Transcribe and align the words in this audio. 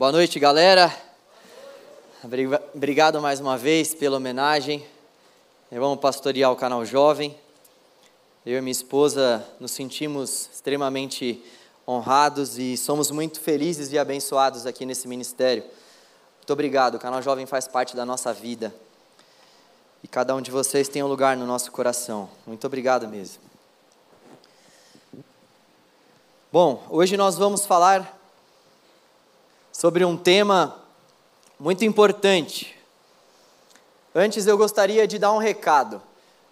Boa 0.00 0.12
noite, 0.12 0.40
galera. 0.40 0.90
Obrigado 2.74 3.20
mais 3.20 3.38
uma 3.38 3.58
vez 3.58 3.94
pela 3.94 4.16
homenagem. 4.16 4.82
Vamos 5.70 6.00
pastorear 6.00 6.50
o 6.50 6.56
canal 6.56 6.86
Jovem. 6.86 7.38
Eu 8.46 8.56
e 8.56 8.62
minha 8.62 8.72
esposa 8.72 9.46
nos 9.60 9.72
sentimos 9.72 10.48
extremamente 10.54 11.44
honrados 11.86 12.56
e 12.56 12.78
somos 12.78 13.10
muito 13.10 13.40
felizes 13.40 13.92
e 13.92 13.98
abençoados 13.98 14.64
aqui 14.64 14.86
nesse 14.86 15.06
ministério. 15.06 15.64
Muito 15.64 16.50
obrigado. 16.50 16.94
O 16.94 16.98
canal 16.98 17.20
Jovem 17.20 17.44
faz 17.44 17.68
parte 17.68 17.94
da 17.94 18.06
nossa 18.06 18.32
vida. 18.32 18.74
E 20.02 20.08
cada 20.08 20.34
um 20.34 20.40
de 20.40 20.50
vocês 20.50 20.88
tem 20.88 21.02
um 21.02 21.08
lugar 21.08 21.36
no 21.36 21.44
nosso 21.44 21.70
coração. 21.70 22.26
Muito 22.46 22.66
obrigado 22.66 23.06
mesmo. 23.06 23.42
Bom, 26.50 26.86
hoje 26.88 27.18
nós 27.18 27.36
vamos 27.36 27.66
falar 27.66 28.18
sobre 29.80 30.04
um 30.04 30.14
tema 30.14 30.76
muito 31.58 31.86
importante. 31.86 32.76
Antes 34.14 34.46
eu 34.46 34.58
gostaria 34.58 35.06
de 35.06 35.18
dar 35.18 35.32
um 35.32 35.38
recado. 35.38 36.02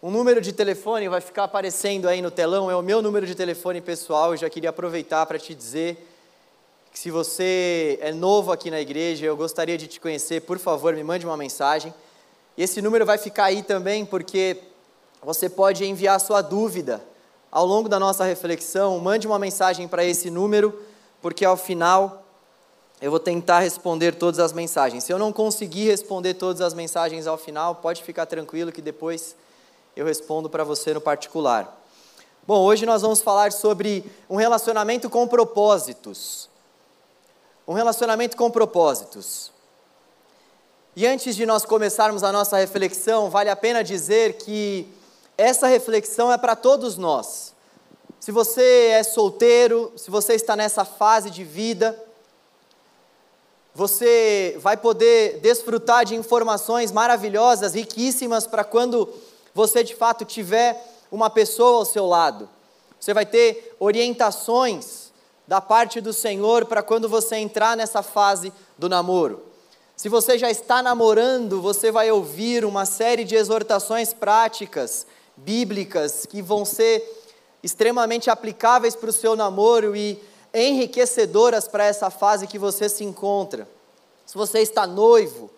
O 0.00 0.10
número 0.10 0.40
de 0.40 0.50
telefone 0.50 1.10
vai 1.10 1.20
ficar 1.20 1.44
aparecendo 1.44 2.08
aí 2.08 2.22
no 2.22 2.30
telão, 2.30 2.70
é 2.70 2.74
o 2.74 2.80
meu 2.80 3.02
número 3.02 3.26
de 3.26 3.34
telefone 3.34 3.82
pessoal. 3.82 4.30
Eu 4.30 4.38
já 4.38 4.48
queria 4.48 4.70
aproveitar 4.70 5.26
para 5.26 5.38
te 5.38 5.54
dizer 5.54 6.08
que 6.90 6.98
se 6.98 7.10
você 7.10 7.98
é 8.00 8.12
novo 8.12 8.50
aqui 8.50 8.70
na 8.70 8.80
igreja, 8.80 9.26
eu 9.26 9.36
gostaria 9.36 9.76
de 9.76 9.86
te 9.86 10.00
conhecer, 10.00 10.40
por 10.40 10.58
favor, 10.58 10.94
me 10.94 11.04
mande 11.04 11.26
uma 11.26 11.36
mensagem. 11.36 11.92
E 12.56 12.62
esse 12.62 12.80
número 12.80 13.04
vai 13.04 13.18
ficar 13.18 13.44
aí 13.44 13.62
também 13.62 14.06
porque 14.06 14.56
você 15.22 15.50
pode 15.50 15.84
enviar 15.84 16.18
sua 16.18 16.40
dúvida 16.40 17.04
ao 17.52 17.66
longo 17.66 17.90
da 17.90 18.00
nossa 18.00 18.24
reflexão. 18.24 18.98
Mande 18.98 19.26
uma 19.26 19.38
mensagem 19.38 19.86
para 19.86 20.02
esse 20.02 20.30
número, 20.30 20.82
porque 21.20 21.44
ao 21.44 21.58
final 21.58 22.24
eu 23.00 23.10
vou 23.10 23.20
tentar 23.20 23.60
responder 23.60 24.16
todas 24.16 24.40
as 24.40 24.52
mensagens. 24.52 25.04
Se 25.04 25.12
eu 25.12 25.18
não 25.18 25.32
conseguir 25.32 25.86
responder 25.86 26.34
todas 26.34 26.60
as 26.60 26.74
mensagens 26.74 27.26
ao 27.26 27.38
final, 27.38 27.76
pode 27.76 28.02
ficar 28.02 28.26
tranquilo 28.26 28.72
que 28.72 28.82
depois 28.82 29.36
eu 29.94 30.04
respondo 30.04 30.50
para 30.50 30.64
você 30.64 30.92
no 30.92 31.00
particular. 31.00 31.76
Bom, 32.46 32.64
hoje 32.64 32.84
nós 32.86 33.02
vamos 33.02 33.20
falar 33.20 33.52
sobre 33.52 34.04
um 34.28 34.36
relacionamento 34.36 35.08
com 35.08 35.28
propósitos. 35.28 36.48
Um 37.66 37.72
relacionamento 37.72 38.36
com 38.36 38.50
propósitos. 38.50 39.52
E 40.96 41.06
antes 41.06 41.36
de 41.36 41.46
nós 41.46 41.64
começarmos 41.64 42.24
a 42.24 42.32
nossa 42.32 42.56
reflexão, 42.56 43.30
vale 43.30 43.50
a 43.50 43.54
pena 43.54 43.84
dizer 43.84 44.38
que 44.38 44.88
essa 45.36 45.68
reflexão 45.68 46.32
é 46.32 46.38
para 46.38 46.56
todos 46.56 46.96
nós. 46.96 47.54
Se 48.18 48.32
você 48.32 48.88
é 48.88 49.02
solteiro, 49.04 49.92
se 49.94 50.10
você 50.10 50.34
está 50.34 50.56
nessa 50.56 50.84
fase 50.84 51.30
de 51.30 51.44
vida, 51.44 51.96
você 53.78 54.56
vai 54.58 54.76
poder 54.76 55.38
desfrutar 55.38 56.04
de 56.04 56.16
informações 56.16 56.90
maravilhosas, 56.90 57.74
riquíssimas, 57.74 58.44
para 58.44 58.64
quando 58.64 59.08
você 59.54 59.84
de 59.84 59.94
fato 59.94 60.24
tiver 60.24 60.84
uma 61.12 61.30
pessoa 61.30 61.78
ao 61.78 61.84
seu 61.84 62.04
lado. 62.04 62.48
Você 62.98 63.14
vai 63.14 63.24
ter 63.24 63.76
orientações 63.78 65.12
da 65.46 65.60
parte 65.60 66.00
do 66.00 66.12
Senhor 66.12 66.64
para 66.64 66.82
quando 66.82 67.08
você 67.08 67.36
entrar 67.36 67.76
nessa 67.76 68.02
fase 68.02 68.52
do 68.76 68.88
namoro. 68.88 69.44
Se 69.96 70.08
você 70.08 70.36
já 70.36 70.50
está 70.50 70.82
namorando, 70.82 71.62
você 71.62 71.92
vai 71.92 72.10
ouvir 72.10 72.64
uma 72.64 72.84
série 72.84 73.22
de 73.22 73.36
exortações 73.36 74.12
práticas, 74.12 75.06
bíblicas, 75.36 76.26
que 76.26 76.42
vão 76.42 76.64
ser 76.64 77.08
extremamente 77.62 78.28
aplicáveis 78.28 78.96
para 78.96 79.10
o 79.10 79.12
seu 79.12 79.36
namoro 79.36 79.94
e 79.94 80.20
enriquecedoras 80.52 81.68
para 81.68 81.84
essa 81.84 82.10
fase 82.10 82.46
que 82.46 82.58
você 82.58 82.88
se 82.88 83.04
encontra. 83.04 83.68
Se 84.26 84.34
você 84.36 84.60
está 84.60 84.86
noivo, 84.86 85.50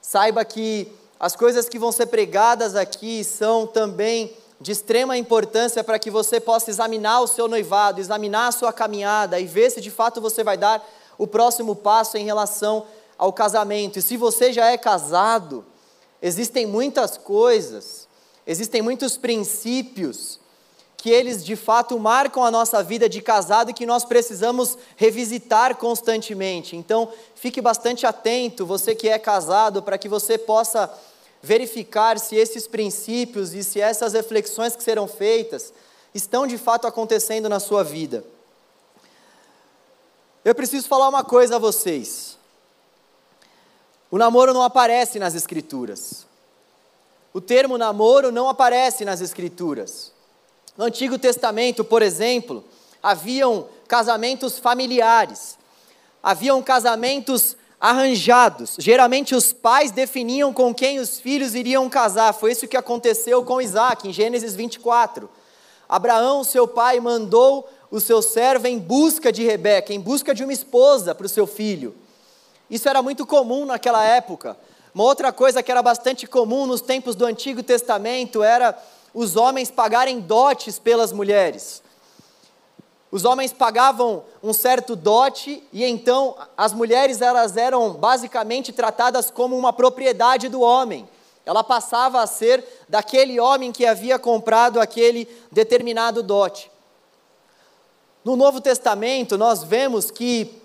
saiba 0.00 0.44
que 0.44 0.90
as 1.18 1.34
coisas 1.34 1.68
que 1.68 1.78
vão 1.78 1.90
ser 1.90 2.06
pregadas 2.06 2.76
aqui 2.76 3.24
são 3.24 3.66
também 3.66 4.36
de 4.60 4.72
extrema 4.72 5.16
importância 5.16 5.84
para 5.84 5.98
que 5.98 6.10
você 6.10 6.40
possa 6.40 6.70
examinar 6.70 7.20
o 7.20 7.26
seu 7.26 7.46
noivado, 7.46 8.00
examinar 8.00 8.48
a 8.48 8.52
sua 8.52 8.72
caminhada 8.72 9.38
e 9.38 9.46
ver 9.46 9.70
se 9.70 9.80
de 9.80 9.90
fato 9.90 10.20
você 10.20 10.42
vai 10.42 10.56
dar 10.56 10.86
o 11.16 11.26
próximo 11.26 11.76
passo 11.76 12.16
em 12.16 12.24
relação 12.24 12.86
ao 13.16 13.32
casamento. 13.32 13.98
E 13.98 14.02
se 14.02 14.16
você 14.16 14.52
já 14.52 14.70
é 14.70 14.78
casado, 14.78 15.64
existem 16.20 16.66
muitas 16.66 17.16
coisas, 17.16 18.08
existem 18.46 18.82
muitos 18.82 19.16
princípios 19.16 20.40
que 20.98 21.10
eles 21.10 21.44
de 21.44 21.54
fato 21.54 21.96
marcam 21.96 22.44
a 22.44 22.50
nossa 22.50 22.82
vida 22.82 23.08
de 23.08 23.22
casado 23.22 23.70
e 23.70 23.72
que 23.72 23.86
nós 23.86 24.04
precisamos 24.04 24.76
revisitar 24.96 25.76
constantemente. 25.76 26.76
Então, 26.76 27.08
fique 27.36 27.60
bastante 27.60 28.04
atento, 28.04 28.66
você 28.66 28.96
que 28.96 29.08
é 29.08 29.16
casado, 29.16 29.80
para 29.80 29.96
que 29.96 30.08
você 30.08 30.36
possa 30.36 30.92
verificar 31.40 32.18
se 32.18 32.34
esses 32.34 32.66
princípios 32.66 33.54
e 33.54 33.62
se 33.62 33.80
essas 33.80 34.12
reflexões 34.12 34.74
que 34.74 34.82
serão 34.82 35.06
feitas 35.06 35.72
estão 36.12 36.48
de 36.48 36.58
fato 36.58 36.84
acontecendo 36.84 37.48
na 37.48 37.60
sua 37.60 37.84
vida. 37.84 38.24
Eu 40.44 40.54
preciso 40.56 40.88
falar 40.88 41.08
uma 41.08 41.22
coisa 41.22 41.56
a 41.56 41.58
vocês. 41.60 42.36
O 44.10 44.18
namoro 44.18 44.52
não 44.52 44.64
aparece 44.64 45.20
nas 45.20 45.36
Escrituras. 45.36 46.26
O 47.32 47.40
termo 47.40 47.78
namoro 47.78 48.32
não 48.32 48.48
aparece 48.48 49.04
nas 49.04 49.20
Escrituras. 49.20 50.17
No 50.78 50.84
Antigo 50.84 51.18
Testamento, 51.18 51.82
por 51.82 52.02
exemplo, 52.02 52.64
haviam 53.02 53.66
casamentos 53.88 54.60
familiares, 54.60 55.58
haviam 56.22 56.62
casamentos 56.62 57.56
arranjados. 57.80 58.76
Geralmente 58.78 59.34
os 59.34 59.52
pais 59.52 59.90
definiam 59.90 60.52
com 60.52 60.72
quem 60.72 61.00
os 61.00 61.18
filhos 61.18 61.56
iriam 61.56 61.90
casar. 61.90 62.32
Foi 62.32 62.52
isso 62.52 62.68
que 62.68 62.76
aconteceu 62.76 63.44
com 63.44 63.60
Isaac, 63.60 64.06
em 64.06 64.12
Gênesis 64.12 64.54
24. 64.54 65.28
Abraão, 65.88 66.44
seu 66.44 66.68
pai, 66.68 67.00
mandou 67.00 67.68
o 67.90 67.98
seu 67.98 68.22
servo 68.22 68.68
em 68.68 68.78
busca 68.78 69.32
de 69.32 69.42
Rebeca, 69.42 69.92
em 69.92 69.98
busca 69.98 70.32
de 70.32 70.44
uma 70.44 70.52
esposa 70.52 71.12
para 71.12 71.26
o 71.26 71.28
seu 71.28 71.48
filho. 71.48 71.92
Isso 72.70 72.88
era 72.88 73.02
muito 73.02 73.26
comum 73.26 73.66
naquela 73.66 74.04
época. 74.04 74.56
Uma 74.94 75.02
outra 75.02 75.32
coisa 75.32 75.60
que 75.60 75.72
era 75.72 75.82
bastante 75.82 76.24
comum 76.24 76.66
nos 76.66 76.80
tempos 76.80 77.16
do 77.16 77.26
Antigo 77.26 77.64
Testamento 77.64 78.44
era 78.44 78.78
os 79.12 79.36
homens 79.36 79.70
pagarem 79.70 80.20
dotes 80.20 80.78
pelas 80.78 81.12
mulheres. 81.12 81.82
Os 83.10 83.24
homens 83.24 83.52
pagavam 83.52 84.22
um 84.42 84.52
certo 84.52 84.94
dote 84.94 85.62
e 85.72 85.82
então 85.84 86.36
as 86.56 86.74
mulheres 86.74 87.22
elas 87.22 87.56
eram 87.56 87.92
basicamente 87.92 88.70
tratadas 88.70 89.30
como 89.30 89.56
uma 89.56 89.72
propriedade 89.72 90.48
do 90.48 90.60
homem. 90.60 91.08
Ela 91.46 91.64
passava 91.64 92.20
a 92.20 92.26
ser 92.26 92.62
daquele 92.86 93.40
homem 93.40 93.72
que 93.72 93.86
havia 93.86 94.18
comprado 94.18 94.78
aquele 94.78 95.26
determinado 95.50 96.22
dote. 96.22 96.70
No 98.22 98.36
Novo 98.36 98.60
Testamento, 98.60 99.38
nós 99.38 99.64
vemos 99.64 100.10
que 100.10 100.60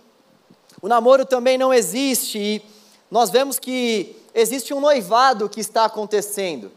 o 0.81 0.89
namoro 0.89 1.25
também 1.25 1.57
não 1.57 1.73
existe 1.73 2.37
e 2.37 2.61
nós 3.09 3.29
vemos 3.29 3.57
que 3.57 4.21
existe 4.35 4.73
um 4.73 4.81
noivado 4.81 5.47
que 5.47 5.61
está 5.61 5.85
acontecendo 5.85 6.71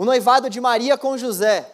o 0.00 0.04
noivado 0.06 0.48
de 0.48 0.62
Maria 0.62 0.96
com 0.96 1.18
José. 1.18 1.72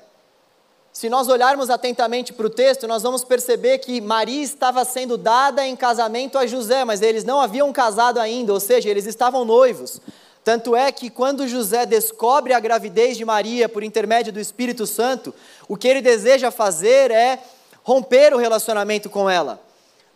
Se 0.93 1.09
nós 1.09 1.29
olharmos 1.29 1.71
atentamente 1.71 2.33
para 2.33 2.49
o 2.49 2.51
texto, 2.51 2.89
nós 2.89 3.05
vamos 3.05 3.23
perceber 3.23 3.79
que 3.79 4.01
Maria 4.01 4.43
estava 4.43 4.85
sendo 4.85 5.17
dada 5.17 5.65
em 5.65 5.77
casamento 5.77 6.37
a 6.37 6.45
José, 6.45 6.85
mas 6.85 7.03
eles 7.03 7.23
não 7.23 7.41
haviam 7.41 7.73
casado 7.73 8.19
ainda, 8.19 8.53
ou 8.53 8.59
seja, 8.59 8.89
eles 8.89 9.07
estavam 9.07 9.45
noivos. 9.45 10.01
Tanto 10.43 10.75
é 10.75 10.91
que 10.91 11.09
quando 11.09 11.47
José 11.47 11.87
descobre 11.87 12.53
a 12.53 12.59
gravidez 12.59 13.17
de 13.17 13.25
Maria 13.25 13.69
por 13.69 13.85
intermédio 13.85 14.33
do 14.33 14.41
Espírito 14.41 14.89
Santo, 14.89 15.33
o 15.69 15.77
que 15.77 15.87
ele 15.87 16.01
deseja 16.01 16.51
fazer 16.51 17.13
é 17.13 17.39
romper 17.85 18.35
o 18.35 18.39
relacionamento 18.39 19.09
com 19.09 19.31
ela. 19.31 19.63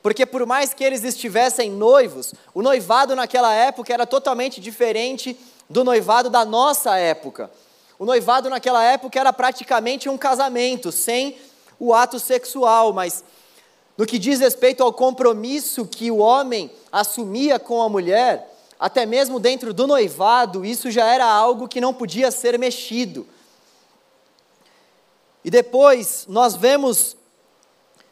Porque 0.03 0.27
por 0.27 0.45
mais 0.45 0.75
que 0.75 0.83
eles 0.83 1.05
estivessem 1.05 1.71
noivos, 1.71 2.35
o 2.53 2.61
noivado 2.61 3.15
naquela 3.15 3.55
época 3.55 3.95
era 3.95 4.05
totalmente 4.05 4.61
diferente 4.61 5.39
do 5.69 5.85
noivado 5.85 6.29
da 6.29 6.45
nossa 6.45 6.97
época. 6.97 7.49
O 8.01 8.07
noivado 8.07 8.49
naquela 8.49 8.83
época 8.83 9.21
era 9.21 9.31
praticamente 9.31 10.09
um 10.09 10.17
casamento, 10.17 10.91
sem 10.91 11.37
o 11.79 11.93
ato 11.93 12.19
sexual, 12.19 12.95
mas 12.95 13.23
no 13.95 14.07
que 14.07 14.19
diz 14.19 14.41
respeito 14.41 14.83
ao 14.83 14.91
compromisso 14.91 15.85
que 15.85 16.11
o 16.11 16.17
homem 16.17 16.71
assumia 16.91 17.59
com 17.59 17.83
a 17.83 17.91
mulher, 17.91 18.57
até 18.79 19.05
mesmo 19.05 19.39
dentro 19.39 19.75
do 19.75 19.87
noivado, 19.87 20.65
isso 20.65 20.91
já 20.91 21.05
era 21.05 21.27
algo 21.27 21.69
que 21.69 21.79
não 21.79 21.93
podia 21.93 22.31
ser 22.31 22.59
mexido. 22.59 23.29
E 25.45 25.51
depois 25.51 26.25
nós 26.27 26.57
vemos 26.57 27.15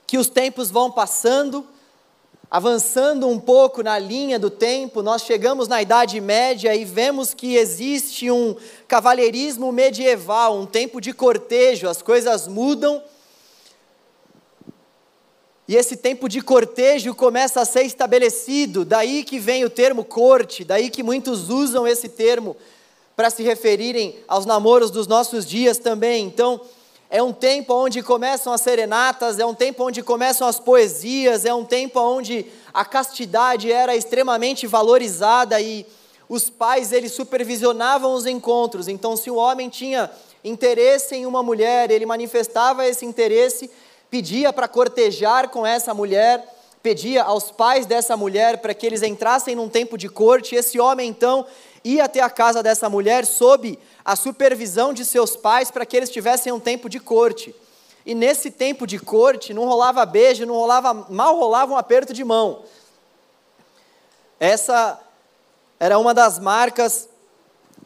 que 0.06 0.18
os 0.18 0.28
tempos 0.28 0.70
vão 0.70 0.90
passando, 0.90 1.66
Avançando 2.50 3.28
um 3.28 3.38
pouco 3.38 3.82
na 3.82 3.98
linha 3.98 4.38
do 4.38 4.48
tempo, 4.48 5.02
nós 5.02 5.20
chegamos 5.20 5.68
na 5.68 5.82
Idade 5.82 6.18
Média 6.18 6.74
e 6.74 6.82
vemos 6.82 7.34
que 7.34 7.56
existe 7.56 8.30
um 8.30 8.56
cavalheirismo 8.86 9.70
medieval, 9.70 10.56
um 10.56 10.64
tempo 10.64 10.98
de 10.98 11.12
cortejo, 11.12 11.86
as 11.86 12.00
coisas 12.00 12.48
mudam. 12.48 13.02
e 15.68 15.76
esse 15.76 15.98
tempo 15.98 16.26
de 16.26 16.40
cortejo 16.40 17.14
começa 17.14 17.60
a 17.60 17.66
ser 17.66 17.82
estabelecido, 17.82 18.86
daí 18.86 19.22
que 19.22 19.38
vem 19.38 19.66
o 19.66 19.70
termo 19.70 20.02
corte, 20.02 20.64
daí 20.64 20.88
que 20.88 21.02
muitos 21.02 21.50
usam 21.50 21.86
esse 21.86 22.08
termo 22.08 22.56
para 23.14 23.28
se 23.28 23.42
referirem 23.42 24.16
aos 24.26 24.46
namoros 24.46 24.90
dos 24.90 25.06
nossos 25.06 25.44
dias 25.44 25.76
também. 25.76 26.24
Então, 26.24 26.58
é 27.10 27.22
um 27.22 27.32
tempo 27.32 27.72
onde 27.74 28.02
começam 28.02 28.52
as 28.52 28.60
serenatas, 28.60 29.38
é 29.38 29.46
um 29.46 29.54
tempo 29.54 29.84
onde 29.84 30.02
começam 30.02 30.46
as 30.46 30.60
poesias, 30.60 31.46
é 31.46 31.54
um 31.54 31.64
tempo 31.64 31.98
onde 31.98 32.44
a 32.72 32.84
castidade 32.84 33.72
era 33.72 33.96
extremamente 33.96 34.66
valorizada 34.66 35.58
e 35.60 35.86
os 36.28 36.50
pais 36.50 36.92
eles 36.92 37.12
supervisionavam 37.12 38.12
os 38.12 38.26
encontros. 38.26 38.88
Então, 38.88 39.16
se 39.16 39.30
o 39.30 39.36
homem 39.36 39.70
tinha 39.70 40.10
interesse 40.44 41.14
em 41.14 41.24
uma 41.24 41.42
mulher, 41.42 41.90
ele 41.90 42.04
manifestava 42.04 42.86
esse 42.86 43.06
interesse, 43.06 43.70
pedia 44.10 44.52
para 44.52 44.68
cortejar 44.68 45.48
com 45.48 45.66
essa 45.66 45.94
mulher, 45.94 46.46
pedia 46.82 47.22
aos 47.22 47.50
pais 47.50 47.86
dessa 47.86 48.18
mulher 48.18 48.58
para 48.58 48.74
que 48.74 48.86
eles 48.86 49.02
entrassem 49.02 49.54
num 49.54 49.68
tempo 49.68 49.96
de 49.96 50.10
corte. 50.10 50.54
Esse 50.54 50.78
homem 50.78 51.08
então 51.08 51.46
ia 51.82 52.04
até 52.04 52.20
a 52.20 52.28
casa 52.28 52.62
dessa 52.62 52.90
mulher 52.90 53.24
sob 53.24 53.78
a 54.08 54.16
supervisão 54.16 54.94
de 54.94 55.04
seus 55.04 55.36
pais 55.36 55.70
para 55.70 55.84
que 55.84 55.94
eles 55.94 56.08
tivessem 56.08 56.50
um 56.50 56.58
tempo 56.58 56.88
de 56.88 56.98
corte. 56.98 57.54
E 58.06 58.14
nesse 58.14 58.50
tempo 58.50 58.86
de 58.86 58.98
corte 58.98 59.52
não 59.52 59.66
rolava 59.66 60.06
beijo, 60.06 60.46
não 60.46 60.54
rolava, 60.54 60.94
mal 61.10 61.36
rolava 61.36 61.74
um 61.74 61.76
aperto 61.76 62.14
de 62.14 62.24
mão. 62.24 62.62
Essa 64.40 64.98
era 65.78 65.98
uma 65.98 66.14
das 66.14 66.38
marcas 66.38 67.06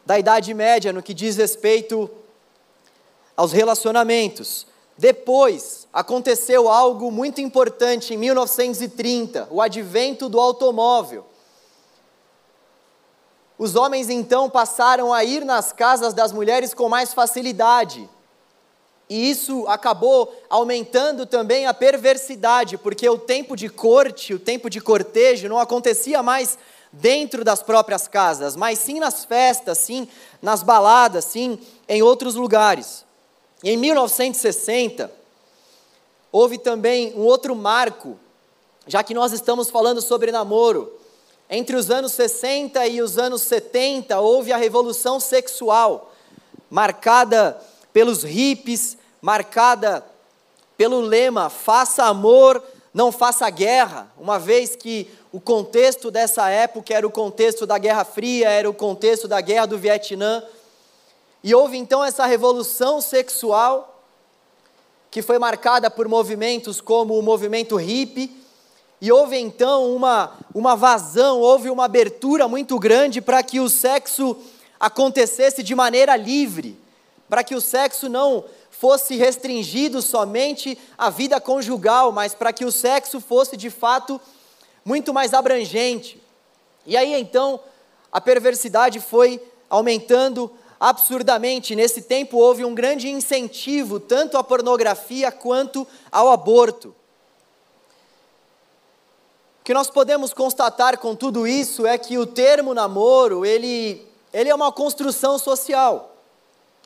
da 0.05 0.17
Idade 0.17 0.53
Média 0.53 0.93
no 0.93 1.03
que 1.03 1.13
diz 1.13 1.35
respeito 1.35 2.09
aos 3.35 3.51
relacionamentos. 3.51 4.65
Depois 4.97 5.89
aconteceu 5.91 6.69
algo 6.69 7.11
muito 7.11 7.41
importante 7.41 8.13
em 8.13 8.17
1930, 8.17 9.49
o 9.51 9.61
advento 9.61 10.29
do 10.29 10.39
automóvel. 10.39 11.25
Os 13.63 13.77
homens 13.77 14.09
então 14.09 14.49
passaram 14.49 15.13
a 15.13 15.23
ir 15.23 15.45
nas 15.45 15.71
casas 15.71 16.13
das 16.13 16.33
mulheres 16.33 16.73
com 16.73 16.89
mais 16.89 17.13
facilidade. 17.13 18.09
E 19.09 19.31
isso 19.31 19.65
acabou 19.69 20.35
aumentando 20.49 21.25
também 21.25 21.65
a 21.65 21.73
perversidade, 21.73 22.77
porque 22.77 23.07
o 23.07 23.17
tempo 23.17 23.55
de 23.55 23.69
corte, 23.69 24.33
o 24.33 24.39
tempo 24.39 24.69
de 24.69 24.81
cortejo 24.81 25.47
não 25.47 25.57
acontecia 25.57 26.21
mais 26.21 26.57
dentro 26.91 27.45
das 27.45 27.63
próprias 27.63 28.05
casas, 28.05 28.57
mas 28.57 28.79
sim 28.79 28.99
nas 28.99 29.23
festas, 29.23 29.77
sim 29.77 30.09
nas 30.41 30.61
baladas, 30.61 31.23
sim 31.23 31.57
em 31.87 32.03
outros 32.03 32.35
lugares. 32.35 33.05
E 33.63 33.69
em 33.69 33.77
1960, 33.77 35.09
houve 36.33 36.57
também 36.57 37.13
um 37.15 37.21
outro 37.21 37.55
marco, 37.55 38.19
já 38.85 39.01
que 39.01 39.13
nós 39.13 39.31
estamos 39.31 39.69
falando 39.69 40.01
sobre 40.01 40.33
namoro. 40.33 40.99
Entre 41.49 41.75
os 41.75 41.91
anos 41.91 42.13
60 42.13 42.87
e 42.87 43.01
os 43.01 43.17
anos 43.17 43.41
70 43.43 44.19
houve 44.19 44.51
a 44.51 44.57
revolução 44.57 45.19
sexual, 45.19 46.13
marcada 46.69 47.59
pelos 47.91 48.23
hippies, 48.23 48.97
marcada 49.21 50.03
pelo 50.75 50.99
lema 50.99 51.49
faça 51.49 52.05
amor, 52.05 52.63
não 52.93 53.11
faça 53.11 53.49
guerra, 53.49 54.11
uma 54.17 54.39
vez 54.39 54.75
que 54.75 55.09
o 55.31 55.39
contexto 55.39 56.11
dessa 56.11 56.49
época 56.49 56.93
era 56.93 57.07
o 57.07 57.11
contexto 57.11 57.65
da 57.65 57.77
Guerra 57.77 58.05
Fria, 58.05 58.49
era 58.49 58.69
o 58.69 58.73
contexto 58.73 59.27
da 59.27 59.41
Guerra 59.41 59.65
do 59.65 59.79
Vietnã. 59.79 60.43
E 61.43 61.55
houve 61.55 61.75
então 61.75 62.03
essa 62.03 62.25
revolução 62.25 63.01
sexual, 63.01 64.03
que 65.09 65.23
foi 65.23 65.39
marcada 65.39 65.89
por 65.89 66.07
movimentos 66.07 66.79
como 66.79 67.17
o 67.17 67.21
movimento 67.21 67.75
hippie, 67.75 68.42
e 69.03 69.11
houve 69.11 69.37
então 69.37 69.93
uma, 69.93 70.31
uma 70.55 70.77
vazão, 70.77 71.41
houve 71.41 71.69
uma 71.69 71.83
abertura 71.83 72.47
muito 72.47 72.79
grande 72.79 73.19
para 73.19 73.43
que 73.43 73.59
o 73.59 73.67
sexo 73.67 74.37
acontecesse 74.79 75.61
de 75.61 75.75
maneira 75.75 76.15
livre, 76.15 76.79
para 77.27 77.43
que 77.43 77.53
o 77.53 77.59
sexo 77.59 78.07
não 78.07 78.45
fosse 78.71 79.17
restringido 79.17 80.01
somente 80.01 80.79
à 80.97 81.09
vida 81.09 81.41
conjugal, 81.41 82.13
mas 82.13 82.33
para 82.33 82.53
que 82.53 82.63
o 82.63 82.71
sexo 82.71 83.19
fosse 83.19 83.57
de 83.57 83.69
fato 83.69 84.21
muito 84.85 85.13
mais 85.13 85.33
abrangente. 85.33 86.17
E 86.85 86.95
aí 86.95 87.13
então 87.13 87.59
a 88.09 88.21
perversidade 88.21 89.01
foi 89.01 89.41
aumentando 89.69 90.49
absurdamente. 90.79 91.75
Nesse 91.75 92.03
tempo 92.03 92.37
houve 92.37 92.63
um 92.63 92.73
grande 92.73 93.09
incentivo 93.09 93.99
tanto 93.99 94.37
à 94.37 94.43
pornografia 94.45 95.29
quanto 95.29 95.85
ao 96.09 96.29
aborto. 96.29 96.95
O 99.63 99.65
que 99.65 99.73
nós 99.73 99.89
podemos 99.89 100.33
constatar 100.33 100.99
com 100.99 101.15
tudo 101.15 101.47
isso 101.47 101.87
é 101.87 101.97
que 101.97 102.17
o 102.17 102.25
termo 102.25 102.73
namoro, 102.73 103.45
ele, 103.45 104.05
ele 104.33 104.49
é 104.49 104.53
uma 104.53 104.73
construção 104.73 105.39
social. 105.39 106.17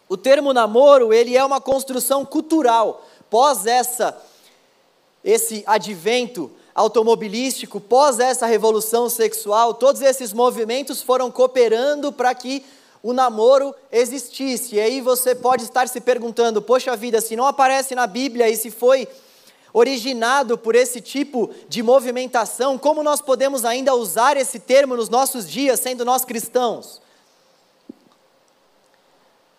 O 0.07 0.15
termo 0.15 0.53
namoro, 0.53 1.11
ele 1.11 1.35
é 1.35 1.43
uma 1.43 1.59
construção 1.59 2.23
cultural. 2.23 3.03
Pós 3.31 3.65
essa 3.65 4.15
esse 5.23 5.63
advento 5.65 6.51
automobilístico, 6.75 7.81
pós 7.81 8.19
essa 8.19 8.45
revolução 8.45 9.09
sexual, 9.09 9.73
todos 9.73 10.03
esses 10.03 10.31
movimentos 10.31 11.01
foram 11.01 11.31
cooperando 11.31 12.13
para 12.13 12.35
que 12.35 12.63
o 13.01 13.11
namoro 13.11 13.73
existisse. 13.91 14.75
E 14.75 14.79
aí 14.79 15.01
você 15.01 15.33
pode 15.33 15.63
estar 15.63 15.87
se 15.87 15.99
perguntando: 15.99 16.61
poxa 16.61 16.95
vida, 16.95 17.21
se 17.21 17.35
não 17.35 17.47
aparece 17.47 17.95
na 17.95 18.05
Bíblia 18.05 18.47
e 18.47 18.55
se 18.55 18.69
foi 18.69 19.07
originado 19.77 20.57
por 20.57 20.73
esse 20.75 20.99
tipo 20.99 21.51
de 21.69 21.83
movimentação, 21.83 22.79
como 22.79 23.03
nós 23.03 23.21
podemos 23.21 23.63
ainda 23.63 23.93
usar 23.93 24.35
esse 24.35 24.59
termo 24.59 24.97
nos 24.97 25.07
nossos 25.07 25.47
dias, 25.47 25.79
sendo 25.79 26.03
nós 26.03 26.25
cristãos? 26.25 26.99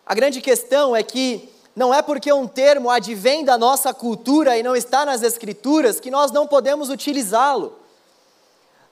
A 0.05 0.15
grande 0.15 0.41
questão 0.41 0.97
é 0.97 1.05
que 1.05 1.49
não 1.77 1.95
é 1.95 2.03
porque 2.03 2.33
um 2.33 2.49
termo 2.49 2.91
advém 2.91 3.45
da 3.45 3.57
nossa 3.57 3.95
cultura 3.95 4.59
e 4.59 4.63
não 4.63 4.75
está 4.75 5.07
nas 5.07 5.23
Escrituras 5.23 6.01
que 6.01 6.11
nós 6.11 6.33
não 6.33 6.49
podemos 6.49 6.91
utilizá-lo. 6.91 7.79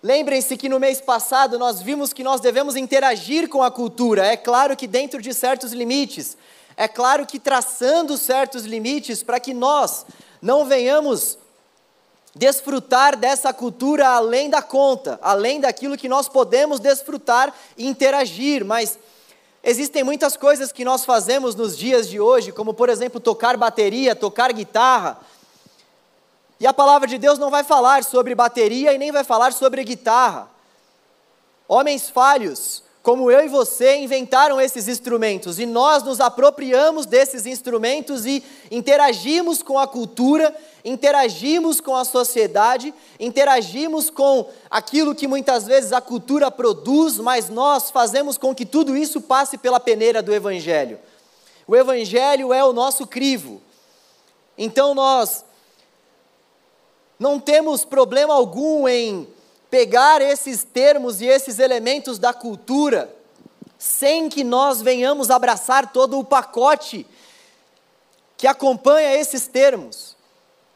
Lembrem-se 0.00 0.56
que 0.56 0.68
no 0.68 0.78
mês 0.78 1.00
passado 1.00 1.58
nós 1.58 1.82
vimos 1.82 2.12
que 2.12 2.22
nós 2.22 2.40
devemos 2.40 2.76
interagir 2.76 3.48
com 3.48 3.64
a 3.64 3.70
cultura, 3.72 4.24
é 4.24 4.36
claro 4.36 4.76
que 4.76 4.86
dentro 4.86 5.20
de 5.20 5.34
certos 5.34 5.72
limites, 5.72 6.36
é 6.76 6.86
claro 6.86 7.26
que 7.26 7.40
traçando 7.40 8.16
certos 8.16 8.64
limites 8.64 9.24
para 9.24 9.40
que 9.40 9.52
nós 9.52 10.06
não 10.40 10.64
venhamos 10.64 11.38
desfrutar 12.34 13.16
dessa 13.16 13.52
cultura 13.52 14.08
além 14.08 14.50
da 14.50 14.60
conta, 14.60 15.18
além 15.22 15.58
daquilo 15.58 15.96
que 15.96 16.08
nós 16.08 16.28
podemos 16.28 16.78
desfrutar 16.78 17.52
e 17.78 17.86
interagir, 17.86 18.64
mas 18.64 18.98
existem 19.64 20.04
muitas 20.04 20.36
coisas 20.36 20.70
que 20.70 20.84
nós 20.84 21.04
fazemos 21.04 21.54
nos 21.54 21.76
dias 21.76 22.08
de 22.08 22.20
hoje, 22.20 22.52
como 22.52 22.74
por 22.74 22.90
exemplo 22.90 23.20
tocar 23.20 23.56
bateria, 23.56 24.14
tocar 24.14 24.52
guitarra. 24.52 25.18
E 26.60 26.66
a 26.66 26.74
palavra 26.74 27.08
de 27.08 27.16
Deus 27.16 27.38
não 27.38 27.50
vai 27.50 27.64
falar 27.64 28.04
sobre 28.04 28.34
bateria 28.34 28.92
e 28.92 28.98
nem 28.98 29.10
vai 29.10 29.24
falar 29.24 29.52
sobre 29.52 29.82
guitarra. 29.82 30.48
Homens 31.66 32.10
falhos, 32.10 32.82
como 33.06 33.30
eu 33.30 33.44
e 33.44 33.48
você, 33.48 33.98
inventaram 33.98 34.60
esses 34.60 34.88
instrumentos 34.88 35.60
e 35.60 35.64
nós 35.64 36.02
nos 36.02 36.18
apropriamos 36.18 37.06
desses 37.06 37.46
instrumentos 37.46 38.26
e 38.26 38.42
interagimos 38.68 39.62
com 39.62 39.78
a 39.78 39.86
cultura, 39.86 40.52
interagimos 40.84 41.80
com 41.80 41.94
a 41.94 42.04
sociedade, 42.04 42.92
interagimos 43.20 44.10
com 44.10 44.50
aquilo 44.68 45.14
que 45.14 45.28
muitas 45.28 45.68
vezes 45.68 45.92
a 45.92 46.00
cultura 46.00 46.50
produz, 46.50 47.18
mas 47.18 47.48
nós 47.48 47.92
fazemos 47.92 48.36
com 48.36 48.52
que 48.52 48.66
tudo 48.66 48.96
isso 48.96 49.20
passe 49.20 49.56
pela 49.56 49.78
peneira 49.78 50.20
do 50.20 50.34
Evangelho. 50.34 50.98
O 51.64 51.76
Evangelho 51.76 52.52
é 52.52 52.64
o 52.64 52.72
nosso 52.72 53.06
crivo. 53.06 53.62
Então 54.58 54.96
nós 54.96 55.44
não 57.20 57.38
temos 57.38 57.84
problema 57.84 58.34
algum 58.34 58.88
em 58.88 59.28
pegar 59.76 60.22
esses 60.22 60.64
termos 60.64 61.20
e 61.20 61.26
esses 61.26 61.58
elementos 61.58 62.18
da 62.18 62.32
cultura, 62.32 63.14
sem 63.78 64.26
que 64.26 64.42
nós 64.42 64.80
venhamos 64.80 65.30
abraçar 65.30 65.92
todo 65.92 66.18
o 66.18 66.24
pacote 66.24 67.06
que 68.38 68.46
acompanha 68.46 69.14
esses 69.20 69.46
termos, 69.46 70.16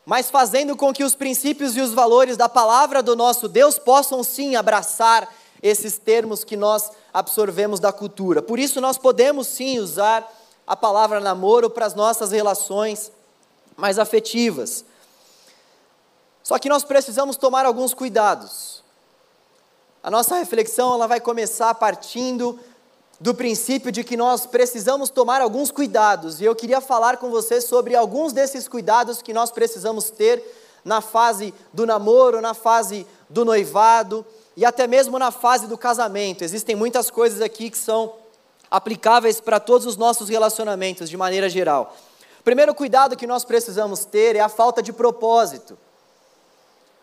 mas 0.04 0.28
fazendo 0.28 0.76
com 0.76 0.92
que 0.92 1.02
os 1.02 1.14
princípios 1.14 1.78
e 1.78 1.80
os 1.80 1.94
valores 1.94 2.36
da 2.36 2.46
palavra 2.46 3.02
do 3.02 3.16
nosso 3.16 3.48
Deus 3.48 3.78
possam 3.78 4.22
sim 4.22 4.54
abraçar 4.54 5.34
esses 5.62 5.96
termos 5.96 6.44
que 6.44 6.54
nós 6.54 6.90
absorvemos 7.10 7.80
da 7.80 7.94
cultura. 7.94 8.42
Por 8.42 8.58
isso, 8.58 8.82
nós 8.82 8.98
podemos 8.98 9.46
sim 9.46 9.78
usar 9.78 10.30
a 10.66 10.76
palavra 10.76 11.20
namoro 11.20 11.70
para 11.70 11.86
as 11.86 11.94
nossas 11.94 12.32
relações 12.32 13.10
mais 13.78 13.98
afetivas. 13.98 14.84
Só 16.42 16.58
que 16.58 16.68
nós 16.68 16.84
precisamos 16.84 17.38
tomar 17.38 17.64
alguns 17.64 17.94
cuidados. 17.94 18.79
A 20.02 20.10
nossa 20.10 20.36
reflexão 20.36 20.94
ela 20.94 21.06
vai 21.06 21.20
começar 21.20 21.74
partindo 21.74 22.58
do 23.20 23.34
princípio 23.34 23.92
de 23.92 24.02
que 24.02 24.16
nós 24.16 24.46
precisamos 24.46 25.10
tomar 25.10 25.42
alguns 25.42 25.70
cuidados, 25.70 26.40
e 26.40 26.44
eu 26.44 26.56
queria 26.56 26.80
falar 26.80 27.18
com 27.18 27.28
você 27.28 27.60
sobre 27.60 27.94
alguns 27.94 28.32
desses 28.32 28.66
cuidados 28.66 29.20
que 29.20 29.34
nós 29.34 29.50
precisamos 29.50 30.08
ter 30.08 30.42
na 30.82 31.02
fase 31.02 31.52
do 31.70 31.84
namoro, 31.84 32.40
na 32.40 32.54
fase 32.54 33.06
do 33.28 33.44
noivado 33.44 34.24
e 34.56 34.64
até 34.64 34.86
mesmo 34.86 35.18
na 35.18 35.30
fase 35.30 35.66
do 35.66 35.76
casamento. 35.76 36.42
Existem 36.42 36.74
muitas 36.74 37.10
coisas 37.10 37.42
aqui 37.42 37.68
que 37.68 37.76
são 37.76 38.14
aplicáveis 38.70 39.38
para 39.38 39.60
todos 39.60 39.86
os 39.86 39.98
nossos 39.98 40.30
relacionamentos 40.30 41.10
de 41.10 41.16
maneira 41.18 41.50
geral. 41.50 41.94
O 42.40 42.42
primeiro 42.42 42.74
cuidado 42.74 43.18
que 43.18 43.26
nós 43.26 43.44
precisamos 43.44 44.06
ter 44.06 44.34
é 44.34 44.40
a 44.40 44.48
falta 44.48 44.82
de 44.82 44.94
propósito. 44.94 45.76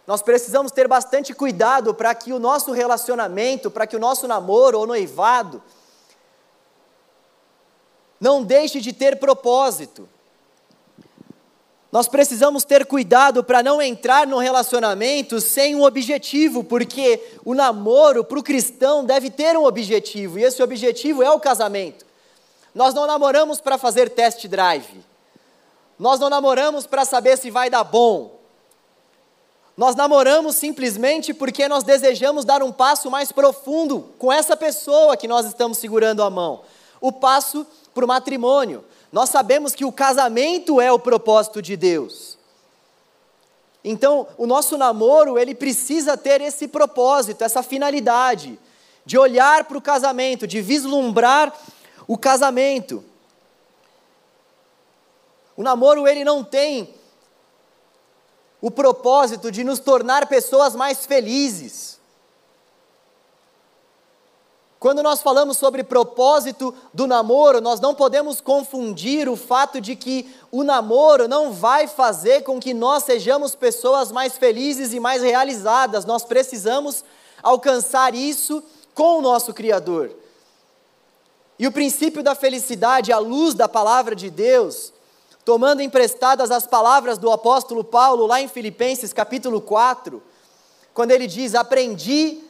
Nós 0.07 0.21
precisamos 0.21 0.71
ter 0.71 0.87
bastante 0.87 1.33
cuidado 1.33 1.93
para 1.93 2.15
que 2.15 2.31
o 2.31 2.39
nosso 2.39 2.71
relacionamento, 2.71 3.69
para 3.69 3.85
que 3.85 3.95
o 3.95 3.99
nosso 3.99 4.25
namoro 4.25 4.79
ou 4.79 4.87
noivado 4.87 5.61
não 8.17 8.41
deixe 8.41 8.79
de 8.79 8.93
ter 8.93 9.19
propósito. 9.19 10.07
Nós 11.91 12.07
precisamos 12.07 12.63
ter 12.63 12.85
cuidado 12.85 13.43
para 13.43 13.61
não 13.61 13.81
entrar 13.81 14.25
no 14.25 14.37
relacionamento 14.37 15.41
sem 15.41 15.75
um 15.75 15.83
objetivo, 15.83 16.63
porque 16.63 17.21
o 17.43 17.53
namoro 17.53 18.23
para 18.23 18.39
o 18.39 18.43
cristão 18.43 19.03
deve 19.03 19.29
ter 19.29 19.57
um 19.57 19.65
objetivo, 19.65 20.39
e 20.39 20.43
esse 20.43 20.63
objetivo 20.63 21.21
é 21.21 21.31
o 21.31 21.39
casamento. 21.39 22.05
Nós 22.73 22.93
não 22.93 23.07
namoramos 23.07 23.59
para 23.59 23.77
fazer 23.77 24.09
test 24.09 24.47
drive, 24.47 25.03
nós 25.99 26.19
não 26.19 26.29
namoramos 26.29 26.85
para 26.85 27.03
saber 27.03 27.37
se 27.37 27.49
vai 27.49 27.69
dar 27.69 27.83
bom, 27.83 28.37
nós 29.77 29.96
namoramos 29.96 30.55
simplesmente 30.55 31.36
porque 31.36 31.67
nós 31.67 31.84
desejamos 31.84 32.43
dar 32.43 32.63
um 32.63 32.72
passo 32.72 33.12
mais 33.12 33.31
profundo 33.31 34.10
com 34.17 34.34
essa 34.34 34.57
pessoa 34.57 35.15
que 35.15 35.27
nós 35.27 35.46
estamos 35.46 35.77
segurando 35.77 36.24
a 36.24 36.31
mão. 36.31 36.63
O 37.00 37.12
passo 37.12 37.63
para 37.93 38.03
o 38.03 38.07
matrimônio. 38.07 38.84
Nós 39.12 39.29
sabemos 39.29 39.75
que 39.75 39.86
o 39.86 39.91
casamento 39.91 40.81
é 40.81 40.91
o 40.91 40.98
propósito 40.98 41.62
de 41.62 41.77
Deus. 41.77 42.39
Então, 43.84 44.27
o 44.36 44.48
nosso 44.48 44.79
namoro, 44.79 45.38
ele 45.38 45.53
precisa 45.53 46.17
ter 46.17 46.41
esse 46.41 46.67
propósito, 46.67 47.43
essa 47.43 47.62
finalidade 47.62 48.60
de 49.05 49.15
olhar 49.15 49.65
para 49.65 49.77
o 49.77 49.81
casamento, 49.81 50.48
de 50.48 50.60
vislumbrar 50.60 51.53
o 52.07 52.17
casamento. 52.17 53.05
O 55.55 55.62
namoro 55.62 56.07
ele 56.07 56.25
não 56.25 56.43
tem 56.43 56.96
o 58.61 58.71
propósito 58.71 59.51
de 59.51 59.63
nos 59.63 59.79
tornar 59.79 60.27
pessoas 60.27 60.75
mais 60.75 61.05
felizes. 61.05 61.97
Quando 64.79 65.01
nós 65.01 65.21
falamos 65.21 65.57
sobre 65.57 65.83
propósito 65.83 66.73
do 66.93 67.07
namoro, 67.07 67.59
nós 67.59 67.79
não 67.79 67.95
podemos 67.95 68.39
confundir 68.39 69.27
o 69.27 69.35
fato 69.35 69.81
de 69.81 69.95
que 69.95 70.31
o 70.51 70.63
namoro 70.63 71.27
não 71.27 71.51
vai 71.51 71.87
fazer 71.87 72.43
com 72.43 72.59
que 72.59 72.75
nós 72.75 73.03
sejamos 73.03 73.55
pessoas 73.55 74.11
mais 74.11 74.37
felizes 74.37 74.93
e 74.93 74.99
mais 74.99 75.23
realizadas. 75.23 76.05
Nós 76.05 76.23
precisamos 76.23 77.03
alcançar 77.41 78.13
isso 78.13 78.63
com 78.93 79.17
o 79.17 79.21
nosso 79.21 79.51
Criador. 79.51 80.11
E 81.57 81.65
o 81.65 81.71
princípio 81.71 82.21
da 82.21 82.35
felicidade, 82.35 83.11
à 83.11 83.17
luz 83.17 83.55
da 83.55 83.67
palavra 83.67 84.15
de 84.15 84.29
Deus, 84.29 84.93
tomando 85.47 85.81
emprestadas 85.81 86.51
as 86.51 86.67
palavras 86.67 87.17
do 87.17 87.31
apóstolo 87.31 87.81
Paulo 87.81 88.27
lá 88.27 88.41
em 88.41 88.49
Filipenses 88.49 89.13
capítulo 89.13 89.61
4, 89.61 90.21
quando 90.93 91.11
ele 91.11 91.25
diz: 91.25 91.55
Aprendi, 91.55 92.43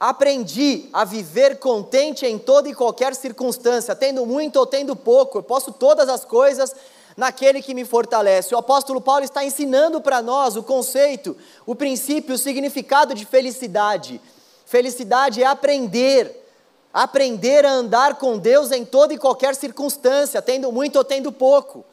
aprendi 0.00 0.88
a 0.90 1.04
viver 1.04 1.58
contente 1.58 2.24
em 2.24 2.38
toda 2.38 2.66
e 2.70 2.74
qualquer 2.74 3.14
circunstância, 3.14 3.94
tendo 3.94 4.24
muito 4.24 4.56
ou 4.56 4.64
tendo 4.64 4.96
pouco, 4.96 5.36
eu 5.36 5.42
posso 5.42 5.72
todas 5.72 6.08
as 6.08 6.24
coisas 6.24 6.74
naquele 7.18 7.60
que 7.60 7.74
me 7.74 7.84
fortalece. 7.84 8.54
O 8.54 8.58
apóstolo 8.58 8.98
Paulo 8.98 9.24
está 9.24 9.44
ensinando 9.44 10.00
para 10.00 10.22
nós 10.22 10.56
o 10.56 10.62
conceito, 10.62 11.36
o 11.66 11.74
princípio, 11.74 12.34
o 12.34 12.38
significado 12.38 13.12
de 13.12 13.26
felicidade. 13.26 14.22
Felicidade 14.64 15.42
é 15.42 15.46
aprender, 15.46 16.48
aprender 16.94 17.66
a 17.66 17.72
andar 17.72 18.14
com 18.14 18.38
Deus 18.38 18.72
em 18.72 18.86
toda 18.86 19.12
e 19.12 19.18
qualquer 19.18 19.54
circunstância, 19.54 20.40
tendo 20.40 20.72
muito 20.72 20.96
ou 20.96 21.04
tendo 21.04 21.30
pouco. 21.30 21.84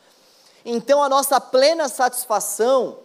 Então 0.66 1.04
a 1.04 1.08
nossa 1.08 1.40
plena 1.40 1.88
satisfação, 1.88 2.98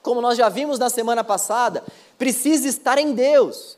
como 0.00 0.22
nós 0.22 0.38
já 0.38 0.48
vimos 0.48 0.78
na 0.78 0.88
semana 0.88 1.22
passada, 1.22 1.84
precisa 2.16 2.66
estar 2.66 2.96
em 2.96 3.12
Deus. 3.12 3.76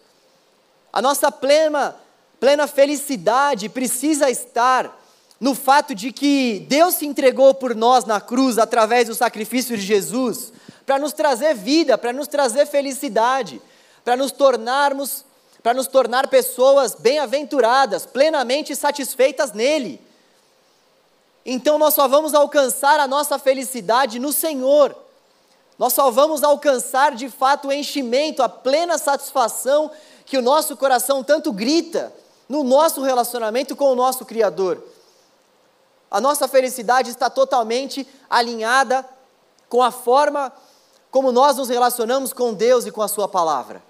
A 0.93 1.03
nossa 1.03 1.33
plena, 1.33 1.97
plena 2.39 2.69
felicidade 2.69 3.69
precisa 3.69 4.31
estar 4.31 4.97
no 5.41 5.55
fato 5.55 5.95
de 5.95 6.13
que 6.13 6.65
Deus 6.69 6.95
se 6.95 7.07
entregou 7.07 7.53
por 7.53 7.75
nós 7.75 8.05
na 8.05 8.21
cruz 8.21 8.57
através 8.57 9.09
do 9.09 9.15
sacrifício 9.15 9.77
de 9.77 9.83
Jesus, 9.83 10.53
para 10.87 10.99
nos 10.99 11.13
trazer 11.13 11.55
vida, 11.55 11.99
para 11.99 12.13
nos 12.13 12.29
trazer 12.29 12.67
felicidade, 12.67 13.61
para 14.05 14.17
nos 14.17 14.31
tornarmos, 14.31 15.25
para 15.63 15.75
nos 15.75 15.87
tornar 15.87 16.29
pessoas 16.29 16.95
bem-aventuradas, 16.95 18.07
plenamente 18.07 18.77
satisfeitas 18.77 19.53
nele. 19.53 20.01
Então 21.45 21.79
nós 21.79 21.95
só 21.95 22.09
vamos 22.09 22.35
alcançar 22.35 22.99
a 22.99 23.07
nossa 23.07 23.39
felicidade 23.39 24.19
no 24.19 24.33
Senhor. 24.33 24.97
Nós 25.79 25.93
só 25.93 26.11
vamos 26.11 26.43
alcançar 26.43 27.15
de 27.15 27.29
fato 27.29 27.69
o 27.69 27.73
enchimento, 27.73 28.43
a 28.43 28.49
plena 28.49 28.97
satisfação 28.97 29.91
que 30.25 30.39
o 30.39 30.43
nosso 30.43 30.77
coração 30.77 31.23
tanto 31.23 31.53
grita 31.53 32.13
no 32.49 32.63
nosso 32.63 33.03
relacionamento 33.03 33.75
com 33.75 33.93
o 33.93 33.95
nosso 33.95 34.25
Criador. 34.25 34.83
A 36.11 36.21
nossa 36.21 36.47
felicidade 36.47 37.11
está 37.11 37.29
totalmente 37.29 38.07
alinhada 38.31 39.05
com 39.69 39.83
a 39.83 39.91
forma 39.91 40.53
como 41.11 41.33
nós 41.33 41.57
nos 41.57 41.69
relacionamos 41.69 42.33
com 42.33 42.55
Deus 42.55 42.87
e 42.87 42.91
com 42.91 43.03
a 43.03 43.09
Sua 43.09 43.29
palavra. 43.29 43.83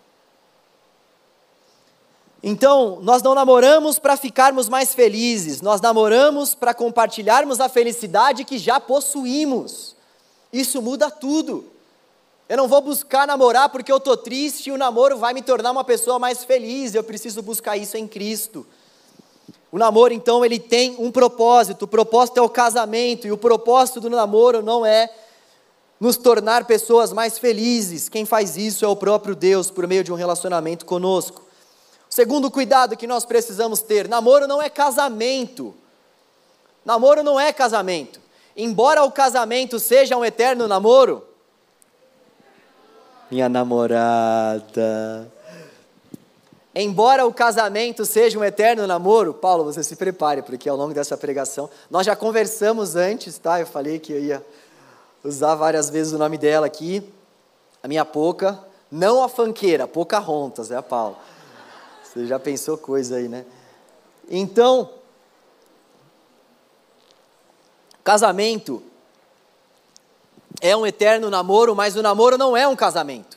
Então, 2.46 2.98
nós 3.00 3.22
não 3.22 3.34
namoramos 3.34 3.98
para 3.98 4.18
ficarmos 4.18 4.68
mais 4.68 4.92
felizes, 4.94 5.62
nós 5.62 5.80
namoramos 5.80 6.54
para 6.54 6.74
compartilharmos 6.74 7.58
a 7.58 7.70
felicidade 7.70 8.44
que 8.44 8.58
já 8.58 8.78
possuímos. 8.78 9.96
Isso 10.52 10.82
muda 10.82 11.10
tudo. 11.10 11.64
Eu 12.46 12.58
não 12.58 12.68
vou 12.68 12.82
buscar 12.82 13.26
namorar 13.26 13.70
porque 13.70 13.90
eu 13.90 13.96
estou 13.96 14.14
triste 14.14 14.68
e 14.68 14.72
o 14.72 14.76
namoro 14.76 15.16
vai 15.16 15.32
me 15.32 15.40
tornar 15.40 15.70
uma 15.70 15.84
pessoa 15.84 16.18
mais 16.18 16.44
feliz, 16.44 16.94
eu 16.94 17.02
preciso 17.02 17.40
buscar 17.40 17.78
isso 17.78 17.96
em 17.96 18.06
Cristo. 18.06 18.66
O 19.72 19.78
namoro, 19.78 20.12
então, 20.12 20.44
ele 20.44 20.58
tem 20.58 20.96
um 20.98 21.10
propósito, 21.10 21.86
o 21.86 21.88
propósito 21.88 22.36
é 22.36 22.42
o 22.42 22.50
casamento, 22.50 23.26
e 23.26 23.32
o 23.32 23.38
propósito 23.38 24.02
do 24.02 24.10
namoro 24.10 24.60
não 24.60 24.84
é 24.84 25.08
nos 25.98 26.18
tornar 26.18 26.66
pessoas 26.66 27.10
mais 27.10 27.38
felizes. 27.38 28.10
Quem 28.10 28.26
faz 28.26 28.58
isso 28.58 28.84
é 28.84 28.88
o 28.88 28.94
próprio 28.94 29.34
Deus 29.34 29.70
por 29.70 29.86
meio 29.86 30.04
de 30.04 30.12
um 30.12 30.14
relacionamento 30.14 30.84
conosco. 30.84 31.43
Segundo 32.14 32.49
cuidado 32.49 32.97
que 32.97 33.09
nós 33.09 33.25
precisamos 33.25 33.80
ter: 33.80 34.06
namoro 34.06 34.47
não 34.47 34.62
é 34.62 34.71
casamento. 34.71 35.75
Namoro 36.85 37.25
não 37.25 37.40
é 37.40 37.52
casamento. 37.52 38.21
Embora 38.56 39.02
o 39.02 39.11
casamento 39.11 39.80
seja 39.80 40.16
um 40.16 40.25
eterno 40.25 40.68
namoro, 40.68 41.26
minha 43.28 43.49
namorada. 43.49 45.28
Embora 46.73 47.26
o 47.26 47.35
casamento 47.35 48.04
seja 48.04 48.38
um 48.38 48.44
eterno 48.44 48.87
namoro, 48.87 49.35
Paulo, 49.35 49.64
você 49.64 49.83
se 49.83 49.97
prepare, 49.97 50.40
porque 50.40 50.68
ao 50.68 50.76
longo 50.76 50.94
dessa 50.94 51.16
pregação, 51.16 51.68
nós 51.90 52.06
já 52.06 52.14
conversamos 52.14 52.94
antes, 52.94 53.38
tá? 53.38 53.59
Eu 53.59 53.66
falei 53.66 53.99
que 53.99 54.12
eu 54.12 54.21
ia 54.21 54.47
usar 55.25 55.56
várias 55.56 55.90
vezes 55.90 56.12
o 56.12 56.18
nome 56.18 56.38
dela 56.38 56.66
aqui, 56.66 57.02
a 57.83 57.88
minha 57.88 58.04
Poca, 58.04 58.56
não 58.88 59.25
a 59.25 59.28
fanqueira, 59.28 59.88
Pocahontas, 59.88 60.71
é 60.71 60.76
a 60.76 60.83
Paulo. 60.83 61.16
Você 62.14 62.26
já 62.26 62.38
pensou 62.38 62.78
coisa 62.78 63.16
aí, 63.16 63.28
né? 63.28 63.44
Então, 64.30 64.88
casamento 68.04 68.83
é 70.61 70.76
um 70.76 70.87
eterno 70.87 71.28
namoro, 71.28 71.75
mas 71.75 71.97
o 71.97 72.02
namoro 72.02 72.38
não 72.38 72.56
é 72.56 72.68
um 72.68 72.76
casamento. 72.76 73.37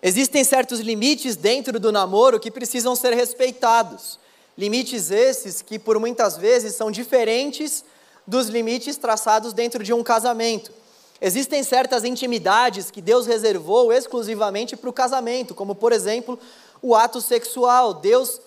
Existem 0.00 0.44
certos 0.44 0.78
limites 0.78 1.34
dentro 1.34 1.80
do 1.80 1.90
namoro 1.90 2.38
que 2.38 2.50
precisam 2.50 2.94
ser 2.94 3.12
respeitados. 3.12 4.18
Limites 4.56 5.10
esses 5.10 5.60
que, 5.60 5.78
por 5.78 5.98
muitas 5.98 6.36
vezes, 6.36 6.74
são 6.74 6.90
diferentes 6.90 7.84
dos 8.26 8.48
limites 8.48 8.96
traçados 8.96 9.52
dentro 9.52 9.82
de 9.82 9.92
um 9.92 10.04
casamento. 10.04 10.72
Existem 11.20 11.62
certas 11.62 12.02
intimidades 12.02 12.90
que 12.90 13.02
Deus 13.02 13.26
reservou 13.26 13.92
exclusivamente 13.92 14.74
para 14.74 14.88
o 14.88 14.92
casamento, 14.92 15.54
como, 15.54 15.74
por 15.74 15.92
exemplo, 15.92 16.38
o 16.82 16.94
ato 16.94 17.20
sexual. 17.20 17.94
Deus, 17.94 18.40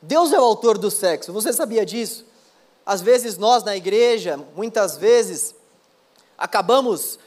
Deus 0.00 0.32
é 0.32 0.38
o 0.38 0.44
autor 0.44 0.78
do 0.78 0.90
sexo. 0.90 1.32
Você 1.32 1.52
sabia 1.52 1.84
disso? 1.84 2.24
Às 2.84 3.00
vezes 3.00 3.36
nós 3.36 3.64
na 3.64 3.76
igreja, 3.76 4.38
muitas 4.54 4.96
vezes, 4.96 5.54
acabamos 6.38 7.18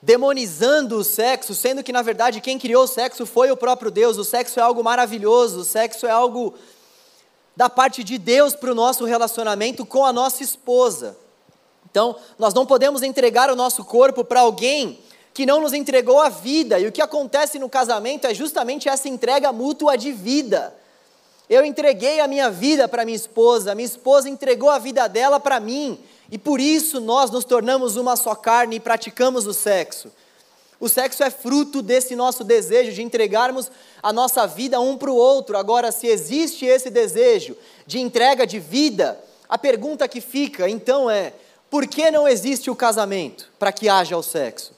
demonizando 0.00 0.96
o 0.96 1.04
sexo, 1.04 1.54
sendo 1.54 1.82
que 1.82 1.92
na 1.92 2.02
verdade 2.02 2.40
quem 2.40 2.58
criou 2.58 2.84
o 2.84 2.88
sexo 2.88 3.24
foi 3.24 3.50
o 3.50 3.56
próprio 3.56 3.90
Deus. 3.90 4.18
O 4.18 4.24
sexo 4.24 4.58
é 4.58 4.62
algo 4.62 4.82
maravilhoso, 4.82 5.60
o 5.60 5.64
sexo 5.64 6.06
é 6.06 6.10
algo 6.10 6.54
da 7.56 7.68
parte 7.68 8.02
de 8.02 8.18
Deus 8.18 8.54
para 8.54 8.72
o 8.72 8.74
nosso 8.74 9.04
relacionamento 9.04 9.84
com 9.86 10.04
a 10.04 10.12
nossa 10.12 10.42
esposa. 10.42 11.16
Então, 11.90 12.16
nós 12.38 12.54
não 12.54 12.64
podemos 12.64 13.02
entregar 13.02 13.50
o 13.50 13.56
nosso 13.56 13.84
corpo 13.84 14.24
para 14.24 14.40
alguém 14.40 14.98
que 15.34 15.46
não 15.46 15.60
nos 15.60 15.72
entregou 15.72 16.20
a 16.20 16.28
vida. 16.28 16.78
E 16.78 16.86
o 16.86 16.92
que 16.92 17.02
acontece 17.02 17.58
no 17.58 17.68
casamento 17.68 18.26
é 18.26 18.34
justamente 18.34 18.88
essa 18.88 19.08
entrega 19.08 19.52
mútua 19.52 19.96
de 19.96 20.12
vida. 20.12 20.74
Eu 21.48 21.64
entreguei 21.64 22.20
a 22.20 22.28
minha 22.28 22.50
vida 22.50 22.88
para 22.88 23.04
minha 23.04 23.16
esposa, 23.16 23.74
minha 23.74 23.86
esposa 23.86 24.28
entregou 24.28 24.70
a 24.70 24.78
vida 24.78 25.06
dela 25.08 25.38
para 25.38 25.60
mim, 25.60 25.98
e 26.30 26.38
por 26.38 26.60
isso 26.60 27.00
nós 27.00 27.30
nos 27.30 27.44
tornamos 27.44 27.96
uma 27.96 28.16
só 28.16 28.34
carne 28.34 28.76
e 28.76 28.80
praticamos 28.80 29.46
o 29.46 29.52
sexo. 29.52 30.10
O 30.80 30.88
sexo 30.88 31.22
é 31.22 31.30
fruto 31.30 31.80
desse 31.82 32.16
nosso 32.16 32.42
desejo 32.42 32.92
de 32.92 33.02
entregarmos 33.02 33.70
a 34.02 34.12
nossa 34.12 34.46
vida 34.46 34.80
um 34.80 34.96
para 34.96 35.10
o 35.10 35.14
outro. 35.14 35.56
Agora, 35.56 35.92
se 35.92 36.08
existe 36.08 36.64
esse 36.64 36.90
desejo 36.90 37.56
de 37.86 38.00
entrega 38.00 38.46
de 38.46 38.58
vida, 38.58 39.22
a 39.48 39.56
pergunta 39.56 40.08
que 40.08 40.20
fica 40.20 40.68
então 40.68 41.08
é: 41.08 41.34
por 41.70 41.86
que 41.86 42.10
não 42.10 42.26
existe 42.26 42.70
o 42.70 42.74
casamento 42.74 43.48
para 43.58 43.70
que 43.70 43.88
haja 43.88 44.16
o 44.16 44.22
sexo? 44.22 44.71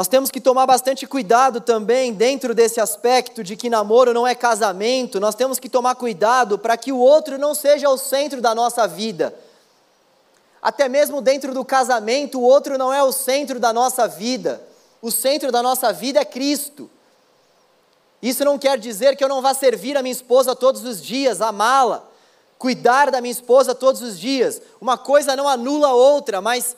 Nós 0.00 0.08
temos 0.08 0.30
que 0.30 0.40
tomar 0.40 0.64
bastante 0.64 1.06
cuidado 1.06 1.60
também 1.60 2.10
dentro 2.14 2.54
desse 2.54 2.80
aspecto 2.80 3.44
de 3.44 3.54
que 3.54 3.68
namoro 3.68 4.14
não 4.14 4.26
é 4.26 4.34
casamento, 4.34 5.20
nós 5.20 5.34
temos 5.34 5.58
que 5.58 5.68
tomar 5.68 5.94
cuidado 5.94 6.58
para 6.58 6.74
que 6.78 6.90
o 6.90 6.96
outro 6.96 7.36
não 7.36 7.54
seja 7.54 7.86
o 7.90 7.98
centro 7.98 8.40
da 8.40 8.54
nossa 8.54 8.88
vida. 8.88 9.34
Até 10.62 10.88
mesmo 10.88 11.20
dentro 11.20 11.52
do 11.52 11.62
casamento, 11.66 12.38
o 12.40 12.42
outro 12.42 12.78
não 12.78 12.90
é 12.90 13.02
o 13.02 13.12
centro 13.12 13.60
da 13.60 13.74
nossa 13.74 14.08
vida. 14.08 14.66
O 15.02 15.10
centro 15.10 15.52
da 15.52 15.62
nossa 15.62 15.92
vida 15.92 16.18
é 16.18 16.24
Cristo. 16.24 16.90
Isso 18.22 18.42
não 18.42 18.58
quer 18.58 18.78
dizer 18.78 19.16
que 19.16 19.22
eu 19.22 19.28
não 19.28 19.42
vá 19.42 19.52
servir 19.52 19.98
a 19.98 20.02
minha 20.02 20.14
esposa 20.14 20.56
todos 20.56 20.82
os 20.82 21.02
dias, 21.02 21.42
amá-la, 21.42 22.08
cuidar 22.58 23.10
da 23.10 23.20
minha 23.20 23.32
esposa 23.32 23.74
todos 23.74 24.00
os 24.00 24.18
dias. 24.18 24.62
Uma 24.80 24.96
coisa 24.96 25.36
não 25.36 25.46
anula 25.46 25.88
a 25.88 25.94
outra, 25.94 26.40
mas 26.40 26.74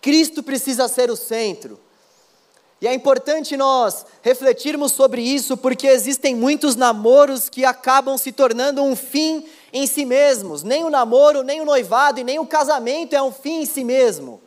Cristo 0.00 0.42
precisa 0.42 0.88
ser 0.88 1.12
o 1.12 1.16
centro. 1.16 1.78
E 2.80 2.86
é 2.86 2.94
importante 2.94 3.56
nós 3.56 4.06
refletirmos 4.22 4.92
sobre 4.92 5.20
isso, 5.20 5.56
porque 5.56 5.86
existem 5.88 6.34
muitos 6.34 6.76
namoros 6.76 7.48
que 7.48 7.64
acabam 7.64 8.16
se 8.16 8.30
tornando 8.30 8.82
um 8.82 8.94
fim 8.94 9.44
em 9.72 9.86
si 9.86 10.04
mesmos. 10.04 10.62
Nem 10.62 10.84
o 10.84 10.90
namoro, 10.90 11.42
nem 11.42 11.60
o 11.60 11.64
noivado 11.64 12.20
e 12.20 12.24
nem 12.24 12.38
o 12.38 12.46
casamento 12.46 13.16
é 13.16 13.22
um 13.22 13.32
fim 13.32 13.62
em 13.62 13.66
si 13.66 13.82
mesmo. 13.82 14.40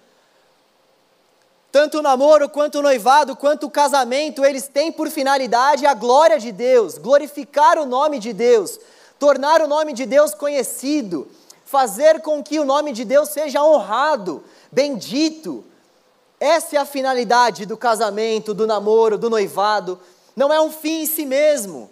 Tanto 1.72 2.00
o 2.00 2.02
namoro, 2.02 2.50
quanto 2.50 2.80
o 2.80 2.82
noivado, 2.82 3.36
quanto 3.36 3.66
o 3.66 3.72
casamento, 3.72 4.44
eles 4.44 4.68
têm 4.68 4.92
por 4.92 5.10
finalidade 5.10 5.86
a 5.86 5.94
glória 5.94 6.38
de 6.38 6.52
Deus, 6.52 6.98
glorificar 6.98 7.78
o 7.80 7.86
nome 7.86 8.20
de 8.20 8.34
Deus, 8.34 8.78
tornar 9.18 9.62
o 9.62 9.68
nome 9.68 9.94
de 9.94 10.06
Deus 10.06 10.34
conhecido, 10.34 11.30
fazer 11.66 12.22
com 12.22 12.44
que 12.44 12.60
o 12.60 12.66
nome 12.66 12.92
de 12.92 13.06
Deus 13.06 13.30
seja 13.30 13.64
honrado, 13.64 14.44
bendito. 14.70 15.64
Essa 16.42 16.76
é 16.76 16.80
a 16.80 16.86
finalidade 16.86 17.68
do 17.68 17.78
casamento, 17.78 18.52
do 18.52 18.66
namoro, 18.66 19.16
do 19.16 19.30
noivado. 19.30 20.00
Não 20.36 20.52
é 20.52 20.60
um 20.60 20.72
fim 20.72 21.04
em 21.04 21.06
si 21.06 21.24
mesmo. 21.24 21.88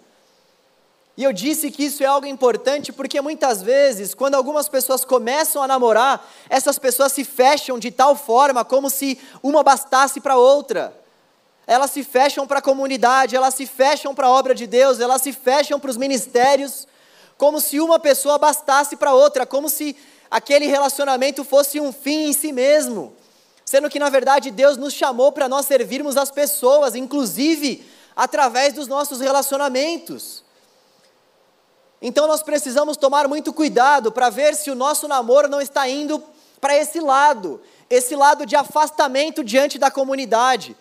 E 1.16 1.22
eu 1.22 1.32
disse 1.32 1.70
que 1.70 1.84
isso 1.84 2.02
é 2.02 2.06
algo 2.06 2.26
importante 2.26 2.92
porque 2.92 3.20
muitas 3.20 3.62
vezes, 3.62 4.12
quando 4.12 4.34
algumas 4.34 4.68
pessoas 4.68 5.04
começam 5.04 5.62
a 5.62 5.68
namorar, 5.68 6.28
essas 6.48 6.80
pessoas 6.80 7.12
se 7.12 7.22
fecham 7.22 7.78
de 7.78 7.92
tal 7.92 8.16
forma 8.16 8.64
como 8.64 8.90
se 8.90 9.20
uma 9.40 9.62
bastasse 9.62 10.20
para 10.20 10.36
outra. 10.36 10.92
Elas 11.64 11.92
se 11.92 12.02
fecham 12.02 12.44
para 12.44 12.58
a 12.58 12.62
comunidade, 12.62 13.36
elas 13.36 13.54
se 13.54 13.66
fecham 13.66 14.16
para 14.16 14.26
a 14.26 14.30
obra 14.30 14.52
de 14.52 14.66
Deus, 14.66 14.98
elas 14.98 15.22
se 15.22 15.32
fecham 15.32 15.78
para 15.78 15.90
os 15.90 15.96
ministérios, 15.96 16.88
como 17.38 17.60
se 17.60 17.78
uma 17.78 18.00
pessoa 18.00 18.36
bastasse 18.36 18.96
para 18.96 19.14
outra, 19.14 19.46
como 19.46 19.68
se 19.68 19.96
aquele 20.28 20.66
relacionamento 20.66 21.44
fosse 21.44 21.78
um 21.78 21.92
fim 21.92 22.30
em 22.30 22.32
si 22.32 22.50
mesmo 22.50 23.19
sendo 23.70 23.88
que 23.88 24.00
na 24.00 24.10
verdade 24.10 24.50
Deus 24.50 24.76
nos 24.76 24.92
chamou 24.92 25.30
para 25.30 25.48
nós 25.48 25.64
servirmos 25.64 26.16
as 26.16 26.28
pessoas, 26.28 26.96
inclusive 26.96 27.86
através 28.16 28.72
dos 28.72 28.88
nossos 28.88 29.20
relacionamentos. 29.20 30.42
Então 32.02 32.26
nós 32.26 32.42
precisamos 32.42 32.96
tomar 32.96 33.28
muito 33.28 33.52
cuidado 33.52 34.10
para 34.10 34.28
ver 34.28 34.56
se 34.56 34.72
o 34.72 34.74
nosso 34.74 35.06
namoro 35.06 35.46
não 35.46 35.60
está 35.60 35.88
indo 35.88 36.20
para 36.60 36.76
esse 36.76 36.98
lado, 36.98 37.60
esse 37.88 38.16
lado 38.16 38.44
de 38.44 38.56
afastamento 38.56 39.44
diante 39.44 39.78
da 39.78 39.88
comunidade. 39.88 40.76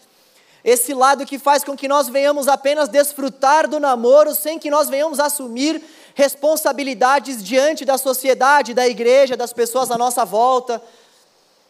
Esse 0.63 0.91
lado 0.91 1.28
que 1.28 1.38
faz 1.38 1.63
com 1.63 1.78
que 1.78 1.88
nós 1.88 2.10
venhamos 2.10 2.47
apenas 2.47 2.89
desfrutar 2.89 3.67
do 3.67 3.80
namoro 3.80 4.34
sem 4.34 4.58
que 4.58 4.71
nós 4.71 4.89
venhamos 4.89 5.19
assumir 5.19 5.80
responsabilidades 6.15 7.43
diante 7.43 7.86
da 7.86 7.99
sociedade, 7.99 8.73
da 8.73 8.88
igreja, 8.88 9.38
das 9.38 9.54
pessoas 9.54 9.91
à 9.91 9.97
nossa 9.97 10.25
volta. 10.25 10.82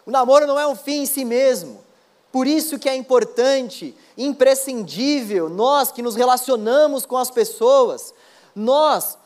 O 0.10 0.12
namoro 0.12 0.48
não 0.48 0.60
é 0.60 0.66
um 0.66 0.76
fim 0.76 1.04
em 1.04 1.06
si 1.06 1.24
mesmo. 1.24 1.84
Por 2.32 2.48
isso 2.48 2.80
que 2.80 2.90
é 2.90 2.96
importante, 2.96 3.96
imprescindível, 4.18 5.48
nós 5.48 5.92
que 5.92 6.02
nos 6.02 6.16
relacionamos 6.16 7.06
com 7.06 7.16
as 7.16 7.30
pessoas, 7.30 8.12
nós 8.56 9.20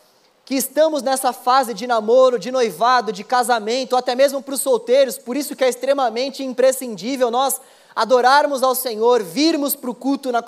que 0.44 0.56
estamos 0.56 1.02
nessa 1.02 1.32
fase 1.32 1.74
de 1.74 1.88
namoro, 1.88 2.38
de 2.38 2.52
noivado, 2.52 3.14
de 3.14 3.24
casamento, 3.24 3.96
até 3.96 4.14
mesmo 4.14 4.44
para 4.44 4.56
os 4.56 4.60
solteiros, 4.60 5.18
por 5.18 5.38
isso 5.38 5.56
que 5.56 5.64
é 5.64 5.70
extremamente 5.70 6.44
imprescindível 6.44 7.32
nós 7.32 7.62
adorarmos 7.96 8.62
ao 8.62 8.76
Senhor, 8.76 9.24
virmos 9.24 9.78
para 9.78 9.90
o 9.90 9.96
culto 9.96 10.34
na, 10.34 10.44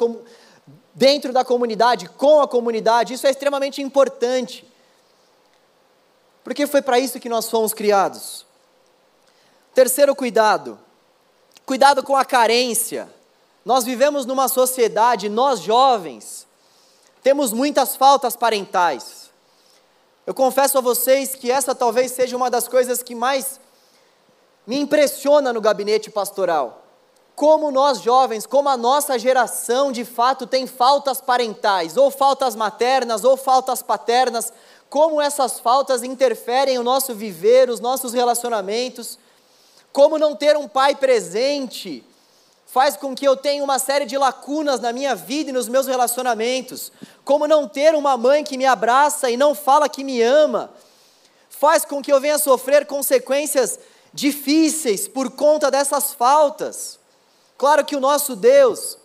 dentro 0.93 1.31
da 1.31 1.45
comunidade, 1.45 2.09
com 2.09 2.41
a 2.41 2.47
comunidade, 2.47 3.13
isso 3.13 3.25
é 3.25 3.29
extremamente 3.29 3.81
importante. 3.81 4.69
Porque 6.43 6.67
foi 6.67 6.81
para 6.81 6.99
isso 6.99 7.21
que 7.21 7.29
nós 7.29 7.49
fomos 7.49 7.73
criados. 7.73 8.44
Terceiro 9.75 10.15
cuidado, 10.15 10.79
cuidado 11.65 12.01
com 12.01 12.15
a 12.15 12.23
carência. 12.23 13.09
Nós 13.65 13.83
vivemos 13.83 14.25
numa 14.25 14.47
sociedade, 14.47 15.27
nós 15.27 15.59
jovens, 15.59 16.47
temos 17.21 17.51
muitas 17.51 17.93
faltas 17.93 18.37
parentais. 18.37 19.29
Eu 20.25 20.33
confesso 20.33 20.77
a 20.77 20.81
vocês 20.81 21.35
que 21.35 21.51
essa 21.51 21.75
talvez 21.75 22.13
seja 22.13 22.37
uma 22.37 22.49
das 22.49 22.69
coisas 22.69 23.03
que 23.03 23.13
mais 23.13 23.59
me 24.65 24.79
impressiona 24.79 25.51
no 25.51 25.59
gabinete 25.59 26.09
pastoral. 26.09 26.85
Como 27.35 27.69
nós 27.69 27.99
jovens, 27.99 28.45
como 28.45 28.69
a 28.69 28.77
nossa 28.77 29.19
geração 29.19 29.91
de 29.91 30.05
fato 30.05 30.47
tem 30.47 30.65
faltas 30.65 31.19
parentais, 31.19 31.97
ou 31.97 32.09
faltas 32.09 32.55
maternas, 32.55 33.25
ou 33.25 33.35
faltas 33.35 33.83
paternas, 33.83 34.53
como 34.89 35.19
essas 35.19 35.59
faltas 35.59 36.01
interferem 36.01 36.77
no 36.77 36.83
nosso 36.83 37.13
viver, 37.13 37.69
os 37.69 37.81
nossos 37.81 38.13
relacionamentos. 38.13 39.19
Como 39.95 40.19
não 40.19 40.35
ter 40.35 40.57
um 40.57 40.67
pai 40.67 40.93
presente 40.93 42.03
faz 42.65 42.97
com 42.97 43.15
que 43.15 43.25
eu 43.25 43.37
tenha 43.37 43.63
uma 43.63 43.79
série 43.79 44.05
de 44.05 44.17
lacunas 44.17 44.81
na 44.81 44.91
minha 44.91 45.15
vida 45.15 45.51
e 45.51 45.53
nos 45.53 45.69
meus 45.69 45.87
relacionamentos. 45.87 46.91
Como 47.23 47.47
não 47.47 47.65
ter 47.65 47.95
uma 47.95 48.17
mãe 48.17 48.43
que 48.43 48.57
me 48.57 48.65
abraça 48.65 49.29
e 49.29 49.37
não 49.37 49.55
fala 49.55 49.87
que 49.87 50.03
me 50.03 50.21
ama, 50.21 50.69
faz 51.49 51.85
com 51.85 52.01
que 52.01 52.11
eu 52.11 52.19
venha 52.19 52.37
sofrer 52.37 52.85
consequências 52.85 53.79
difíceis 54.11 55.07
por 55.07 55.31
conta 55.31 55.71
dessas 55.71 56.13
faltas. 56.13 56.99
Claro 57.57 57.85
que 57.85 57.95
o 57.95 58.01
nosso 58.01 58.35
Deus 58.35 58.97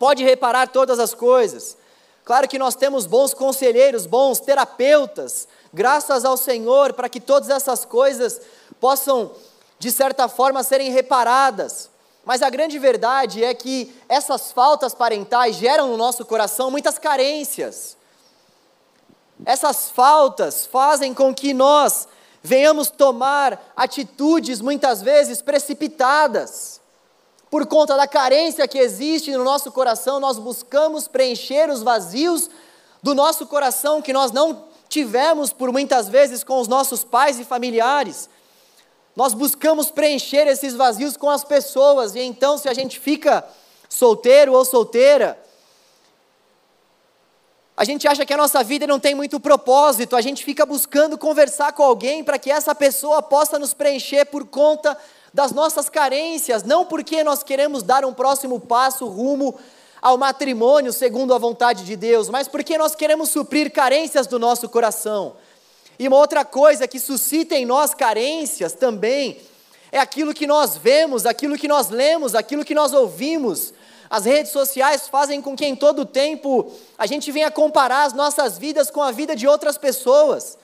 pode 0.00 0.24
reparar 0.24 0.66
todas 0.66 0.98
as 0.98 1.14
coisas. 1.14 1.76
Claro 2.24 2.48
que 2.48 2.58
nós 2.58 2.74
temos 2.74 3.06
bons 3.06 3.32
conselheiros, 3.32 4.04
bons 4.04 4.40
terapeutas, 4.40 5.46
graças 5.72 6.24
ao 6.24 6.36
Senhor, 6.36 6.92
para 6.92 7.08
que 7.08 7.20
todas 7.20 7.50
essas 7.50 7.84
coisas 7.84 8.40
possam 8.80 9.30
de 9.78 9.90
certa 9.90 10.28
forma, 10.28 10.62
serem 10.62 10.90
reparadas. 10.90 11.90
Mas 12.24 12.42
a 12.42 12.48
grande 12.48 12.78
verdade 12.78 13.44
é 13.44 13.52
que 13.52 13.94
essas 14.08 14.50
faltas 14.50 14.94
parentais 14.94 15.56
geram 15.56 15.88
no 15.88 15.96
nosso 15.96 16.24
coração 16.24 16.70
muitas 16.70 16.98
carências. 16.98 17.96
Essas 19.44 19.90
faltas 19.90 20.66
fazem 20.66 21.12
com 21.12 21.34
que 21.34 21.52
nós 21.52 22.08
venhamos 22.42 22.90
tomar 22.90 23.72
atitudes 23.76 24.60
muitas 24.60 25.02
vezes 25.02 25.42
precipitadas. 25.42 26.80
Por 27.50 27.66
conta 27.66 27.96
da 27.96 28.06
carência 28.06 28.66
que 28.66 28.78
existe 28.78 29.30
no 29.32 29.44
nosso 29.44 29.70
coração, 29.70 30.18
nós 30.18 30.38
buscamos 30.38 31.06
preencher 31.06 31.70
os 31.70 31.82
vazios 31.82 32.50
do 33.02 33.14
nosso 33.14 33.46
coração 33.46 34.02
que 34.02 34.12
nós 34.12 34.32
não 34.32 34.64
tivemos 34.88 35.52
por 35.52 35.70
muitas 35.70 36.08
vezes 36.08 36.42
com 36.42 36.60
os 36.60 36.68
nossos 36.68 37.04
pais 37.04 37.38
e 37.38 37.44
familiares. 37.44 38.28
Nós 39.16 39.32
buscamos 39.32 39.90
preencher 39.90 40.46
esses 40.48 40.74
vazios 40.74 41.16
com 41.16 41.30
as 41.30 41.44
pessoas, 41.44 42.14
e 42.14 42.20
então, 42.20 42.58
se 42.58 42.68
a 42.68 42.74
gente 42.74 42.98
fica 42.98 43.44
solteiro 43.88 44.52
ou 44.52 44.64
solteira, 44.64 45.38
a 47.76 47.84
gente 47.84 48.06
acha 48.06 48.24
que 48.24 48.32
a 48.32 48.36
nossa 48.36 48.62
vida 48.62 48.86
não 48.86 49.00
tem 49.00 49.14
muito 49.14 49.40
propósito, 49.40 50.14
a 50.14 50.20
gente 50.20 50.44
fica 50.44 50.64
buscando 50.64 51.18
conversar 51.18 51.72
com 51.72 51.82
alguém 51.82 52.22
para 52.22 52.38
que 52.38 52.50
essa 52.50 52.74
pessoa 52.74 53.20
possa 53.20 53.58
nos 53.58 53.74
preencher 53.74 54.26
por 54.26 54.46
conta 54.46 54.96
das 55.32 55.50
nossas 55.50 55.88
carências, 55.88 56.62
não 56.62 56.84
porque 56.84 57.24
nós 57.24 57.42
queremos 57.42 57.82
dar 57.82 58.04
um 58.04 58.14
próximo 58.14 58.60
passo 58.60 59.06
rumo 59.06 59.58
ao 60.00 60.16
matrimônio 60.16 60.92
segundo 60.92 61.34
a 61.34 61.38
vontade 61.38 61.84
de 61.84 61.96
Deus, 61.96 62.28
mas 62.28 62.46
porque 62.46 62.78
nós 62.78 62.94
queremos 62.94 63.30
suprir 63.30 63.72
carências 63.72 64.28
do 64.28 64.38
nosso 64.38 64.68
coração. 64.68 65.34
E 65.98 66.08
uma 66.08 66.16
outra 66.16 66.44
coisa 66.44 66.88
que 66.88 66.98
suscita 66.98 67.54
em 67.54 67.64
nós 67.64 67.94
carências 67.94 68.72
também 68.72 69.40
é 69.92 69.98
aquilo 69.98 70.34
que 70.34 70.46
nós 70.46 70.76
vemos, 70.76 71.24
aquilo 71.24 71.56
que 71.56 71.68
nós 71.68 71.88
lemos, 71.88 72.34
aquilo 72.34 72.64
que 72.64 72.74
nós 72.74 72.92
ouvimos. 72.92 73.72
As 74.10 74.24
redes 74.24 74.50
sociais 74.50 75.08
fazem 75.08 75.40
com 75.40 75.56
que 75.56 75.64
em 75.64 75.76
todo 75.76 76.04
tempo 76.04 76.72
a 76.98 77.06
gente 77.06 77.30
venha 77.30 77.50
comparar 77.50 78.04
as 78.04 78.12
nossas 78.12 78.58
vidas 78.58 78.90
com 78.90 79.02
a 79.02 79.12
vida 79.12 79.36
de 79.36 79.46
outras 79.46 79.78
pessoas. 79.78 80.58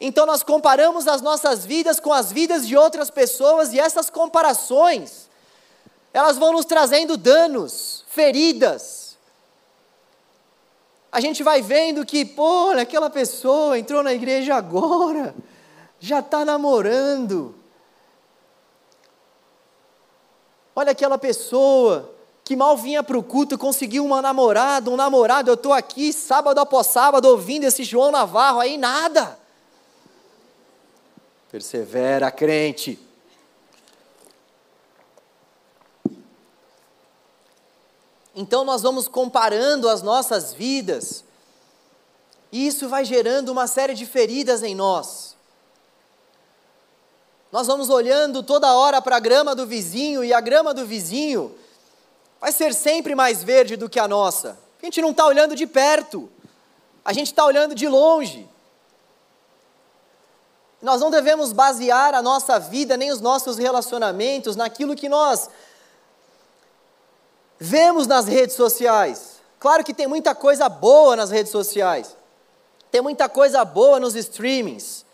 Então 0.00 0.26
nós 0.26 0.42
comparamos 0.42 1.08
as 1.08 1.22
nossas 1.22 1.64
vidas 1.64 1.98
com 1.98 2.12
as 2.12 2.30
vidas 2.30 2.68
de 2.68 2.76
outras 2.76 3.10
pessoas 3.10 3.72
e 3.72 3.80
essas 3.80 4.08
comparações, 4.10 5.28
elas 6.12 6.36
vão 6.36 6.52
nos 6.52 6.64
trazendo 6.64 7.16
danos, 7.16 8.04
feridas. 8.08 9.07
A 11.10 11.20
gente 11.20 11.42
vai 11.42 11.62
vendo 11.62 12.04
que, 12.04 12.24
pô, 12.24 12.70
aquela 12.70 13.08
pessoa 13.08 13.78
entrou 13.78 14.02
na 14.02 14.12
igreja 14.12 14.54
agora, 14.54 15.34
já 15.98 16.20
está 16.20 16.44
namorando. 16.44 17.54
Olha 20.76 20.92
aquela 20.92 21.18
pessoa 21.18 22.14
que 22.44 22.54
mal 22.54 22.76
vinha 22.76 23.02
para 23.02 23.18
o 23.18 23.22
culto, 23.22 23.58
conseguiu 23.58 24.04
uma 24.04 24.22
namorada, 24.22 24.90
um 24.90 24.96
namorado, 24.96 25.50
eu 25.50 25.54
estou 25.54 25.72
aqui 25.72 26.12
sábado 26.12 26.58
após 26.58 26.86
sábado 26.86 27.26
ouvindo 27.26 27.64
esse 27.64 27.84
João 27.84 28.10
Navarro 28.10 28.60
aí, 28.60 28.78
nada. 28.78 29.38
Persevera, 31.50 32.30
crente. 32.30 33.07
Então 38.40 38.62
nós 38.62 38.82
vamos 38.82 39.08
comparando 39.08 39.88
as 39.88 40.00
nossas 40.00 40.54
vidas, 40.54 41.24
e 42.52 42.68
isso 42.68 42.88
vai 42.88 43.04
gerando 43.04 43.48
uma 43.48 43.66
série 43.66 43.94
de 43.94 44.06
feridas 44.06 44.62
em 44.62 44.76
nós. 44.76 45.36
Nós 47.50 47.66
vamos 47.66 47.90
olhando 47.90 48.40
toda 48.44 48.72
hora 48.72 49.02
para 49.02 49.16
a 49.16 49.18
grama 49.18 49.56
do 49.56 49.66
vizinho, 49.66 50.22
e 50.22 50.32
a 50.32 50.40
grama 50.40 50.72
do 50.72 50.86
vizinho 50.86 51.52
vai 52.40 52.52
ser 52.52 52.72
sempre 52.74 53.12
mais 53.12 53.42
verde 53.42 53.74
do 53.74 53.88
que 53.88 53.98
a 53.98 54.06
nossa. 54.06 54.56
A 54.80 54.84
gente 54.84 55.02
não 55.02 55.10
está 55.10 55.26
olhando 55.26 55.56
de 55.56 55.66
perto, 55.66 56.30
a 57.04 57.12
gente 57.12 57.26
está 57.26 57.44
olhando 57.44 57.74
de 57.74 57.88
longe. 57.88 58.48
Nós 60.80 61.00
não 61.00 61.10
devemos 61.10 61.52
basear 61.52 62.14
a 62.14 62.22
nossa 62.22 62.56
vida 62.60 62.96
nem 62.96 63.10
os 63.10 63.20
nossos 63.20 63.58
relacionamentos 63.58 64.54
naquilo 64.54 64.94
que 64.94 65.08
nós 65.08 65.50
vemos 67.58 68.06
nas 68.06 68.26
redes 68.26 68.54
sociais. 68.56 69.38
Claro 69.58 69.84
que 69.84 69.92
tem 69.92 70.06
muita 70.06 70.34
coisa 70.34 70.68
boa 70.68 71.16
nas 71.16 71.30
redes 71.30 71.50
sociais, 71.50 72.16
tem 72.90 73.02
muita 73.02 73.28
coisa 73.28 73.64
boa 73.64 73.98
nos 73.98 74.14
streamings, 74.14 75.04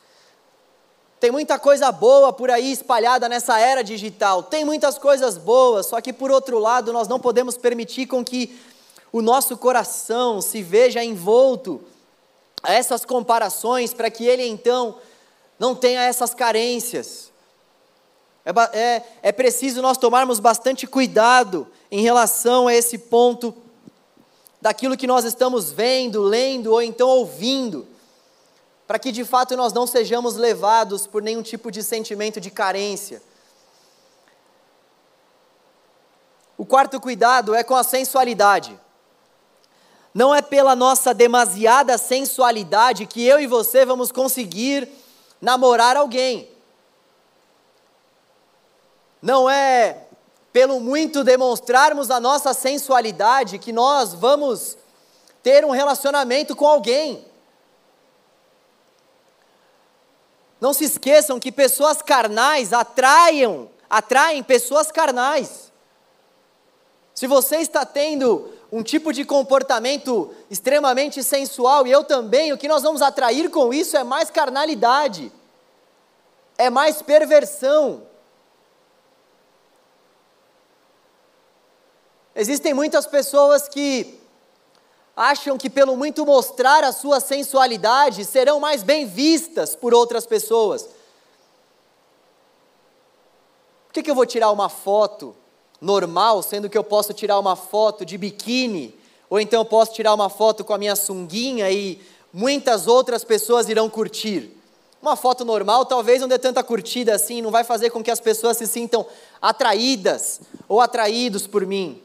tem 1.19 1.31
muita 1.31 1.59
coisa 1.59 1.91
boa 1.91 2.33
por 2.33 2.51
aí 2.51 2.71
espalhada 2.71 3.29
nessa 3.29 3.59
era 3.59 3.83
digital, 3.83 4.43
tem 4.43 4.65
muitas 4.65 4.99
coisas 4.99 5.39
boas, 5.39 5.87
só 5.87 6.01
que 6.01 6.13
por 6.13 6.31
outro 6.31 6.59
lado 6.59 6.93
nós 6.93 7.09
não 7.09 7.19
podemos 7.19 7.57
permitir 7.57 8.07
com 8.07 8.23
que 8.23 8.61
o 9.11 9.23
nosso 9.23 9.57
coração 9.57 10.43
se 10.43 10.63
veja 10.63 11.03
envolto 11.03 11.81
a 12.63 12.73
essas 12.75 13.05
comparações 13.05 13.95
para 13.95 14.11
que 14.11 14.27
ele 14.27 14.47
então 14.47 14.97
não 15.59 15.75
tenha 15.75 16.03
essas 16.03 16.35
carências. 16.35 17.33
É, 18.45 18.79
é, 18.79 19.03
é 19.23 19.33
preciso 19.33 19.81
nós 19.81 19.97
tomarmos 19.97 20.39
bastante 20.39 20.87
cuidado 20.87 21.67
em 21.91 22.03
relação 22.03 22.69
a 22.69 22.75
esse 22.75 22.99
ponto 22.99 23.55
daquilo 24.61 24.97
que 24.97 25.07
nós 25.07 25.25
estamos 25.25 25.71
vendo, 25.71 26.23
lendo 26.23 26.73
ou 26.73 26.83
então 26.83 27.09
ouvindo, 27.09 27.87
para 28.87 28.99
que 28.99 29.11
de 29.13 29.25
fato 29.25 29.57
nós 29.57 29.73
não 29.73 29.87
sejamos 29.87 30.37
levados 30.37 31.07
por 31.07 31.23
nenhum 31.23 31.43
tipo 31.43 31.71
de 31.71 31.83
sentimento 31.83 32.41
de 32.41 32.51
carência. 32.51 33.23
O 36.57 36.65
quarto 36.65 37.01
cuidado 37.01 37.55
é 37.55 37.65
com 37.65 37.75
a 37.75 37.83
sensualidade. 37.83 38.79
Não 40.15 40.35
é 40.35 40.41
pela 40.41 40.77
nossa 40.77 41.13
demasiada 41.13 41.99
sensualidade 41.99 43.07
que 43.07 43.25
eu 43.25 43.41
e 43.41 43.47
você 43.47 43.85
vamos 43.85 44.13
conseguir 44.13 44.89
namorar 45.41 45.97
alguém. 45.97 46.54
Não 49.25 49.49
é 49.49 50.03
pelo 50.53 50.79
muito 50.79 51.25
demonstrarmos 51.25 52.11
a 52.11 52.21
nossa 52.21 52.53
sensualidade 52.53 53.59
que 53.59 53.73
nós 53.73 54.13
vamos 54.13 54.77
ter 55.43 55.65
um 55.65 55.71
relacionamento 55.71 56.55
com 56.55 56.67
alguém. 56.67 57.25
Não 60.61 60.75
se 60.75 60.85
esqueçam 60.85 61.41
que 61.41 61.51
pessoas 61.51 62.03
carnais 62.03 62.75
atraiam, 62.75 63.71
atraem 63.89 64.43
pessoas 64.43 64.93
carnais. 64.93 65.73
Se 67.15 67.27
você 67.27 67.57
está 67.57 67.87
tendo 67.87 68.53
um 68.71 68.83
tipo 68.83 69.11
de 69.11 69.25
comportamento 69.25 70.35
extremamente 70.51 71.23
sensual, 71.23 71.87
e 71.87 71.91
eu 71.91 72.05
também, 72.05 72.53
o 72.53 72.59
que 72.59 72.69
nós 72.69 72.83
vamos 72.83 73.01
atrair 73.01 73.49
com 73.49 73.73
isso 73.73 73.97
é 73.97 74.05
mais 74.05 74.29
carnalidade, 74.29 75.33
é 76.59 76.69
mais 76.69 77.01
perversão. 77.01 78.13
Existem 82.37 82.75
muitas 82.75 83.07
pessoas 83.07 83.69
que 83.69 84.19
acham 85.17 85.57
que, 85.57 85.71
pelo 85.71 85.97
muito 85.97 86.27
mostrar 86.27 86.83
a 86.83 86.93
sua 86.93 87.21
sensualidade, 87.21 88.25
serão 88.25 88.59
mais 88.59 88.83
bem 88.83 89.07
vistas 89.07 89.77
por 89.77 89.95
outras 89.95 90.27
pessoas. 90.27 90.89
Por 93.87 93.93
que, 93.93 94.03
que 94.03 94.11
eu 94.11 94.15
vou 94.15 94.27
tirar 94.27 94.51
uma 94.51 94.69
foto 94.69 95.37
normal, 95.81 96.43
sendo 96.43 96.69
que 96.69 96.77
eu 96.77 96.83
posso 96.83 97.13
tirar 97.13 97.39
uma 97.39 97.55
foto 97.55 98.05
de 98.05 98.19
biquíni, 98.19 98.99
ou 99.31 99.39
então 99.39 99.61
eu 99.61 99.65
posso 99.65 99.93
tirar 99.93 100.13
uma 100.15 100.29
foto 100.29 100.65
com 100.65 100.73
a 100.73 100.79
minha 100.79 100.97
sunguinha 100.97 101.71
e 101.71 102.01
muitas 102.33 102.89
outras 102.89 103.23
pessoas 103.23 103.69
irão 103.69 103.89
curtir. 103.89 104.51
Uma 105.01 105.15
foto 105.15 105.45
normal 105.45 105.85
talvez 105.85 106.21
não 106.21 106.27
dê 106.27 106.39
tanta 106.39 106.65
curtida 106.65 107.15
assim, 107.15 107.43
não 107.43 107.51
vai 107.51 107.63
fazer 107.63 107.91
com 107.91 108.03
que 108.03 108.11
as 108.11 108.19
pessoas 108.19 108.57
se 108.57 108.67
sintam 108.67 109.07
atraídas 109.41 110.41
ou 110.67 110.81
atraídos 110.81 111.47
por 111.47 111.65
mim. 111.65 112.03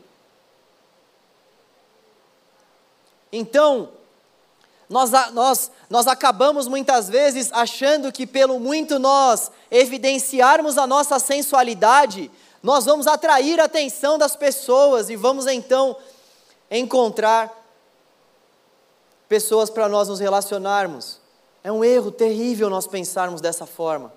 Então, 3.32 3.89
nós, 4.89 5.12
nós, 5.34 5.72
nós 5.89 6.08
acabamos 6.08 6.68
muitas 6.68 7.08
vezes 7.08 7.52
achando 7.54 8.12
que, 8.12 8.26
pelo 8.26 8.60
muito 8.60 8.98
nós 8.98 9.52
evidenciarmos 9.70 10.78
a 10.78 10.88
nossa 10.88 11.20
sensualidade, 11.20 12.32
nós 12.62 12.86
vamos 12.86 13.06
atrair 13.06 13.60
a 13.60 13.65
atenção 13.65 14.18
das 14.18 14.36
pessoas 14.36 15.10
e 15.10 15.15
vamos 15.15 15.46
então 15.46 15.96
encontrar 16.72 17.56
pessoas 19.28 19.70
para 19.70 19.88
nós 19.88 20.08
nos 20.08 20.20
relacionarmos. 20.20 21.20
É 21.63 21.72
um 21.72 21.84
erro 21.84 22.12
terrível 22.12 22.70
nós 22.70 22.88
pensarmos 22.88 23.42
dessa 23.42 23.65
forma. 23.65 24.12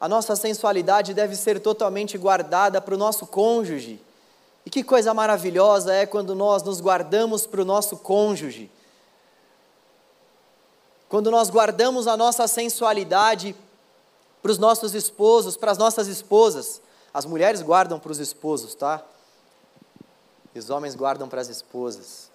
A 0.00 0.08
nossa 0.08 0.34
sensualidade 0.36 1.14
deve 1.14 1.36
ser 1.36 1.60
totalmente 1.60 2.18
guardada 2.18 2.80
para 2.80 2.94
o 2.94 2.98
nosso 2.98 3.26
cônjuge. 3.26 4.00
E 4.66 4.70
que 4.70 4.82
coisa 4.82 5.14
maravilhosa 5.14 5.94
é 5.94 6.04
quando 6.04 6.34
nós 6.34 6.62
nos 6.62 6.80
guardamos 6.80 7.46
para 7.46 7.62
o 7.62 7.64
nosso 7.64 7.96
cônjuge. 7.96 8.68
Quando 11.08 11.30
nós 11.30 11.48
guardamos 11.48 12.08
a 12.08 12.16
nossa 12.16 12.48
sensualidade 12.48 13.54
para 14.42 14.50
os 14.52 14.58
nossos 14.58 14.94
esposos, 14.94 15.56
para 15.56 15.70
as 15.70 15.78
nossas 15.78 16.08
esposas. 16.08 16.80
As 17.14 17.24
mulheres 17.24 17.62
guardam 17.62 17.98
para 17.98 18.12
os 18.12 18.18
esposos, 18.18 18.74
tá? 18.74 19.02
E 20.54 20.58
os 20.58 20.70
homens 20.70 20.94
guardam 20.94 21.28
para 21.28 21.40
as 21.40 21.48
esposas. 21.48 22.30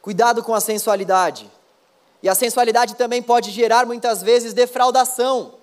Cuidado 0.00 0.42
com 0.42 0.54
a 0.54 0.60
sensualidade. 0.60 1.50
E 2.22 2.28
a 2.28 2.34
sensualidade 2.34 2.94
também 2.94 3.22
pode 3.22 3.50
gerar 3.50 3.86
muitas 3.86 4.22
vezes 4.22 4.54
defraudação. 4.54 5.54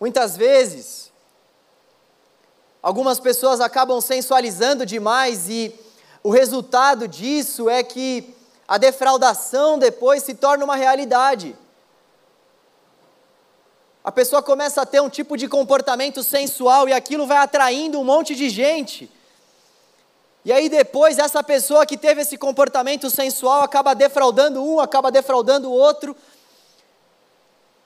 Muitas 0.00 0.36
vezes, 0.36 1.03
algumas 2.84 3.18
pessoas 3.18 3.62
acabam 3.62 3.98
sensualizando 3.98 4.84
demais 4.84 5.48
e 5.48 5.74
o 6.22 6.28
resultado 6.28 7.08
disso 7.08 7.70
é 7.70 7.82
que 7.82 8.36
a 8.68 8.76
defraudação 8.76 9.78
depois 9.78 10.22
se 10.22 10.34
torna 10.34 10.66
uma 10.66 10.76
realidade. 10.76 11.56
A 14.04 14.12
pessoa 14.12 14.42
começa 14.42 14.82
a 14.82 14.86
ter 14.86 15.00
um 15.00 15.08
tipo 15.08 15.34
de 15.34 15.48
comportamento 15.48 16.22
sensual 16.22 16.86
e 16.86 16.92
aquilo 16.92 17.26
vai 17.26 17.38
atraindo 17.38 17.98
um 17.98 18.04
monte 18.04 18.34
de 18.34 18.50
gente. 18.50 19.10
E 20.44 20.52
aí 20.52 20.68
depois 20.68 21.16
essa 21.16 21.42
pessoa 21.42 21.86
que 21.86 21.96
teve 21.96 22.20
esse 22.20 22.36
comportamento 22.36 23.08
sensual 23.08 23.62
acaba 23.62 23.94
defraudando 23.94 24.62
um, 24.62 24.78
acaba 24.78 25.10
defraudando 25.10 25.70
o 25.70 25.72
outro, 25.72 26.14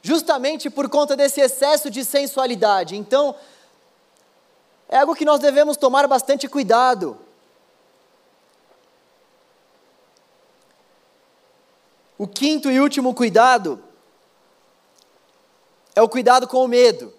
justamente 0.02 0.68
por 0.68 0.88
conta 0.88 1.14
desse 1.14 1.40
excesso 1.40 1.88
de 1.88 2.04
sensualidade. 2.04 2.96
Então, 2.96 3.36
é 4.88 4.98
algo 4.98 5.14
que 5.14 5.24
nós 5.24 5.38
devemos 5.38 5.76
tomar 5.76 6.06
bastante 6.06 6.48
cuidado. 6.48 7.18
O 12.16 12.26
quinto 12.26 12.70
e 12.70 12.80
último 12.80 13.14
cuidado 13.14 13.82
é 15.94 16.02
o 16.02 16.08
cuidado 16.08 16.48
com 16.48 16.64
o 16.64 16.68
medo. 16.68 17.12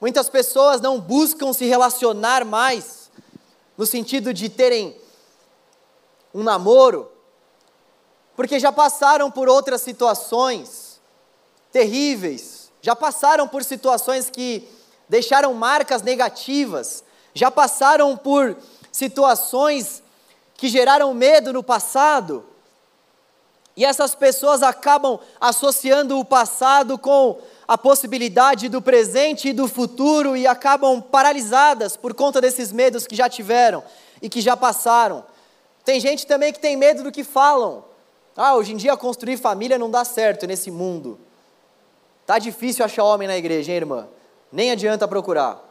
Muitas 0.00 0.28
pessoas 0.28 0.80
não 0.80 1.00
buscam 1.00 1.52
se 1.52 1.64
relacionar 1.64 2.44
mais, 2.44 3.10
no 3.76 3.86
sentido 3.86 4.32
de 4.32 4.48
terem 4.48 4.96
um 6.32 6.42
namoro, 6.42 7.10
porque 8.36 8.60
já 8.60 8.70
passaram 8.70 9.30
por 9.30 9.48
outras 9.48 9.80
situações 9.80 11.00
terríveis, 11.72 12.70
já 12.80 12.94
passaram 12.94 13.48
por 13.48 13.64
situações 13.64 14.30
que 14.30 14.68
deixaram 15.08 15.54
marcas 15.54 16.02
negativas, 16.02 17.02
já 17.34 17.50
passaram 17.50 18.16
por 18.16 18.56
situações 18.92 20.02
que 20.56 20.68
geraram 20.68 21.14
medo 21.14 21.52
no 21.52 21.62
passado. 21.62 22.44
E 23.76 23.84
essas 23.84 24.12
pessoas 24.12 24.60
acabam 24.60 25.20
associando 25.40 26.18
o 26.18 26.24
passado 26.24 26.98
com 26.98 27.38
a 27.66 27.78
possibilidade 27.78 28.68
do 28.68 28.82
presente 28.82 29.50
e 29.50 29.52
do 29.52 29.68
futuro 29.68 30.36
e 30.36 30.48
acabam 30.48 31.00
paralisadas 31.00 31.96
por 31.96 32.12
conta 32.12 32.40
desses 32.40 32.72
medos 32.72 33.06
que 33.06 33.14
já 33.14 33.28
tiveram 33.28 33.84
e 34.20 34.28
que 34.28 34.40
já 34.40 34.56
passaram. 34.56 35.24
Tem 35.84 36.00
gente 36.00 36.26
também 36.26 36.52
que 36.52 36.58
tem 36.58 36.76
medo 36.76 37.04
do 37.04 37.12
que 37.12 37.22
falam. 37.22 37.84
Ah, 38.36 38.56
hoje 38.56 38.72
em 38.72 38.76
dia 38.76 38.96
construir 38.96 39.36
família 39.36 39.78
não 39.78 39.90
dá 39.90 40.04
certo 40.04 40.44
nesse 40.44 40.72
mundo. 40.72 41.18
Tá 42.26 42.38
difícil 42.38 42.84
achar 42.84 43.04
homem 43.04 43.28
na 43.28 43.36
igreja, 43.36 43.70
hein, 43.70 43.76
irmã? 43.76 44.08
Nem 44.50 44.70
adianta 44.70 45.06
procurar. 45.06 45.62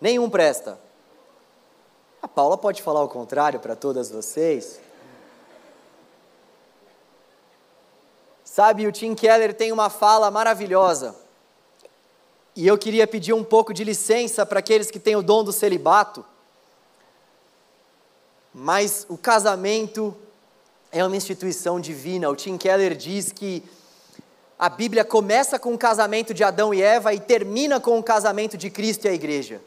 Nenhum 0.00 0.30
presta. 0.30 0.78
A 2.22 2.28
Paula 2.28 2.56
pode 2.56 2.82
falar 2.82 3.02
o 3.02 3.08
contrário 3.08 3.60
para 3.60 3.74
todas 3.74 4.10
vocês. 4.10 4.80
Sabe, 8.44 8.86
o 8.86 8.92
Tim 8.92 9.14
Keller 9.14 9.54
tem 9.54 9.72
uma 9.72 9.88
fala 9.88 10.30
maravilhosa. 10.30 11.14
E 12.54 12.66
eu 12.66 12.76
queria 12.76 13.06
pedir 13.06 13.32
um 13.32 13.44
pouco 13.44 13.72
de 13.72 13.84
licença 13.84 14.44
para 14.44 14.58
aqueles 14.58 14.90
que 14.90 14.98
têm 14.98 15.16
o 15.16 15.22
dom 15.22 15.44
do 15.44 15.52
celibato. 15.52 16.24
Mas 18.52 19.06
o 19.08 19.16
casamento 19.16 20.14
é 20.90 21.04
uma 21.04 21.16
instituição 21.16 21.80
divina. 21.80 22.28
O 22.28 22.36
Tim 22.36 22.58
Keller 22.58 22.96
diz 22.96 23.32
que 23.32 23.62
a 24.60 24.68
Bíblia 24.68 25.06
começa 25.06 25.58
com 25.58 25.72
o 25.72 25.78
casamento 25.78 26.34
de 26.34 26.44
Adão 26.44 26.74
e 26.74 26.82
Eva 26.82 27.14
e 27.14 27.18
termina 27.18 27.80
com 27.80 27.98
o 27.98 28.02
casamento 28.02 28.58
de 28.58 28.68
Cristo 28.68 29.06
e 29.06 29.08
a 29.08 29.14
igreja. 29.14 29.58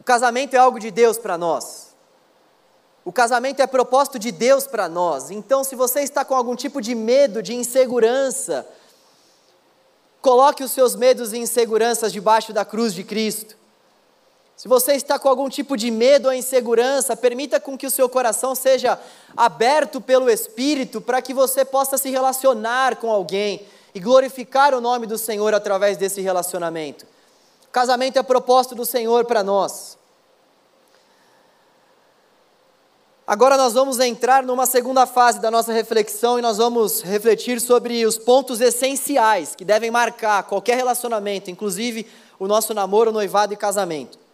O 0.00 0.04
casamento 0.04 0.54
é 0.54 0.56
algo 0.56 0.80
de 0.80 0.90
Deus 0.90 1.18
para 1.18 1.36
nós. 1.36 1.94
O 3.04 3.12
casamento 3.12 3.60
é 3.60 3.66
propósito 3.66 4.18
de 4.18 4.32
Deus 4.32 4.66
para 4.66 4.88
nós. 4.88 5.30
Então, 5.30 5.62
se 5.62 5.76
você 5.76 6.00
está 6.00 6.24
com 6.24 6.34
algum 6.34 6.56
tipo 6.56 6.80
de 6.80 6.94
medo, 6.94 7.42
de 7.42 7.54
insegurança, 7.54 8.66
coloque 10.22 10.64
os 10.64 10.72
seus 10.72 10.96
medos 10.96 11.34
e 11.34 11.38
inseguranças 11.38 12.14
debaixo 12.14 12.54
da 12.54 12.64
cruz 12.64 12.94
de 12.94 13.04
Cristo. 13.04 13.54
Se 14.56 14.68
você 14.68 14.94
está 14.94 15.18
com 15.18 15.28
algum 15.28 15.50
tipo 15.50 15.76
de 15.76 15.90
medo 15.90 16.28
ou 16.28 16.32
insegurança, 16.32 17.14
permita 17.14 17.60
com 17.60 17.76
que 17.76 17.86
o 17.86 17.90
seu 17.90 18.08
coração 18.08 18.54
seja 18.54 18.98
aberto 19.36 20.00
pelo 20.00 20.30
Espírito 20.30 20.98
para 20.98 21.20
que 21.20 21.34
você 21.34 21.62
possa 21.62 21.98
se 21.98 22.08
relacionar 22.08 22.96
com 22.96 23.10
alguém 23.10 23.66
e 23.94 24.00
glorificar 24.00 24.74
o 24.74 24.80
nome 24.80 25.06
do 25.06 25.18
Senhor 25.18 25.52
através 25.52 25.98
desse 25.98 26.22
relacionamento. 26.22 27.04
O 27.66 27.70
casamento 27.70 28.18
é 28.18 28.22
propósito 28.22 28.74
do 28.74 28.86
Senhor 28.86 29.26
para 29.26 29.42
nós. 29.42 29.98
Agora 33.26 33.58
nós 33.58 33.74
vamos 33.74 33.98
entrar 34.00 34.42
numa 34.42 34.64
segunda 34.64 35.04
fase 35.04 35.38
da 35.38 35.50
nossa 35.50 35.72
reflexão 35.72 36.38
e 36.38 36.42
nós 36.42 36.56
vamos 36.56 37.02
refletir 37.02 37.60
sobre 37.60 38.06
os 38.06 38.16
pontos 38.16 38.62
essenciais 38.62 39.54
que 39.54 39.66
devem 39.66 39.90
marcar 39.90 40.44
qualquer 40.44 40.76
relacionamento, 40.76 41.50
inclusive 41.50 42.06
o 42.38 42.46
nosso 42.46 42.72
namoro, 42.72 43.12
noivado 43.12 43.52
e 43.52 43.56
casamento. 43.56 44.25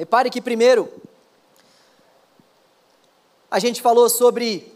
Repare 0.00 0.30
que 0.30 0.40
primeiro 0.40 0.90
a 3.50 3.58
gente 3.58 3.82
falou 3.82 4.08
sobre 4.08 4.74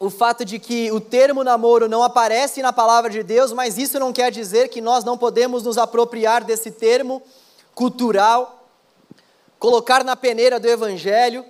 o 0.00 0.08
fato 0.08 0.46
de 0.46 0.58
que 0.58 0.90
o 0.90 0.98
termo 0.98 1.44
namoro 1.44 1.90
não 1.90 2.02
aparece 2.02 2.62
na 2.62 2.72
palavra 2.72 3.10
de 3.10 3.22
Deus, 3.22 3.52
mas 3.52 3.76
isso 3.76 4.00
não 4.00 4.14
quer 4.14 4.32
dizer 4.32 4.70
que 4.70 4.80
nós 4.80 5.04
não 5.04 5.18
podemos 5.18 5.62
nos 5.62 5.76
apropriar 5.76 6.42
desse 6.42 6.70
termo 6.70 7.22
cultural, 7.74 8.66
colocar 9.58 10.02
na 10.02 10.16
peneira 10.16 10.58
do 10.58 10.66
evangelho, 10.66 11.44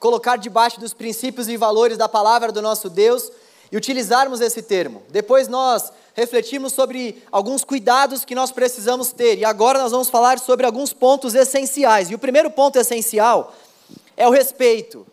colocar 0.00 0.34
debaixo 0.34 0.80
dos 0.80 0.92
princípios 0.92 1.46
e 1.48 1.56
valores 1.56 1.96
da 1.96 2.08
palavra 2.08 2.50
do 2.50 2.60
nosso 2.60 2.90
Deus 2.90 3.30
e 3.70 3.76
utilizarmos 3.76 4.40
esse 4.40 4.62
termo. 4.62 5.02
Depois 5.10 5.48
nós 5.48 5.92
refletimos 6.14 6.72
sobre 6.72 7.22
alguns 7.30 7.62
cuidados 7.62 8.24
que 8.24 8.34
nós 8.34 8.50
precisamos 8.50 9.12
ter. 9.12 9.38
E 9.38 9.44
agora 9.44 9.78
nós 9.78 9.92
vamos 9.92 10.08
falar 10.08 10.38
sobre 10.38 10.66
alguns 10.66 10.92
pontos 10.92 11.34
essenciais. 11.34 12.10
E 12.10 12.14
o 12.14 12.18
primeiro 12.18 12.50
ponto 12.50 12.78
essencial 12.78 13.54
é 14.16 14.26
o 14.26 14.30
respeito. 14.30 15.06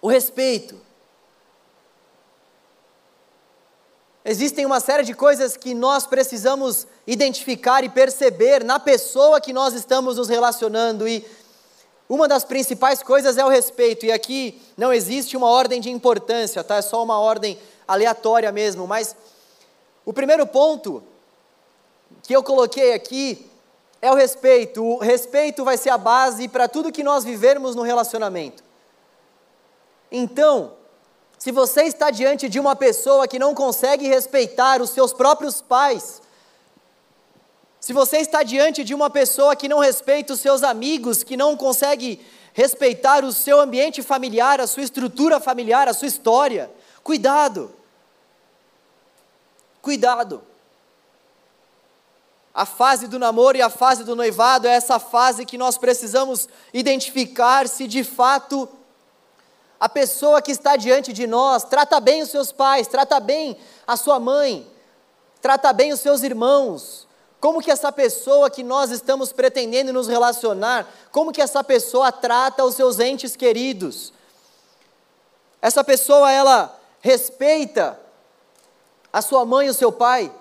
O 0.00 0.08
respeito. 0.08 0.80
Existem 4.24 4.64
uma 4.64 4.78
série 4.78 5.02
de 5.02 5.14
coisas 5.14 5.56
que 5.56 5.74
nós 5.74 6.06
precisamos 6.06 6.86
identificar 7.04 7.82
e 7.82 7.88
perceber 7.88 8.62
na 8.62 8.78
pessoa 8.78 9.40
que 9.40 9.52
nós 9.52 9.74
estamos 9.74 10.16
nos 10.16 10.28
relacionando 10.28 11.08
e 11.08 11.26
uma 12.14 12.28
das 12.28 12.44
principais 12.44 13.02
coisas 13.02 13.38
é 13.38 13.44
o 13.44 13.48
respeito. 13.48 14.04
E 14.04 14.12
aqui 14.12 14.60
não 14.76 14.92
existe 14.92 15.34
uma 15.34 15.48
ordem 15.48 15.80
de 15.80 15.88
importância, 15.90 16.62
tá? 16.62 16.76
É 16.76 16.82
só 16.82 17.02
uma 17.02 17.18
ordem 17.18 17.58
aleatória 17.88 18.52
mesmo, 18.52 18.86
mas 18.86 19.16
o 20.04 20.12
primeiro 20.12 20.46
ponto 20.46 21.02
que 22.22 22.36
eu 22.36 22.42
coloquei 22.42 22.92
aqui 22.92 23.50
é 24.02 24.10
o 24.10 24.14
respeito. 24.14 24.84
O 24.84 24.98
respeito 24.98 25.64
vai 25.64 25.78
ser 25.78 25.88
a 25.88 25.96
base 25.96 26.48
para 26.48 26.68
tudo 26.68 26.92
que 26.92 27.02
nós 27.02 27.24
vivermos 27.24 27.74
no 27.74 27.80
relacionamento. 27.80 28.62
Então, 30.10 30.74
se 31.38 31.50
você 31.50 31.84
está 31.84 32.10
diante 32.10 32.46
de 32.46 32.60
uma 32.60 32.76
pessoa 32.76 33.26
que 33.26 33.38
não 33.38 33.54
consegue 33.54 34.06
respeitar 34.06 34.82
os 34.82 34.90
seus 34.90 35.14
próprios 35.14 35.62
pais, 35.62 36.20
se 37.82 37.92
você 37.92 38.18
está 38.18 38.44
diante 38.44 38.84
de 38.84 38.94
uma 38.94 39.10
pessoa 39.10 39.56
que 39.56 39.68
não 39.68 39.80
respeita 39.80 40.34
os 40.34 40.40
seus 40.40 40.62
amigos, 40.62 41.24
que 41.24 41.36
não 41.36 41.56
consegue 41.56 42.24
respeitar 42.52 43.24
o 43.24 43.32
seu 43.32 43.58
ambiente 43.58 44.04
familiar, 44.04 44.60
a 44.60 44.68
sua 44.68 44.84
estrutura 44.84 45.40
familiar, 45.40 45.88
a 45.88 45.92
sua 45.92 46.06
história, 46.06 46.70
cuidado. 47.02 47.74
Cuidado. 49.82 50.44
A 52.54 52.64
fase 52.64 53.08
do 53.08 53.18
namoro 53.18 53.58
e 53.58 53.62
a 53.62 53.68
fase 53.68 54.04
do 54.04 54.14
noivado 54.14 54.68
é 54.68 54.74
essa 54.74 55.00
fase 55.00 55.44
que 55.44 55.58
nós 55.58 55.76
precisamos 55.76 56.48
identificar 56.72 57.68
se 57.68 57.88
de 57.88 58.04
fato 58.04 58.68
a 59.80 59.88
pessoa 59.88 60.40
que 60.40 60.52
está 60.52 60.76
diante 60.76 61.12
de 61.12 61.26
nós 61.26 61.64
trata 61.64 61.98
bem 61.98 62.22
os 62.22 62.30
seus 62.30 62.52
pais, 62.52 62.86
trata 62.86 63.18
bem 63.18 63.58
a 63.84 63.96
sua 63.96 64.20
mãe, 64.20 64.70
trata 65.40 65.72
bem 65.72 65.92
os 65.92 65.98
seus 65.98 66.22
irmãos. 66.22 67.10
Como 67.42 67.60
que 67.60 67.72
essa 67.72 67.90
pessoa 67.90 68.48
que 68.48 68.62
nós 68.62 68.92
estamos 68.92 69.32
pretendendo 69.32 69.92
nos 69.92 70.06
relacionar, 70.06 70.88
como 71.10 71.32
que 71.32 71.42
essa 71.42 71.64
pessoa 71.64 72.12
trata 72.12 72.64
os 72.64 72.76
seus 72.76 73.00
entes 73.00 73.34
queridos? 73.34 74.12
Essa 75.60 75.82
pessoa 75.82 76.30
ela 76.30 76.80
respeita 77.00 77.98
a 79.12 79.20
sua 79.20 79.44
mãe 79.44 79.66
e 79.66 79.70
o 79.70 79.74
seu 79.74 79.90
pai. 79.90 80.32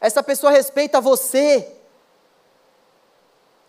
Essa 0.00 0.22
pessoa 0.22 0.50
respeita 0.50 1.02
você. 1.02 1.70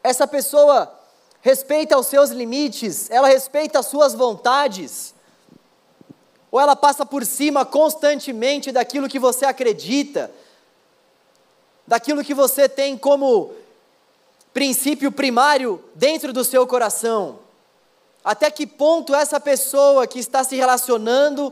Essa 0.02 0.26
pessoa 0.26 0.98
respeita 1.42 1.98
os 1.98 2.08
seus 2.08 2.30
limites, 2.30 3.12
ela 3.12 3.28
respeita 3.28 3.80
as 3.80 3.88
suas 3.88 4.14
vontades. 4.14 5.14
Ou 6.50 6.62
ela 6.62 6.78
passa 6.78 7.06
por 7.06 7.26
cima 7.26 7.66
constantemente 7.66 8.72
daquilo 8.72 9.10
que 9.10 9.20
você 9.20 9.46
acredita, 9.46 10.32
daquilo 11.90 12.24
que 12.24 12.36
você 12.36 12.70
tem 12.70 12.96
como 12.96 13.52
princípio 14.54 15.12
primário 15.12 15.84
dentro 15.96 16.32
do 16.32 16.44
seu 16.44 16.68
coração. 16.68 17.40
Até 18.24 18.52
que 18.52 18.68
ponto 18.68 19.16
essa 19.16 19.40
pessoa 19.40 20.06
que 20.06 20.20
está 20.20 20.44
se 20.44 20.56
relacionando 20.56 21.52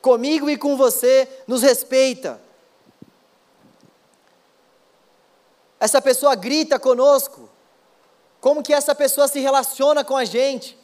comigo 0.00 0.48
e 0.48 0.56
com 0.56 0.78
você, 0.78 1.28
nos 1.46 1.60
respeita. 1.60 2.40
Essa 5.78 6.00
pessoa 6.00 6.34
grita 6.34 6.78
conosco. 6.78 7.46
Como 8.40 8.62
que 8.62 8.72
essa 8.72 8.94
pessoa 8.94 9.28
se 9.28 9.40
relaciona 9.40 10.02
com 10.02 10.16
a 10.16 10.24
gente? 10.24 10.78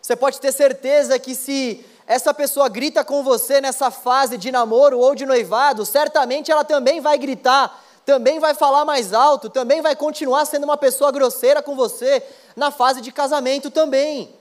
Você 0.00 0.14
pode 0.14 0.40
ter 0.40 0.52
certeza 0.52 1.18
que 1.18 1.34
se 1.34 1.84
essa 2.10 2.34
pessoa 2.34 2.68
grita 2.68 3.04
com 3.04 3.22
você 3.22 3.60
nessa 3.60 3.88
fase 3.88 4.36
de 4.36 4.50
namoro 4.50 4.98
ou 4.98 5.14
de 5.14 5.24
noivado, 5.24 5.86
certamente 5.86 6.50
ela 6.50 6.64
também 6.64 7.00
vai 7.00 7.16
gritar, 7.16 7.84
também 8.04 8.40
vai 8.40 8.52
falar 8.52 8.84
mais 8.84 9.14
alto, 9.14 9.48
também 9.48 9.80
vai 9.80 9.94
continuar 9.94 10.44
sendo 10.44 10.64
uma 10.64 10.76
pessoa 10.76 11.12
grosseira 11.12 11.62
com 11.62 11.76
você 11.76 12.20
na 12.56 12.72
fase 12.72 13.00
de 13.00 13.12
casamento 13.12 13.70
também. 13.70 14.34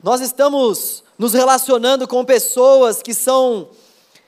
Nós 0.00 0.20
estamos 0.20 1.02
nos 1.18 1.32
relacionando 1.32 2.06
com 2.06 2.24
pessoas 2.24 3.02
que 3.02 3.12
são 3.12 3.70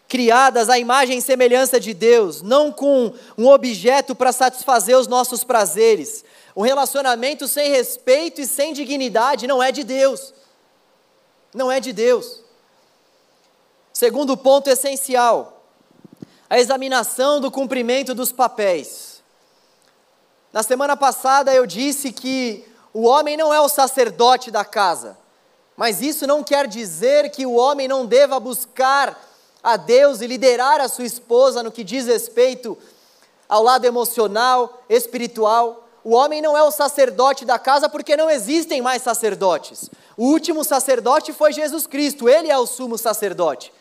criadas 0.08 0.68
à 0.68 0.76
imagem 0.76 1.18
e 1.18 1.22
semelhança 1.22 1.78
de 1.78 1.94
Deus, 1.94 2.42
não 2.42 2.72
com 2.72 3.14
um 3.38 3.46
objeto 3.46 4.12
para 4.12 4.32
satisfazer 4.32 4.98
os 4.98 5.06
nossos 5.06 5.44
prazeres. 5.44 6.24
Um 6.54 6.62
relacionamento 6.62 7.48
sem 7.48 7.70
respeito 7.70 8.40
e 8.40 8.46
sem 8.46 8.72
dignidade 8.72 9.46
não 9.46 9.62
é 9.62 9.72
de 9.72 9.84
Deus. 9.84 10.34
Não 11.54 11.70
é 11.70 11.80
de 11.80 11.92
Deus. 11.92 12.40
Segundo 13.92 14.36
ponto 14.36 14.68
essencial, 14.68 15.64
a 16.48 16.58
examinação 16.58 17.40
do 17.40 17.50
cumprimento 17.50 18.14
dos 18.14 18.32
papéis. 18.32 19.22
Na 20.52 20.62
semana 20.62 20.96
passada 20.96 21.54
eu 21.54 21.66
disse 21.66 22.12
que 22.12 22.66
o 22.92 23.04
homem 23.04 23.36
não 23.36 23.54
é 23.54 23.60
o 23.60 23.68
sacerdote 23.68 24.50
da 24.50 24.64
casa, 24.64 25.16
mas 25.76 26.02
isso 26.02 26.26
não 26.26 26.44
quer 26.44 26.66
dizer 26.66 27.30
que 27.30 27.46
o 27.46 27.54
homem 27.54 27.88
não 27.88 28.04
deva 28.04 28.38
buscar 28.38 29.18
a 29.62 29.76
Deus 29.76 30.20
e 30.20 30.26
liderar 30.26 30.80
a 30.80 30.88
sua 30.88 31.04
esposa 31.04 31.62
no 31.62 31.72
que 31.72 31.84
diz 31.84 32.06
respeito 32.06 32.76
ao 33.48 33.62
lado 33.62 33.84
emocional, 33.84 34.82
espiritual. 34.88 35.88
O 36.04 36.14
homem 36.14 36.42
não 36.42 36.56
é 36.56 36.62
o 36.62 36.70
sacerdote 36.70 37.44
da 37.44 37.58
casa 37.58 37.88
porque 37.88 38.16
não 38.16 38.28
existem 38.28 38.82
mais 38.82 39.02
sacerdotes. 39.02 39.88
O 40.16 40.24
último 40.26 40.64
sacerdote 40.64 41.32
foi 41.32 41.52
Jesus 41.52 41.86
Cristo, 41.86 42.28
ele 42.28 42.50
é 42.50 42.58
o 42.58 42.66
sumo 42.66 42.98
sacerdote. 42.98 43.72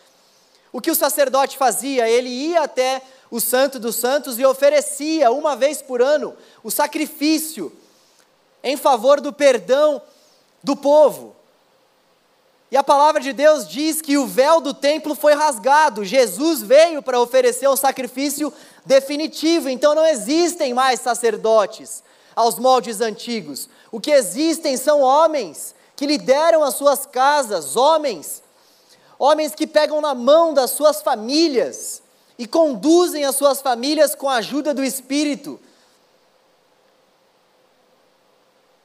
O 0.71 0.79
que 0.79 0.91
o 0.91 0.95
sacerdote 0.95 1.57
fazia? 1.57 2.07
Ele 2.07 2.29
ia 2.29 2.61
até 2.61 3.01
o 3.29 3.39
Santo 3.39 3.79
dos 3.79 3.95
Santos 3.95 4.37
e 4.37 4.45
oferecia 4.45 5.31
uma 5.31 5.55
vez 5.55 5.81
por 5.81 6.01
ano 6.01 6.35
o 6.63 6.69
sacrifício 6.69 7.75
em 8.63 8.77
favor 8.77 9.19
do 9.19 9.33
perdão 9.33 10.01
do 10.63 10.75
povo. 10.75 11.35
E 12.69 12.77
a 12.77 12.83
palavra 12.83 13.19
de 13.19 13.33
Deus 13.33 13.67
diz 13.67 14.01
que 14.01 14.17
o 14.17 14.27
véu 14.27 14.61
do 14.61 14.73
templo 14.73 15.13
foi 15.15 15.33
rasgado. 15.33 16.05
Jesus 16.05 16.61
veio 16.61 17.01
para 17.01 17.19
oferecer 17.19 17.67
um 17.67 17.75
sacrifício 17.75 18.53
definitivo. 18.85 19.67
Então 19.67 19.93
não 19.93 20.05
existem 20.05 20.73
mais 20.73 21.01
sacerdotes 21.01 22.03
aos 22.35 22.57
moldes 22.57 23.01
antigos. 23.01 23.69
O 23.91 23.99
que 23.99 24.11
existem 24.11 24.77
são 24.77 25.01
homens 25.01 25.75
que 25.95 26.07
lideram 26.07 26.63
as 26.63 26.75
suas 26.75 27.05
casas, 27.05 27.75
homens, 27.75 28.41
homens 29.19 29.53
que 29.53 29.67
pegam 29.67 30.01
na 30.01 30.15
mão 30.15 30.53
das 30.53 30.71
suas 30.71 31.01
famílias 31.01 32.01
e 32.37 32.47
conduzem 32.47 33.23
as 33.23 33.35
suas 33.35 33.61
famílias 33.61 34.15
com 34.15 34.27
a 34.27 34.35
ajuda 34.35 34.73
do 34.73 34.83
Espírito. 34.83 35.59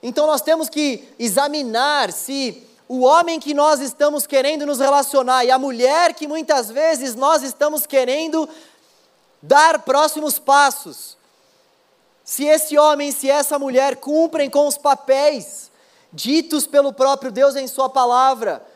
Então 0.03 0.27
nós 0.27 0.43
temos 0.43 0.69
que 0.69 1.09
examinar 1.19 2.13
se 2.13 2.63
o 2.89 3.01
homem 3.01 3.41
que 3.41 3.55
nós 3.55 3.81
estamos 3.81 4.27
querendo 4.27 4.67
nos 4.67 4.79
relacionar 4.79 5.45
e 5.45 5.51
a 5.51 5.59
mulher 5.59 6.15
que 6.15 6.29
muitas 6.29 6.71
vezes 6.71 7.15
nós 7.15 7.43
estamos 7.43 7.87
querendo 7.87 8.49
dar 9.43 9.81
próximos 9.81 10.39
passos. 10.39 11.16
Se 12.27 12.45
esse 12.45 12.77
homem, 12.77 13.13
se 13.13 13.31
essa 13.31 13.57
mulher 13.57 13.99
cumprem 13.99 14.51
com 14.51 14.67
os 14.67 14.77
papéis 14.77 15.71
ditos 16.13 16.67
pelo 16.67 16.93
próprio 16.93 17.31
Deus 17.31 17.55
em 17.55 17.69
Sua 17.69 17.89
palavra, 17.89 18.67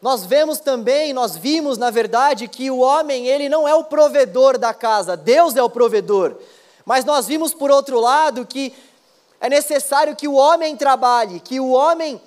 nós 0.00 0.24
vemos 0.24 0.60
também, 0.60 1.12
nós 1.12 1.36
vimos 1.36 1.76
na 1.76 1.90
verdade 1.90 2.46
que 2.46 2.70
o 2.70 2.78
homem, 2.78 3.26
ele 3.26 3.48
não 3.48 3.66
é 3.66 3.74
o 3.74 3.82
provedor 3.82 4.56
da 4.58 4.72
casa, 4.72 5.16
Deus 5.16 5.56
é 5.56 5.62
o 5.62 5.68
provedor. 5.68 6.36
Mas 6.86 7.04
nós 7.04 7.26
vimos 7.26 7.52
por 7.52 7.68
outro 7.68 7.98
lado 7.98 8.46
que 8.46 8.72
é 9.40 9.48
necessário 9.48 10.14
que 10.14 10.28
o 10.28 10.34
homem 10.34 10.76
trabalhe, 10.76 11.40
que 11.40 11.58
o 11.58 11.70
homem 11.70 12.22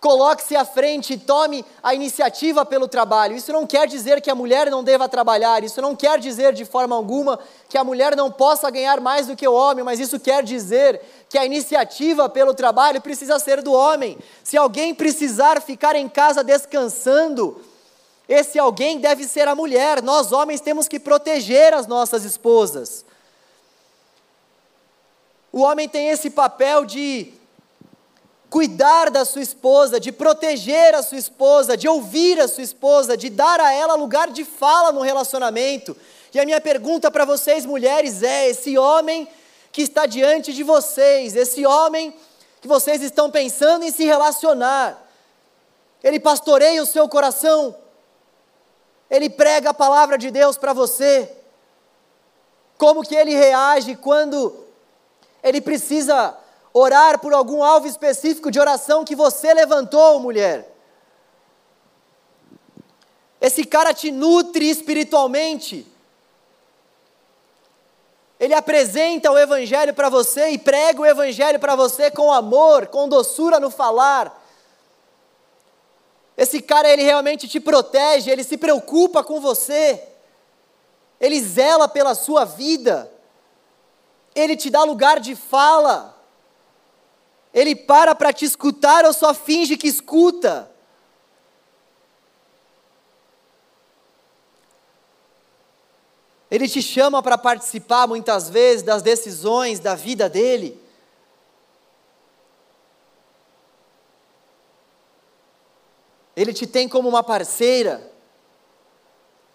coloque-se 0.00 0.56
à 0.56 0.64
frente 0.64 1.12
e 1.12 1.18
tome 1.18 1.64
a 1.82 1.94
iniciativa 1.94 2.64
pelo 2.64 2.88
trabalho. 2.88 3.36
Isso 3.36 3.52
não 3.52 3.66
quer 3.66 3.86
dizer 3.86 4.20
que 4.20 4.30
a 4.30 4.34
mulher 4.34 4.70
não 4.70 4.82
deva 4.82 5.08
trabalhar, 5.08 5.62
isso 5.62 5.80
não 5.82 5.94
quer 5.94 6.18
dizer 6.18 6.54
de 6.54 6.64
forma 6.64 6.96
alguma 6.96 7.38
que 7.68 7.76
a 7.76 7.84
mulher 7.84 8.16
não 8.16 8.30
possa 8.30 8.70
ganhar 8.70 9.00
mais 9.00 9.26
do 9.26 9.36
que 9.36 9.46
o 9.46 9.52
homem, 9.52 9.84
mas 9.84 10.00
isso 10.00 10.18
quer 10.18 10.42
dizer 10.42 11.00
que 11.28 11.36
a 11.36 11.44
iniciativa 11.44 12.28
pelo 12.28 12.54
trabalho 12.54 13.00
precisa 13.00 13.38
ser 13.38 13.60
do 13.60 13.72
homem. 13.72 14.18
Se 14.42 14.56
alguém 14.56 14.94
precisar 14.94 15.60
ficar 15.60 15.94
em 15.94 16.08
casa 16.08 16.42
descansando, 16.42 17.60
esse 18.26 18.58
alguém 18.58 18.98
deve 18.98 19.24
ser 19.24 19.46
a 19.48 19.54
mulher. 19.54 20.00
Nós 20.02 20.32
homens 20.32 20.62
temos 20.62 20.88
que 20.88 20.98
proteger 20.98 21.74
as 21.74 21.86
nossas 21.86 22.24
esposas. 22.24 23.04
O 25.52 25.60
homem 25.60 25.88
tem 25.88 26.08
esse 26.08 26.30
papel 26.30 26.84
de 26.84 27.34
cuidar 28.50 29.10
da 29.10 29.24
sua 29.24 29.40
esposa, 29.40 30.00
de 30.00 30.10
proteger 30.10 30.92
a 30.96 31.02
sua 31.02 31.16
esposa, 31.16 31.76
de 31.76 31.88
ouvir 31.88 32.40
a 32.40 32.48
sua 32.48 32.64
esposa, 32.64 33.16
de 33.16 33.30
dar 33.30 33.60
a 33.60 33.72
ela 33.72 33.94
lugar 33.94 34.28
de 34.30 34.44
fala 34.44 34.90
no 34.90 35.00
relacionamento. 35.00 35.96
E 36.34 36.40
a 36.40 36.44
minha 36.44 36.60
pergunta 36.60 37.10
para 37.10 37.24
vocês, 37.24 37.64
mulheres, 37.64 38.24
é: 38.24 38.48
esse 38.48 38.76
homem 38.76 39.28
que 39.70 39.82
está 39.82 40.04
diante 40.04 40.52
de 40.52 40.64
vocês, 40.64 41.36
esse 41.36 41.64
homem 41.64 42.12
que 42.60 42.66
vocês 42.66 43.00
estão 43.00 43.30
pensando 43.30 43.84
em 43.84 43.92
se 43.92 44.04
relacionar, 44.04 45.00
ele 46.02 46.18
pastoreia 46.18 46.82
o 46.82 46.86
seu 46.86 47.08
coração, 47.08 47.76
ele 49.08 49.30
prega 49.30 49.70
a 49.70 49.74
palavra 49.74 50.18
de 50.18 50.28
Deus 50.30 50.58
para 50.58 50.72
você. 50.72 51.36
Como 52.76 53.02
que 53.02 53.14
ele 53.14 53.34
reage 53.34 53.94
quando 53.94 54.66
ele 55.42 55.60
precisa 55.60 56.36
orar 56.72 57.18
por 57.18 57.32
algum 57.32 57.62
alvo 57.62 57.86
específico 57.86 58.50
de 58.50 58.60
oração 58.60 59.04
que 59.04 59.16
você 59.16 59.52
levantou, 59.52 60.20
mulher. 60.20 60.70
Esse 63.40 63.64
cara 63.64 63.94
te 63.94 64.10
nutre 64.10 64.68
espiritualmente. 64.68 65.86
Ele 68.38 68.54
apresenta 68.54 69.30
o 69.30 69.38
Evangelho 69.38 69.92
para 69.92 70.08
você 70.08 70.48
e 70.50 70.58
prega 70.58 71.00
o 71.00 71.06
Evangelho 71.06 71.58
para 71.58 71.74
você 71.74 72.10
com 72.10 72.32
amor, 72.32 72.86
com 72.86 73.08
doçura 73.08 73.58
no 73.58 73.70
falar. 73.70 74.38
Esse 76.36 76.62
cara, 76.62 76.88
ele 76.88 77.02
realmente 77.02 77.46
te 77.46 77.60
protege, 77.60 78.30
ele 78.30 78.42
se 78.42 78.56
preocupa 78.56 79.22
com 79.22 79.40
você, 79.40 80.08
ele 81.20 81.38
zela 81.38 81.86
pela 81.86 82.14
sua 82.14 82.46
vida, 82.46 83.12
ele 84.34 84.56
te 84.56 84.70
dá 84.70 84.82
lugar 84.84 85.20
de 85.20 85.34
fala. 85.34 86.16
Ele 87.52 87.74
para 87.74 88.14
para 88.14 88.32
te 88.32 88.44
escutar 88.44 89.04
ou 89.04 89.12
só 89.12 89.34
finge 89.34 89.76
que 89.76 89.88
escuta? 89.88 90.70
Ele 96.50 96.68
te 96.68 96.82
chama 96.82 97.22
para 97.22 97.38
participar 97.38 98.08
muitas 98.08 98.50
vezes 98.50 98.82
das 98.82 99.02
decisões 99.02 99.78
da 99.78 99.94
vida 99.94 100.28
dele. 100.28 100.80
Ele 106.34 106.52
te 106.52 106.66
tem 106.66 106.88
como 106.88 107.08
uma 107.08 107.22
parceira. 107.22 108.10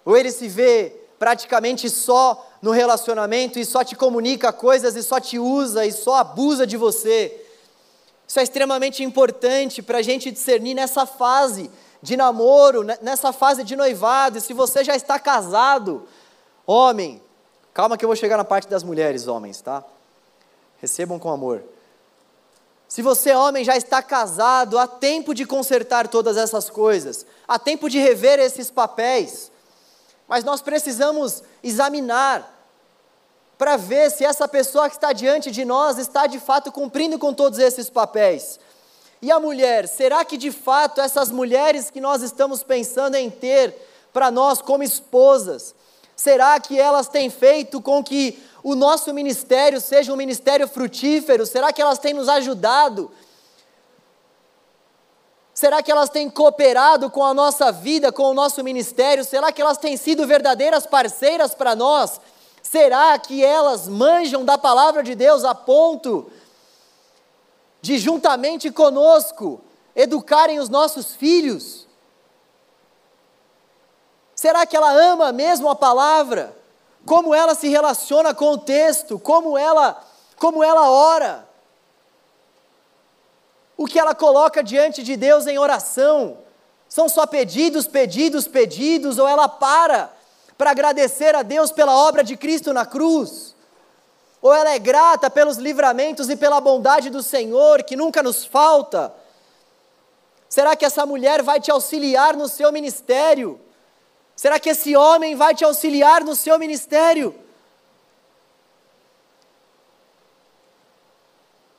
Ou 0.06 0.16
ele 0.16 0.32
se 0.32 0.48
vê 0.48 0.96
praticamente 1.20 1.90
só 1.90 2.50
no 2.62 2.72
relacionamento 2.72 3.60
e 3.60 3.66
só 3.66 3.84
te 3.84 3.96
comunica 3.96 4.54
coisas 4.54 4.96
e 4.96 5.04
só 5.04 5.20
te 5.20 5.38
usa 5.38 5.86
e 5.86 5.92
só 5.92 6.16
abusa 6.16 6.66
de 6.66 6.78
você. 6.78 7.45
Isso 8.28 8.40
é 8.40 8.44
extremamente 8.44 9.04
importante 9.04 9.82
para 9.82 10.00
a 10.00 10.02
gente 10.02 10.32
discernir 10.32 10.74
nessa 10.74 11.06
fase 11.06 11.70
de 12.02 12.18
namoro, 12.18 12.84
nessa 13.02 13.32
fase 13.32 13.64
de 13.64 13.76
noivado. 13.76 14.38
E 14.38 14.42
se 14.42 14.54
você 14.54 14.84
já 14.84 14.96
está 14.96 15.20
casado, 15.20 16.08
homem, 16.66 17.22
calma 17.74 17.98
que 17.98 18.06
eu 18.06 18.10
vou 18.10 18.16
chegar 18.16 18.38
na 18.38 18.44
parte 18.44 18.68
das 18.68 18.84
mulheres, 18.84 19.28
homens, 19.28 19.62
tá? 19.62 19.84
Recebam 20.80 21.20
com 21.20 21.30
amor. 21.30 21.64
Se 22.88 23.02
você, 23.02 23.34
homem, 23.34 23.64
já 23.64 23.76
está 23.76 24.02
casado, 24.02 24.78
há 24.78 24.88
tempo 24.88 25.34
de 25.34 25.46
consertar 25.46 26.08
todas 26.08 26.38
essas 26.38 26.70
coisas, 26.70 27.26
há 27.48 27.60
tempo 27.60 27.90
de 27.90 28.00
rever 28.00 28.40
esses 28.40 28.70
papéis, 28.70 29.52
mas 30.28 30.44
nós 30.44 30.62
precisamos 30.62 31.44
examinar 31.64 32.55
para 33.58 33.78
ver 33.78 34.12
se 34.12 34.26
essa 34.26 34.48
pessoa 34.48 34.90
que 34.90 34.96
está 34.96 35.14
diante 35.14 35.50
de 35.50 35.64
nós 35.64 35.98
está 35.98 36.28
de 36.28 36.40
fato 36.40 36.72
cumprindo 36.72 37.18
com 37.18 37.34
todos 37.34 37.60
esses 37.60 37.90
papéis. 37.90 38.60
E 39.22 39.32
a 39.32 39.40
mulher, 39.40 39.88
será 39.88 40.26
que 40.26 40.38
de 40.38 40.52
fato 40.52 41.00
essas 41.00 41.32
mulheres 41.32 41.90
que 41.90 42.02
nós 42.02 42.22
estamos 42.22 42.64
pensando 42.64 43.16
em 43.16 43.30
ter 43.30 43.74
para 44.12 44.30
nós 44.30 44.62
como 44.62 44.84
esposas, 44.84 45.74
será 46.16 46.60
que 46.60 46.80
elas 46.80 47.08
têm 47.08 47.30
feito 47.30 47.82
com 47.82 48.04
que 48.04 48.42
o 48.64 48.76
nosso 48.76 49.14
ministério 49.14 49.80
seja 49.80 50.12
um 50.12 50.16
ministério 50.16 50.68
frutífero? 50.68 51.46
Será 51.46 51.72
que 51.72 51.82
elas 51.82 52.00
têm 52.00 52.14
nos 52.14 52.28
ajudado? 52.28 53.12
Será 55.54 55.82
que 55.82 55.92
elas 55.92 56.10
têm 56.10 56.30
cooperado 56.30 57.10
com 57.10 57.24
a 57.24 57.34
nossa 57.34 57.72
vida, 57.72 58.12
com 58.12 58.24
o 58.24 58.34
nosso 58.34 58.62
ministério? 58.64 59.24
Será 59.24 59.52
que 59.52 59.62
elas 59.62 59.78
têm 59.78 59.96
sido 59.96 60.28
verdadeiras 60.28 60.86
parceiras 60.86 61.56
para 61.56 61.74
nós? 61.74 62.20
Será 62.76 63.18
que 63.18 63.42
elas 63.42 63.88
manjam 63.88 64.44
da 64.44 64.58
palavra 64.58 65.02
de 65.02 65.16
Deus 65.16 65.46
a 65.46 65.56
ponto 65.56 66.30
de, 67.82 67.98
juntamente 67.98 68.70
conosco, 68.70 69.62
educarem 69.96 70.60
os 70.60 70.68
nossos 70.68 71.16
filhos? 71.16 71.88
Será 74.36 74.66
que 74.66 74.76
ela 74.76 74.92
ama 74.92 75.32
mesmo 75.32 75.70
a 75.70 75.76
palavra? 75.76 76.54
Como 77.06 77.34
ela 77.34 77.56
se 77.56 77.70
relaciona 77.70 78.34
com 78.34 78.52
o 78.52 78.58
texto? 78.58 79.18
Como 79.18 79.58
ela, 79.58 80.04
como 80.36 80.62
ela 80.62 80.90
ora? 80.90 81.48
O 83.78 83.86
que 83.86 83.98
ela 83.98 84.14
coloca 84.14 84.62
diante 84.62 85.02
de 85.02 85.16
Deus 85.16 85.48
em 85.48 85.58
oração? 85.58 86.40
São 86.90 87.08
só 87.08 87.26
pedidos, 87.26 87.88
pedidos, 87.88 88.50
pedidos, 88.50 89.18
ou 89.18 89.30
ela 89.30 89.48
para 89.48 90.14
para 90.58 90.72
agradecer 90.72 91.36
a 91.36 91.42
Deus 91.42 91.72
pela 91.72 91.96
obra 91.96 92.24
de 92.24 92.38
Cristo 92.38 92.74
na 92.74 92.86
cruz? 92.86 93.56
Ou 94.42 94.54
ela 94.54 94.70
é 94.70 94.80
grata 94.80 95.30
pelos 95.30 95.58
livramentos 95.58 96.30
e 96.30 96.36
pela 96.36 96.62
bondade 96.62 97.10
do 97.10 97.24
Senhor 97.24 97.84
que 97.84 97.96
nunca 97.96 98.22
nos 98.22 98.46
falta? 98.46 99.14
Será 100.48 100.76
que 100.76 100.86
essa 100.86 101.06
mulher 101.06 101.42
vai 101.42 101.60
te 101.60 101.72
auxiliar 101.72 102.36
no 102.36 102.48
seu 102.48 102.72
ministério? 102.72 103.60
Será 104.36 104.60
que 104.60 104.70
esse 104.70 104.96
homem 104.96 105.36
vai 105.36 105.56
te 105.56 105.66
auxiliar 105.66 106.24
no 106.24 106.36
seu 106.36 106.60
ministério? 106.60 107.34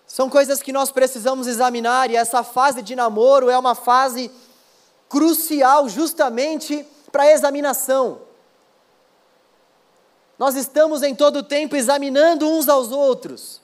São 0.07 0.31
coisas 0.31 0.62
que 0.62 0.72
nós 0.72 0.91
precisamos 0.91 1.47
examinar 1.47 2.11
e 2.11 2.16
essa 2.16 2.43
fase 2.43 2.81
de 2.81 2.97
namoro 2.97 3.51
é 3.51 3.59
uma 3.59 3.74
fase 3.74 4.31
crucial 5.09 5.89
justamente 5.89 6.87
para 7.12 7.31
examinação. 7.31 8.26
Nós 10.39 10.55
estamos 10.55 11.03
em 11.03 11.14
todo 11.14 11.37
o 11.37 11.43
tempo 11.43 11.76
examinando 11.76 12.49
uns 12.49 12.68
aos 12.68 12.93
outros. 12.93 13.61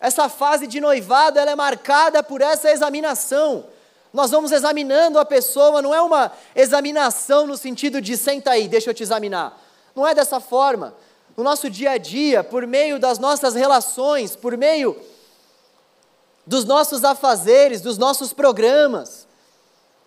Essa 0.00 0.28
fase 0.28 0.66
de 0.66 0.80
noivado 0.80 1.38
ela 1.38 1.50
é 1.50 1.56
marcada 1.56 2.22
por 2.22 2.40
essa 2.40 2.70
examinação. 2.70 3.66
Nós 4.12 4.30
vamos 4.30 4.50
examinando 4.50 5.18
a 5.18 5.24
pessoa, 5.24 5.80
não 5.80 5.94
é 5.94 6.00
uma 6.00 6.32
examinação 6.54 7.46
no 7.46 7.56
sentido 7.56 8.00
de 8.00 8.16
senta 8.16 8.52
aí, 8.52 8.66
deixa 8.66 8.90
eu 8.90 8.94
te 8.94 9.02
examinar. 9.02 9.56
Não 9.94 10.06
é 10.06 10.14
dessa 10.14 10.40
forma. 10.40 10.94
No 11.36 11.44
nosso 11.44 11.70
dia 11.70 11.92
a 11.92 11.98
dia, 11.98 12.42
por 12.42 12.66
meio 12.66 12.98
das 12.98 13.18
nossas 13.18 13.54
relações, 13.54 14.34
por 14.34 14.56
meio 14.56 14.96
dos 16.44 16.64
nossos 16.64 17.04
afazeres, 17.04 17.80
dos 17.80 17.96
nossos 17.96 18.32
programas, 18.32 19.28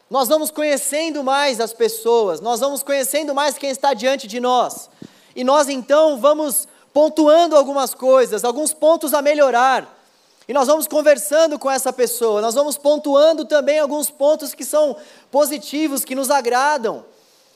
nós 0.09 0.27
vamos 0.27 0.51
conhecendo 0.51 1.23
mais 1.23 1.59
as 1.61 1.71
pessoas, 1.71 2.41
nós 2.41 2.59
vamos 2.59 2.83
conhecendo 2.83 3.33
mais 3.33 3.57
quem 3.57 3.69
está 3.69 3.93
diante 3.93 4.27
de 4.27 4.39
nós. 4.39 4.89
E 5.35 5.43
nós 5.43 5.69
então 5.69 6.17
vamos 6.17 6.67
pontuando 6.93 7.55
algumas 7.55 7.93
coisas, 7.93 8.43
alguns 8.43 8.73
pontos 8.73 9.13
a 9.13 9.21
melhorar. 9.21 9.99
E 10.47 10.53
nós 10.53 10.67
vamos 10.67 10.87
conversando 10.87 11.57
com 11.57 11.71
essa 11.71 11.91
pessoa, 11.93 12.41
nós 12.41 12.53
vamos 12.53 12.77
pontuando 12.77 13.45
também 13.45 13.79
alguns 13.79 14.09
pontos 14.09 14.53
que 14.53 14.65
são 14.65 14.95
positivos, 15.31 16.03
que 16.03 16.15
nos 16.15 16.29
agradam. 16.29 17.05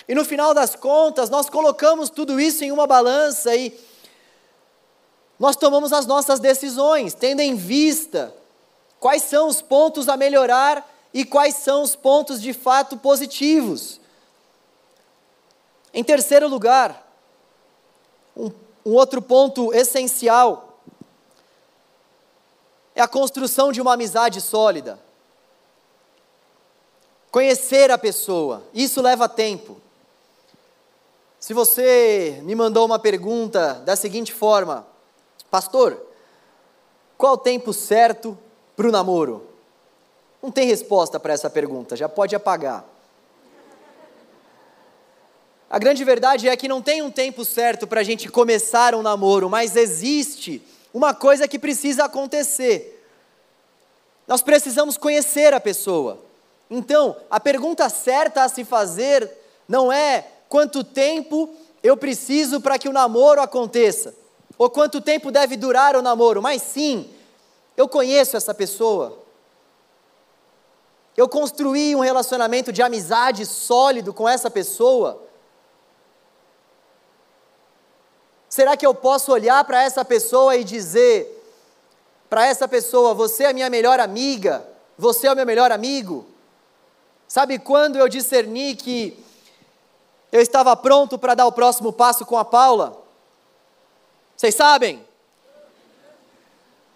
E 0.07 0.15
no 0.15 0.23
final 0.23 0.53
das 0.53 0.75
contas, 0.75 1.29
nós 1.29 1.49
colocamos 1.49 2.09
tudo 2.09 2.39
isso 2.39 2.63
em 2.63 2.71
uma 2.71 2.87
balança 2.87 3.53
e 3.55 3.77
nós 5.37 5.55
tomamos 5.55 5.93
as 5.93 6.05
nossas 6.05 6.39
decisões, 6.39 7.13
tendo 7.13 7.41
em 7.41 7.55
vista 7.55 8.33
quais 8.99 9.23
são 9.23 9.47
os 9.47 9.61
pontos 9.61 10.07
a 10.09 10.17
melhorar 10.17 10.87
e 11.13 11.25
quais 11.25 11.55
são 11.55 11.83
os 11.83 11.95
pontos 11.95 12.41
de 12.41 12.53
fato 12.53 12.97
positivos. 12.97 13.99
Em 15.93 16.03
terceiro 16.03 16.47
lugar, 16.47 17.06
um, 18.37 18.51
um 18.85 18.93
outro 18.93 19.21
ponto 19.21 19.73
essencial 19.73 20.79
é 22.95 23.01
a 23.01 23.07
construção 23.07 23.71
de 23.71 23.81
uma 23.81 23.93
amizade 23.93 24.39
sólida. 24.41 24.99
Conhecer 27.31 27.91
a 27.91 27.97
pessoa, 27.97 28.63
isso 28.73 29.01
leva 29.01 29.27
tempo. 29.27 29.79
Se 31.39 31.53
você 31.53 32.39
me 32.43 32.55
mandou 32.55 32.85
uma 32.85 32.97
pergunta 32.97 33.75
da 33.85 33.95
seguinte 33.95 34.33
forma, 34.33 34.87
pastor, 35.51 36.01
qual 37.17 37.33
o 37.33 37.37
tempo 37.37 37.73
certo 37.73 38.37
para 38.75 38.87
o 38.87 38.91
namoro? 38.91 39.47
Não 40.41 40.51
tem 40.51 40.67
resposta 40.67 41.19
para 41.19 41.33
essa 41.33 41.49
pergunta, 41.49 41.95
já 41.95 42.09
pode 42.09 42.35
apagar. 42.35 42.85
A 45.69 45.77
grande 45.77 46.03
verdade 46.03 46.47
é 46.47 46.55
que 46.55 46.67
não 46.67 46.81
tem 46.81 47.01
um 47.01 47.11
tempo 47.11 47.43
certo 47.43 47.85
para 47.85 47.99
a 47.99 48.03
gente 48.03 48.29
começar 48.29 48.95
um 48.95 49.01
namoro, 49.01 49.49
mas 49.49 49.75
existe 49.75 50.61
uma 50.93 51.13
coisa 51.13 51.47
que 51.47 51.59
precisa 51.59 52.05
acontecer. 52.05 53.05
Nós 54.25 54.41
precisamos 54.41 54.97
conhecer 54.97 55.53
a 55.53 55.59
pessoa. 55.59 56.19
Então, 56.69 57.17
a 57.29 57.39
pergunta 57.39 57.89
certa 57.89 58.43
a 58.43 58.49
se 58.49 58.63
fazer 58.63 59.29
não 59.67 59.91
é 59.91 60.25
quanto 60.47 60.83
tempo 60.83 61.53
eu 61.83 61.97
preciso 61.97 62.61
para 62.61 62.79
que 62.79 62.87
o 62.87 62.93
namoro 62.93 63.41
aconteça, 63.41 64.13
ou 64.57 64.69
quanto 64.69 65.01
tempo 65.01 65.31
deve 65.31 65.55
durar 65.55 65.95
o 65.95 66.01
namoro, 66.01 66.41
mas 66.41 66.61
sim, 66.61 67.09
eu 67.75 67.87
conheço 67.87 68.35
essa 68.35 68.53
pessoa. 68.53 69.19
Eu 71.15 71.27
construí 71.27 71.95
um 71.95 71.99
relacionamento 71.99 72.71
de 72.71 72.81
amizade 72.81 73.45
sólido 73.45 74.13
com 74.13 74.27
essa 74.27 74.49
pessoa. 74.49 75.26
Será 78.57 78.75
que 78.75 78.87
eu 78.87 78.95
posso 78.95 79.31
olhar 79.31 79.63
para 79.65 79.83
essa 79.83 80.03
pessoa 80.03 80.55
e 80.55 80.63
dizer 80.63 81.31
para 82.27 82.47
essa 82.47 82.67
pessoa: 82.67 83.13
Você 83.13 83.43
é 83.43 83.49
a 83.49 83.53
minha 83.53 83.69
melhor 83.69 83.99
amiga, 83.99 84.67
você 84.97 85.27
é 85.27 85.31
o 85.31 85.35
meu 85.35 85.45
melhor 85.45 85.71
amigo? 85.71 86.25
Sabe 87.27 87.59
quando 87.59 87.99
eu 87.99 88.09
discerni 88.09 88.75
que 88.75 89.23
eu 90.31 90.41
estava 90.41 90.75
pronto 90.75 91.19
para 91.19 91.35
dar 91.35 91.45
o 91.45 91.51
próximo 91.51 91.93
passo 91.93 92.25
com 92.25 92.35
a 92.35 92.43
Paula? 92.43 92.99
Vocês 94.35 94.55
sabem? 94.55 95.05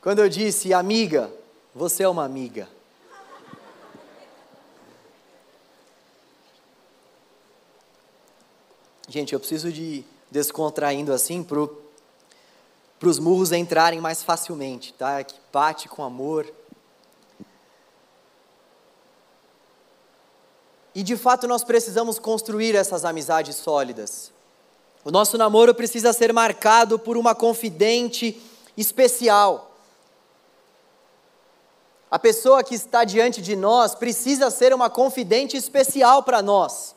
Quando 0.02 0.18
eu 0.18 0.30
disse, 0.30 0.74
amiga, 0.74 1.32
você 1.76 2.02
é 2.02 2.10
uma 2.10 2.26
amiga. 2.26 2.68
Gente, 9.08 9.34
eu 9.34 9.40
preciso 9.40 9.72
de 9.72 10.04
descontraindo 10.32 11.12
assim 11.12 11.44
para 11.44 11.60
os 13.04 13.20
murros 13.20 13.52
entrarem 13.52 14.00
mais 14.00 14.24
facilmente, 14.24 14.94
tá? 14.94 15.22
Que 15.24 15.36
bate 15.52 15.90
com 15.90 16.02
amor. 16.02 16.52
E 20.96 21.04
de 21.04 21.18
fato 21.18 21.48
nós 21.48 21.64
precisamos 21.64 22.18
construir 22.18 22.76
essas 22.76 23.04
amizades 23.04 23.58
sólidas. 23.58 24.32
O 25.04 25.12
nosso 25.12 25.38
namoro 25.38 25.76
precisa 25.76 26.14
ser 26.14 26.32
marcado 26.32 26.98
por 26.98 27.18
uma 27.18 27.36
confidente 27.36 28.42
especial. 28.78 29.72
A 32.10 32.20
pessoa 32.20 32.64
que 32.64 32.76
está 32.76 33.04
diante 33.04 33.42
de 33.42 33.56
nós 33.56 33.96
precisa 33.96 34.52
ser 34.52 34.74
uma 34.74 34.90
confidente 34.90 35.56
especial 35.58 36.24
para 36.24 36.42
nós. 36.42 36.94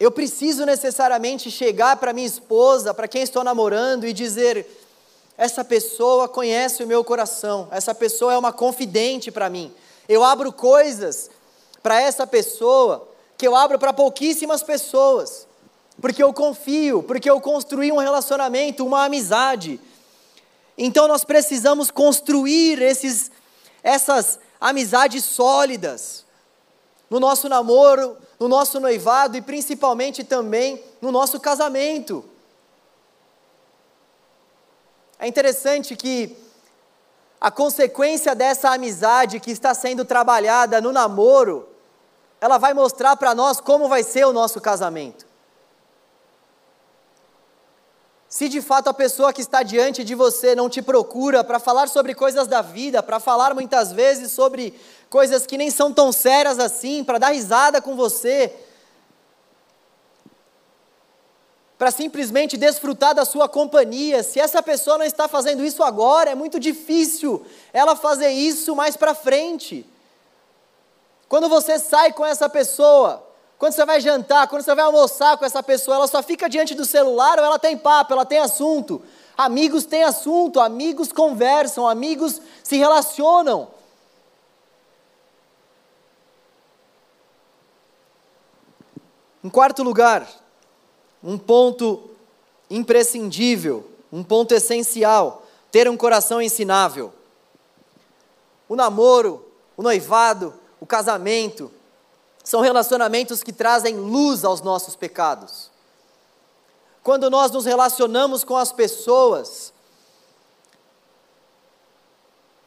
Eu 0.00 0.10
preciso 0.10 0.64
necessariamente 0.64 1.50
chegar 1.50 1.94
para 1.98 2.14
minha 2.14 2.26
esposa, 2.26 2.94
para 2.94 3.06
quem 3.06 3.20
estou 3.20 3.44
namorando, 3.44 4.06
e 4.06 4.14
dizer: 4.14 4.66
essa 5.36 5.62
pessoa 5.62 6.26
conhece 6.26 6.82
o 6.82 6.86
meu 6.86 7.04
coração, 7.04 7.68
essa 7.70 7.94
pessoa 7.94 8.32
é 8.32 8.38
uma 8.38 8.50
confidente 8.50 9.30
para 9.30 9.50
mim. 9.50 9.70
Eu 10.08 10.24
abro 10.24 10.50
coisas 10.54 11.30
para 11.82 12.00
essa 12.00 12.26
pessoa 12.26 13.06
que 13.36 13.46
eu 13.46 13.54
abro 13.54 13.78
para 13.78 13.92
pouquíssimas 13.92 14.62
pessoas, 14.62 15.46
porque 16.00 16.22
eu 16.22 16.32
confio, 16.32 17.02
porque 17.02 17.28
eu 17.28 17.38
construí 17.38 17.92
um 17.92 17.98
relacionamento, 17.98 18.86
uma 18.86 19.04
amizade. 19.04 19.78
Então 20.78 21.06
nós 21.06 21.24
precisamos 21.24 21.90
construir 21.90 22.80
esses, 22.80 23.30
essas 23.82 24.38
amizades 24.58 25.26
sólidas 25.26 26.24
no 27.10 27.20
nosso 27.20 27.50
namoro, 27.50 28.16
no 28.40 28.48
nosso 28.48 28.80
noivado 28.80 29.36
e 29.36 29.42
principalmente 29.42 30.24
também 30.24 30.82
no 30.98 31.12
nosso 31.12 31.38
casamento. 31.38 32.24
É 35.18 35.28
interessante 35.28 35.94
que 35.94 36.34
a 37.38 37.50
consequência 37.50 38.34
dessa 38.34 38.70
amizade 38.70 39.38
que 39.38 39.50
está 39.50 39.74
sendo 39.74 40.06
trabalhada 40.06 40.80
no 40.80 40.90
namoro, 40.90 41.68
ela 42.40 42.56
vai 42.56 42.72
mostrar 42.72 43.14
para 43.16 43.34
nós 43.34 43.60
como 43.60 43.86
vai 43.86 44.02
ser 44.02 44.24
o 44.24 44.32
nosso 44.32 44.58
casamento. 44.58 45.29
Se 48.30 48.48
de 48.48 48.62
fato 48.62 48.86
a 48.86 48.94
pessoa 48.94 49.32
que 49.32 49.40
está 49.40 49.64
diante 49.64 50.04
de 50.04 50.14
você 50.14 50.54
não 50.54 50.70
te 50.70 50.80
procura 50.80 51.42
para 51.42 51.58
falar 51.58 51.88
sobre 51.88 52.14
coisas 52.14 52.46
da 52.46 52.62
vida, 52.62 53.02
para 53.02 53.18
falar 53.18 53.52
muitas 53.54 53.90
vezes 53.90 54.30
sobre 54.30 54.72
coisas 55.10 55.46
que 55.46 55.58
nem 55.58 55.68
são 55.68 55.92
tão 55.92 56.12
sérias 56.12 56.60
assim, 56.60 57.02
para 57.02 57.18
dar 57.18 57.30
risada 57.30 57.82
com 57.82 57.96
você, 57.96 58.54
para 61.76 61.90
simplesmente 61.90 62.56
desfrutar 62.56 63.16
da 63.16 63.24
sua 63.24 63.48
companhia, 63.48 64.22
se 64.22 64.38
essa 64.38 64.62
pessoa 64.62 64.96
não 64.96 65.04
está 65.04 65.26
fazendo 65.26 65.64
isso 65.64 65.82
agora, 65.82 66.30
é 66.30 66.34
muito 66.36 66.60
difícil 66.60 67.44
ela 67.72 67.96
fazer 67.96 68.30
isso 68.30 68.76
mais 68.76 68.96
para 68.96 69.12
frente. 69.12 69.84
Quando 71.28 71.48
você 71.48 71.80
sai 71.80 72.12
com 72.12 72.24
essa 72.24 72.48
pessoa, 72.48 73.26
quando 73.60 73.74
você 73.74 73.84
vai 73.84 74.00
jantar, 74.00 74.48
quando 74.48 74.62
você 74.62 74.74
vai 74.74 74.86
almoçar 74.86 75.36
com 75.36 75.44
essa 75.44 75.62
pessoa, 75.62 75.96
ela 75.96 76.06
só 76.06 76.22
fica 76.22 76.48
diante 76.48 76.74
do 76.74 76.86
celular 76.86 77.38
ou 77.38 77.44
ela 77.44 77.58
tem 77.58 77.76
papo, 77.76 78.14
ela 78.14 78.24
tem 78.24 78.38
assunto. 78.38 79.02
Amigos 79.36 79.84
têm 79.84 80.02
assunto, 80.02 80.58
amigos 80.58 81.12
conversam, 81.12 81.86
amigos 81.86 82.40
se 82.64 82.78
relacionam. 82.78 83.68
Em 89.44 89.50
quarto 89.50 89.82
lugar, 89.82 90.26
um 91.22 91.36
ponto 91.36 92.12
imprescindível, 92.70 93.90
um 94.10 94.24
ponto 94.24 94.54
essencial, 94.54 95.46
ter 95.70 95.86
um 95.86 95.98
coração 95.98 96.40
ensinável. 96.40 97.12
O 98.66 98.74
namoro, 98.74 99.46
o 99.76 99.82
noivado, 99.82 100.54
o 100.80 100.86
casamento, 100.86 101.70
são 102.50 102.60
relacionamentos 102.60 103.44
que 103.44 103.52
trazem 103.52 103.94
luz 103.94 104.44
aos 104.44 104.60
nossos 104.60 104.96
pecados. 104.96 105.70
Quando 107.00 107.30
nós 107.30 107.52
nos 107.52 107.64
relacionamos 107.64 108.42
com 108.42 108.56
as 108.56 108.72
pessoas, 108.72 109.72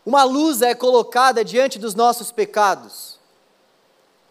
uma 0.06 0.24
luz 0.24 0.62
é 0.62 0.74
colocada 0.74 1.44
diante 1.44 1.78
dos 1.78 1.96
nossos 1.96 2.32
pecados. 2.32 3.20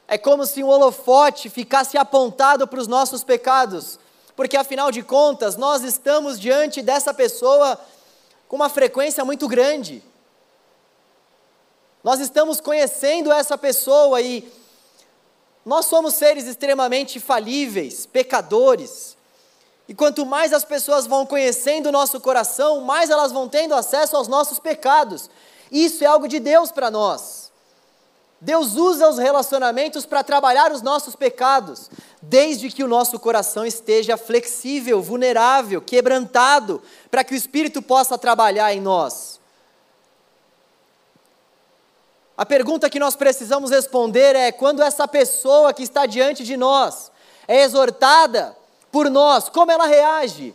É 0.09 0.16
como 0.16 0.46
se 0.46 0.64
um 0.64 0.68
holofote 0.68 1.50
ficasse 1.50 1.98
apontado 1.98 2.66
para 2.66 2.80
os 2.80 2.86
nossos 2.88 3.22
pecados, 3.22 3.98
porque 4.34 4.57
afinal 4.57 4.90
de 4.90 5.03
contas, 5.03 5.55
nós 5.55 5.82
estamos 5.82 6.40
diante 6.40 6.80
dessa 6.80 7.12
pessoa 7.12 7.78
com 8.48 8.57
uma 8.57 8.70
frequência 8.70 9.22
muito 9.22 9.46
grande. 9.46 10.03
Nós 12.03 12.20
estamos 12.20 12.59
conhecendo 12.59 13.30
essa 13.30 13.59
pessoa 13.59 14.18
e 14.22 14.61
nós 15.64 15.86
somos 15.86 16.14
seres 16.14 16.46
extremamente 16.46 17.20
falíveis, 17.20 18.04
pecadores. 18.06 19.16
E 19.88 19.94
quanto 19.94 20.26
mais 20.26 20.52
as 20.52 20.64
pessoas 20.64 21.06
vão 21.06 21.24
conhecendo 21.24 21.88
o 21.88 21.92
nosso 21.92 22.20
coração, 22.20 22.80
mais 22.80 23.10
elas 23.10 23.32
vão 23.32 23.48
tendo 23.48 23.74
acesso 23.74 24.16
aos 24.16 24.26
nossos 24.28 24.58
pecados. 24.58 25.30
Isso 25.70 26.02
é 26.02 26.06
algo 26.06 26.26
de 26.26 26.40
Deus 26.40 26.72
para 26.72 26.90
nós. 26.90 27.52
Deus 28.40 28.74
usa 28.74 29.08
os 29.08 29.18
relacionamentos 29.18 30.04
para 30.04 30.24
trabalhar 30.24 30.72
os 30.72 30.82
nossos 30.82 31.14
pecados, 31.14 31.88
desde 32.20 32.70
que 32.70 32.82
o 32.82 32.88
nosso 32.88 33.16
coração 33.20 33.64
esteja 33.64 34.16
flexível, 34.16 35.00
vulnerável, 35.00 35.80
quebrantado, 35.80 36.82
para 37.08 37.22
que 37.22 37.34
o 37.34 37.36
Espírito 37.36 37.80
possa 37.80 38.18
trabalhar 38.18 38.74
em 38.74 38.80
nós. 38.80 39.32
A 42.43 42.45
pergunta 42.45 42.90
que 42.90 42.99
nós 42.99 43.14
precisamos 43.14 43.70
responder 43.70 44.34
é: 44.34 44.51
quando 44.51 44.82
essa 44.82 45.07
pessoa 45.07 45.72
que 45.72 45.84
está 45.84 46.07
diante 46.07 46.43
de 46.43 46.57
nós 46.57 47.12
é 47.47 47.62
exortada 47.62 48.57
por 48.90 49.09
nós, 49.09 49.49
como 49.49 49.70
ela 49.70 49.86
reage? 49.86 50.53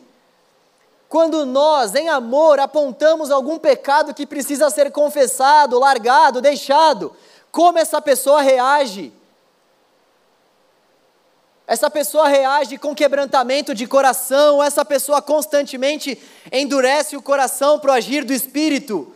Quando 1.07 1.45
nós, 1.45 1.95
em 1.95 2.09
amor, 2.09 2.59
apontamos 2.59 3.31
algum 3.31 3.57
pecado 3.57 4.13
que 4.13 4.27
precisa 4.27 4.69
ser 4.69 4.91
confessado, 4.91 5.79
largado, 5.79 6.41
deixado, 6.41 7.15
como 7.53 7.79
essa 7.79 8.01
pessoa 8.01 8.41
reage? 8.41 9.13
Essa 11.65 11.89
pessoa 11.89 12.27
reage 12.27 12.77
com 12.77 12.93
quebrantamento 12.93 13.73
de 13.73 13.87
coração, 13.87 14.61
essa 14.61 14.83
pessoa 14.83 15.21
constantemente 15.21 16.21
endurece 16.51 17.15
o 17.15 17.21
coração 17.21 17.79
para 17.79 17.91
o 17.91 17.93
agir 17.93 18.25
do 18.25 18.33
Espírito. 18.33 19.13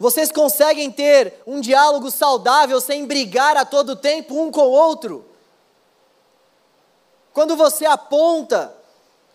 Vocês 0.00 0.32
conseguem 0.32 0.90
ter 0.90 1.42
um 1.46 1.60
diálogo 1.60 2.10
saudável 2.10 2.80
sem 2.80 3.04
brigar 3.04 3.54
a 3.58 3.66
todo 3.66 3.94
tempo 3.94 4.34
um 4.34 4.50
com 4.50 4.62
o 4.62 4.70
outro? 4.70 5.26
Quando 7.34 7.54
você 7.54 7.84
aponta 7.84 8.74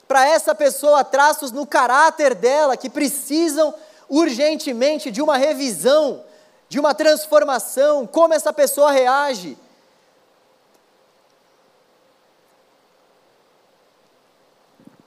para 0.07 0.27
essa 0.27 0.55
pessoa 0.55 1.03
traços 1.03 1.51
no 1.51 1.67
caráter 1.67 2.33
dela 2.33 2.75
que 2.75 2.89
precisam 2.89 3.75
urgentemente 4.09 5.11
de 5.11 5.21
uma 5.21 5.37
revisão, 5.37 6.23
de 6.67 6.79
uma 6.79 6.95
transformação, 6.95 8.07
como 8.07 8.33
essa 8.33 8.51
pessoa 8.51 8.91
reage? 8.91 9.55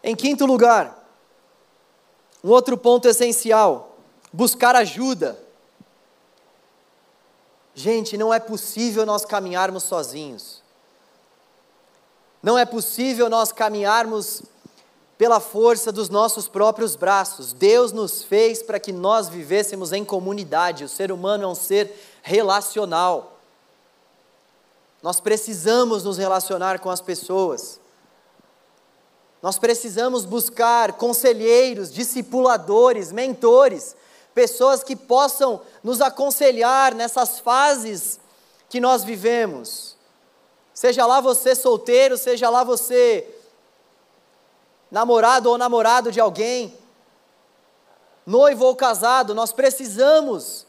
Em 0.05 0.15
quinto 0.15 0.47
lugar, 0.47 1.05
um 2.45 2.51
outro 2.51 2.79
ponto 2.79 3.09
essencial: 3.09 3.97
buscar 4.33 4.77
ajuda. 4.77 5.48
Gente, 7.79 8.17
não 8.17 8.35
é 8.35 8.41
possível 8.41 9.07
nós 9.07 9.25
caminharmos 9.25 9.85
sozinhos. 9.85 10.61
Não 12.43 12.59
é 12.59 12.65
possível 12.65 13.31
nós 13.31 13.53
caminharmos 13.53 14.43
pela 15.17 15.39
força 15.39 15.93
dos 15.93 16.09
nossos 16.09 16.49
próprios 16.49 16.97
braços. 16.97 17.53
Deus 17.53 17.93
nos 17.93 18.25
fez 18.25 18.65
para 18.65 18.81
que 18.81 18.91
nós 18.91 19.29
vivêssemos 19.29 19.93
em 19.93 20.05
comunidade. 20.05 20.83
O 20.83 20.89
ser 20.89 21.13
humano 21.13 21.45
é 21.45 21.47
um 21.47 21.55
ser 21.55 21.95
relacional. 22.21 23.39
Nós 25.01 25.21
precisamos 25.21 26.03
nos 26.03 26.19
relacionar 26.19 26.81
com 26.81 26.91
as 26.91 27.01
pessoas. 27.01 27.79
Nós 29.41 29.57
precisamos 29.57 30.25
buscar 30.25 30.95
conselheiros, 30.95 31.93
discipuladores, 31.93 33.13
mentores, 33.13 33.95
pessoas 34.39 34.85
que 34.85 34.95
possam 34.95 35.61
nos 35.83 36.01
aconselhar 36.01 36.95
nessas 36.95 37.41
fases 37.41 38.21
que 38.69 38.79
nós 38.79 39.03
vivemos. 39.03 39.97
Seja 40.73 41.05
lá 41.07 41.21
você 41.21 41.57
solteiro, 41.57 42.17
seja 42.17 42.49
lá 42.49 42.63
você 42.63 43.29
namorado 44.93 45.51
ou 45.51 45.59
namorado 45.59 46.13
de 46.13 46.21
alguém, 46.21 46.73
noivo 48.25 48.65
ou 48.67 48.77
casado, 48.77 49.35
nós 49.35 49.53
precisamos 49.53 50.65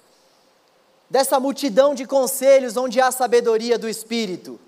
dessa 1.07 1.39
multidão 1.39 1.93
de 1.93 2.07
conselhos 2.07 2.76
onde 2.76 2.99
há 2.99 3.11
sabedoria 3.11 3.78
do 3.78 3.88
Espírito. 3.88 4.59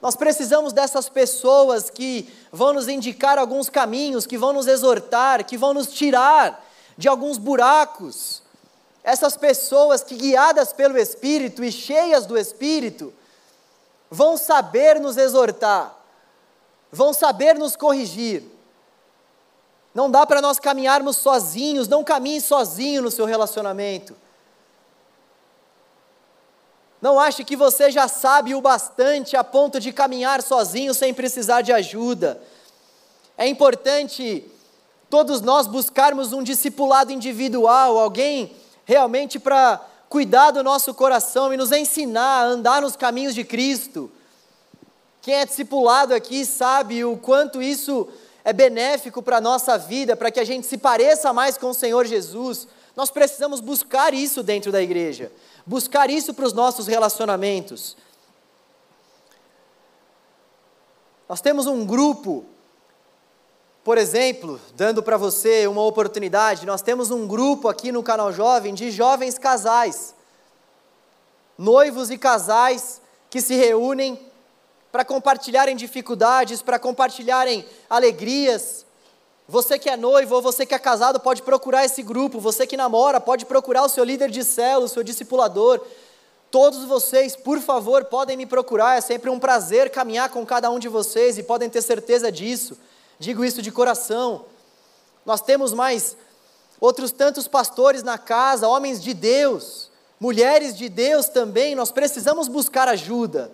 Nós 0.00 0.16
precisamos 0.16 0.72
dessas 0.72 1.10
pessoas 1.10 1.90
que 1.90 2.32
vão 2.50 2.72
nos 2.72 2.88
indicar 2.88 3.38
alguns 3.38 3.68
caminhos, 3.68 4.26
que 4.26 4.38
vão 4.38 4.54
nos 4.54 4.66
exortar, 4.66 5.44
que 5.44 5.58
vão 5.58 5.74
nos 5.74 5.88
tirar 5.88 6.64
de 6.96 7.06
alguns 7.06 7.36
buracos 7.36 8.45
essas 9.06 9.36
pessoas 9.36 10.02
que, 10.02 10.16
guiadas 10.16 10.72
pelo 10.72 10.98
Espírito 10.98 11.62
e 11.62 11.70
cheias 11.70 12.26
do 12.26 12.36
Espírito, 12.36 13.14
vão 14.10 14.36
saber 14.36 14.98
nos 14.98 15.16
exortar, 15.16 15.96
vão 16.90 17.12
saber 17.12 17.54
nos 17.54 17.76
corrigir. 17.76 18.42
Não 19.94 20.10
dá 20.10 20.26
para 20.26 20.42
nós 20.42 20.58
caminharmos 20.58 21.18
sozinhos, 21.18 21.86
não 21.86 22.02
caminhe 22.02 22.40
sozinho 22.40 23.00
no 23.00 23.10
seu 23.12 23.26
relacionamento. 23.26 24.16
Não 27.00 27.20
ache 27.20 27.44
que 27.44 27.54
você 27.54 27.92
já 27.92 28.08
sabe 28.08 28.56
o 28.56 28.60
bastante 28.60 29.36
a 29.36 29.44
ponto 29.44 29.78
de 29.78 29.92
caminhar 29.92 30.42
sozinho 30.42 30.92
sem 30.92 31.14
precisar 31.14 31.62
de 31.62 31.72
ajuda. 31.72 32.42
É 33.38 33.46
importante 33.46 34.50
todos 35.08 35.40
nós 35.40 35.68
buscarmos 35.68 36.32
um 36.32 36.42
discipulado 36.42 37.12
individual, 37.12 37.96
alguém 37.96 38.65
realmente 38.86 39.38
para 39.38 39.84
cuidar 40.08 40.52
do 40.52 40.62
nosso 40.62 40.94
coração 40.94 41.52
e 41.52 41.56
nos 41.56 41.72
ensinar 41.72 42.44
a 42.44 42.44
andar 42.44 42.80
nos 42.80 42.96
caminhos 42.96 43.34
de 43.34 43.44
Cristo. 43.44 44.10
Quem 45.20 45.34
é 45.34 45.44
discipulado 45.44 46.14
aqui 46.14 46.46
sabe 46.46 47.04
o 47.04 47.16
quanto 47.16 47.60
isso 47.60 48.08
é 48.44 48.52
benéfico 48.52 49.20
para 49.20 49.38
a 49.38 49.40
nossa 49.40 49.76
vida, 49.76 50.14
para 50.14 50.30
que 50.30 50.38
a 50.38 50.44
gente 50.44 50.68
se 50.68 50.78
pareça 50.78 51.32
mais 51.32 51.58
com 51.58 51.70
o 51.70 51.74
Senhor 51.74 52.06
Jesus. 52.06 52.68
Nós 52.94 53.10
precisamos 53.10 53.60
buscar 53.60 54.14
isso 54.14 54.40
dentro 54.40 54.70
da 54.70 54.80
igreja, 54.80 55.32
buscar 55.66 56.08
isso 56.08 56.32
para 56.32 56.46
os 56.46 56.52
nossos 56.52 56.86
relacionamentos. 56.86 57.96
Nós 61.28 61.40
temos 61.40 61.66
um 61.66 61.84
grupo 61.84 62.46
por 63.86 63.98
exemplo, 63.98 64.60
dando 64.74 65.00
para 65.00 65.16
você 65.16 65.64
uma 65.68 65.84
oportunidade, 65.84 66.66
nós 66.66 66.82
temos 66.82 67.12
um 67.12 67.24
grupo 67.24 67.68
aqui 67.68 67.92
no 67.92 68.02
canal 68.02 68.32
Jovem 68.32 68.74
de 68.74 68.90
jovens 68.90 69.38
casais, 69.38 70.12
noivos 71.56 72.10
e 72.10 72.18
casais 72.18 73.00
que 73.30 73.40
se 73.40 73.54
reúnem 73.54 74.18
para 74.90 75.04
compartilharem 75.04 75.76
dificuldades, 75.76 76.62
para 76.62 76.80
compartilharem 76.80 77.64
alegrias. 77.88 78.84
Você 79.46 79.78
que 79.78 79.88
é 79.88 79.96
noivo 79.96 80.34
ou 80.34 80.42
você 80.42 80.66
que 80.66 80.74
é 80.74 80.80
casado 80.80 81.20
pode 81.20 81.42
procurar 81.42 81.84
esse 81.84 82.02
grupo, 82.02 82.40
você 82.40 82.66
que 82.66 82.76
namora 82.76 83.20
pode 83.20 83.46
procurar 83.46 83.84
o 83.84 83.88
seu 83.88 84.02
líder 84.02 84.32
de 84.32 84.42
célula, 84.42 84.86
o 84.86 84.88
seu 84.88 85.04
discipulador. 85.04 85.80
Todos 86.50 86.84
vocês, 86.86 87.36
por 87.36 87.60
favor, 87.60 88.04
podem 88.06 88.36
me 88.36 88.46
procurar, 88.46 88.98
é 88.98 89.00
sempre 89.00 89.30
um 89.30 89.38
prazer 89.38 89.90
caminhar 89.90 90.28
com 90.30 90.44
cada 90.44 90.68
um 90.72 90.80
de 90.80 90.88
vocês 90.88 91.38
e 91.38 91.44
podem 91.44 91.70
ter 91.70 91.82
certeza 91.82 92.32
disso 92.32 92.76
digo 93.18 93.44
isso 93.44 93.62
de 93.62 93.70
coração. 93.70 94.44
Nós 95.24 95.40
temos 95.40 95.72
mais 95.72 96.16
outros 96.80 97.10
tantos 97.10 97.48
pastores 97.48 98.02
na 98.02 98.18
casa, 98.18 98.68
homens 98.68 99.02
de 99.02 99.14
Deus, 99.14 99.90
mulheres 100.20 100.76
de 100.76 100.88
Deus 100.88 101.28
também, 101.28 101.74
nós 101.74 101.90
precisamos 101.90 102.48
buscar 102.48 102.88
ajuda. 102.88 103.50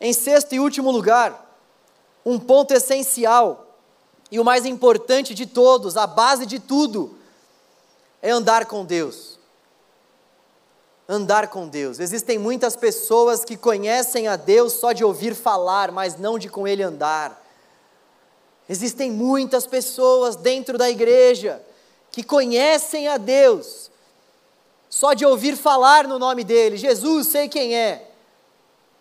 Em 0.00 0.12
sexto 0.12 0.54
e 0.54 0.60
último 0.60 0.90
lugar, 0.90 1.46
um 2.24 2.38
ponto 2.38 2.72
essencial 2.72 3.66
e 4.30 4.40
o 4.40 4.44
mais 4.44 4.66
importante 4.66 5.34
de 5.34 5.46
todos, 5.46 5.96
a 5.96 6.06
base 6.06 6.44
de 6.44 6.58
tudo, 6.58 7.16
é 8.20 8.30
andar 8.30 8.66
com 8.66 8.84
Deus. 8.84 9.38
Andar 11.08 11.48
com 11.48 11.68
Deus. 11.68 12.00
Existem 12.00 12.36
muitas 12.36 12.74
pessoas 12.74 13.44
que 13.44 13.56
conhecem 13.56 14.26
a 14.26 14.34
Deus 14.34 14.72
só 14.72 14.92
de 14.92 15.04
ouvir 15.04 15.34
falar, 15.34 15.92
mas 15.92 16.18
não 16.18 16.36
de 16.36 16.48
com 16.48 16.66
Ele 16.66 16.82
andar. 16.82 17.45
Existem 18.68 19.10
muitas 19.10 19.66
pessoas 19.66 20.36
dentro 20.36 20.76
da 20.76 20.90
igreja 20.90 21.62
que 22.10 22.22
conhecem 22.22 23.08
a 23.08 23.16
Deus 23.16 23.90
só 24.88 25.12
de 25.12 25.26
ouvir 25.26 25.56
falar 25.56 26.08
no 26.08 26.18
nome 26.18 26.42
dele. 26.42 26.76
Jesus, 26.76 27.28
sei 27.28 27.48
quem 27.48 27.76
é 27.76 28.06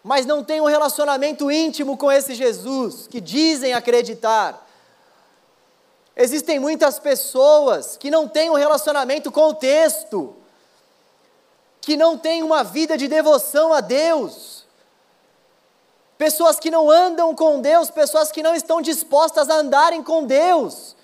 mas 0.05 0.24
não 0.24 0.43
têm 0.43 0.61
um 0.61 0.66
relacionamento 0.66 1.49
íntimo 1.49 1.97
com 1.97 2.11
esse 2.11 2.36
Jesus, 2.36 3.07
que 3.07 3.20
dizem 3.20 3.74
acreditar. 3.74 4.63
Existem 6.16 6.59
muitas 6.59 6.99
pessoas 6.99 7.97
que 7.97 8.11
não 8.11 8.28
têm 8.28 8.51
um 8.51 8.53
relacionamento 8.53 9.32
com 9.32 9.47
o 9.47 9.55
texto, 9.55 10.36
que 11.82 11.97
não 11.97 12.20
têm 12.20 12.43
uma 12.43 12.63
vida 12.63 12.95
de 12.95 13.07
devoção 13.07 13.74
a 13.74 13.82
Deus, 13.82 14.55
pessoas 16.18 16.59
que 16.59 16.72
não 16.72 16.89
andam 16.89 17.36
com 17.36 17.59
Deus, 17.59 17.89
pessoas 17.89 18.32
que 18.32 18.43
não 18.43 18.55
estão 18.55 18.82
dispostas 18.82 19.49
a 19.49 19.55
andarem 19.55 20.01
com 20.03 20.26
Deus. 20.26 20.95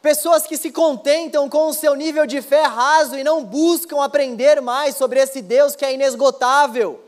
Pessoas 0.00 0.46
que 0.46 0.58
se 0.58 0.70
contentam 0.70 1.48
com 1.48 1.68
o 1.68 1.72
seu 1.72 1.94
nível 1.94 2.26
de 2.26 2.42
fé 2.42 2.64
raso 2.64 3.16
e 3.16 3.24
não 3.24 3.42
buscam 3.42 4.02
aprender 4.02 4.60
mais 4.60 4.96
sobre 4.96 5.18
esse 5.18 5.40
Deus 5.40 5.74
que 5.74 5.84
é 5.84 5.94
inesgotável. 5.94 7.02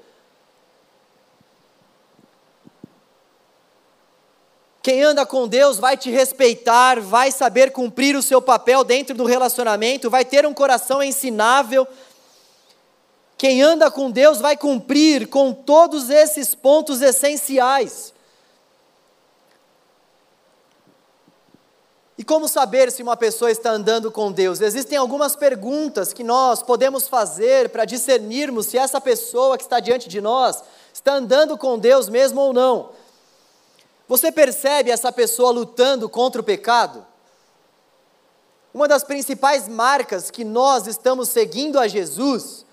Quem 4.87 5.03
anda 5.03 5.27
com 5.27 5.49
Deus 5.49 5.79
vai 5.79 5.97
te 5.97 6.13
respeitar, 6.13 7.01
vai 7.01 7.33
saber 7.33 7.73
cumprir 7.73 8.15
o 8.15 8.23
seu 8.23 8.41
papel 8.41 8.85
dentro 8.85 9.17
do 9.17 9.25
relacionamento, 9.25 10.09
vai 10.09 10.25
ter 10.25 10.47
um 10.47 10.55
coração 10.55 11.03
ensinável. 11.03 11.89
Quem 13.39 13.61
anda 13.63 13.91
com 13.91 14.11
Deus 14.11 14.41
vai 14.41 14.57
cumprir 14.57 15.29
com 15.29 15.53
todos 15.53 16.09
esses 16.09 16.55
pontos 16.55 17.03
essenciais. 17.03 18.15
E 22.19 22.25
como 22.25 22.49
saber 22.49 22.91
se 22.91 23.03
uma 23.03 23.15
pessoa 23.15 23.51
está 23.51 23.71
andando 23.71 24.11
com 24.11 24.33
Deus? 24.33 24.63
Existem 24.63 24.97
algumas 24.97 25.37
perguntas 25.37 26.15
que 26.15 26.25
nós 26.25 26.63
podemos 26.63 27.07
fazer 27.07 27.69
para 27.69 27.85
discernirmos 27.85 28.67
se 28.67 28.79
essa 28.79 28.99
pessoa 28.99 29.59
que 29.59 29.65
está 29.65 29.81
diante 29.81 30.09
de 30.09 30.19
nós 30.19 30.63
está 30.95 31.13
andando 31.13 31.59
com 31.59 31.79
Deus 31.79 32.09
mesmo 32.09 32.41
ou 32.41 32.55
não. 32.55 32.91
Você 34.09 34.33
percebe 34.33 34.91
essa 34.91 35.13
pessoa 35.13 35.51
lutando 35.51 36.09
contra 36.09 36.41
o 36.41 36.45
pecado? 36.45 37.05
Uma 38.73 38.89
das 38.89 39.05
principais 39.05 39.69
marcas 39.69 40.31
que 40.31 40.45
nós 40.45 40.87
estamos 40.87 41.29
seguindo 41.29 41.79
a 41.79 41.87
Jesus 41.87 42.66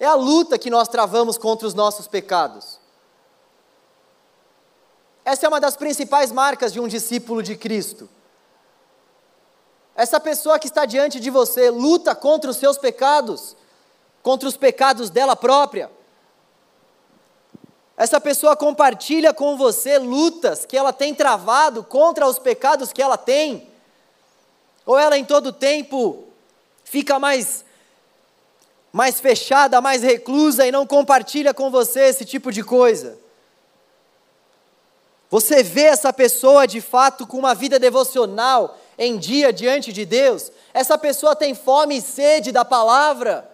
é 0.00 0.06
a 0.06 0.14
luta 0.14 0.58
que 0.58 0.70
nós 0.70 0.88
travamos 0.88 1.36
contra 1.36 1.66
os 1.66 1.74
nossos 1.74 2.06
pecados. 2.06 2.78
Essa 5.24 5.46
é 5.46 5.48
uma 5.48 5.60
das 5.60 5.76
principais 5.76 6.32
marcas 6.32 6.72
de 6.72 6.80
um 6.80 6.88
discípulo 6.88 7.42
de 7.42 7.56
Cristo. 7.56 8.08
Essa 9.94 10.20
pessoa 10.20 10.58
que 10.58 10.68
está 10.68 10.84
diante 10.84 11.18
de 11.18 11.28
você 11.28 11.70
luta 11.70 12.14
contra 12.14 12.50
os 12.50 12.56
seus 12.56 12.78
pecados, 12.78 13.56
contra 14.22 14.48
os 14.48 14.56
pecados 14.56 15.10
dela 15.10 15.34
própria. 15.34 15.90
Essa 17.96 18.20
pessoa 18.20 18.56
compartilha 18.56 19.34
com 19.34 19.56
você 19.56 19.98
lutas 19.98 20.64
que 20.64 20.76
ela 20.76 20.92
tem 20.92 21.12
travado 21.12 21.82
contra 21.82 22.28
os 22.28 22.38
pecados 22.38 22.92
que 22.92 23.02
ela 23.02 23.18
tem. 23.18 23.68
Ou 24.86 24.96
ela 24.96 25.18
em 25.18 25.24
todo 25.24 25.52
tempo 25.52 26.24
fica 26.84 27.18
mais 27.18 27.64
mais 28.92 29.20
fechada, 29.20 29.80
mais 29.80 30.02
reclusa 30.02 30.66
e 30.66 30.72
não 30.72 30.86
compartilha 30.86 31.52
com 31.52 31.70
você 31.70 32.00
esse 32.00 32.24
tipo 32.24 32.50
de 32.50 32.62
coisa. 32.62 33.18
Você 35.30 35.62
vê 35.62 35.82
essa 35.82 36.12
pessoa 36.12 36.66
de 36.66 36.80
fato 36.80 37.26
com 37.26 37.38
uma 37.38 37.54
vida 37.54 37.78
devocional 37.78 38.78
em 38.98 39.18
dia 39.18 39.52
diante 39.52 39.92
de 39.92 40.06
Deus? 40.06 40.50
Essa 40.72 40.96
pessoa 40.96 41.36
tem 41.36 41.54
fome 41.54 41.98
e 41.98 42.02
sede 42.02 42.50
da 42.50 42.64
palavra. 42.64 43.48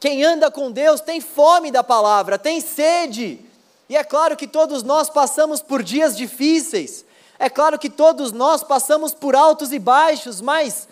Quem 0.00 0.24
anda 0.24 0.50
com 0.50 0.70
Deus 0.70 1.00
tem 1.00 1.20
fome 1.20 1.70
da 1.70 1.84
palavra, 1.84 2.38
tem 2.38 2.60
sede. 2.60 3.40
E 3.88 3.96
é 3.96 4.02
claro 4.02 4.36
que 4.36 4.46
todos 4.46 4.82
nós 4.82 5.10
passamos 5.10 5.60
por 5.60 5.82
dias 5.82 6.16
difíceis. 6.16 7.04
É 7.38 7.50
claro 7.50 7.78
que 7.78 7.90
todos 7.90 8.32
nós 8.32 8.64
passamos 8.64 9.12
por 9.12 9.36
altos 9.36 9.72
e 9.72 9.78
baixos, 9.78 10.40
mas 10.40 10.88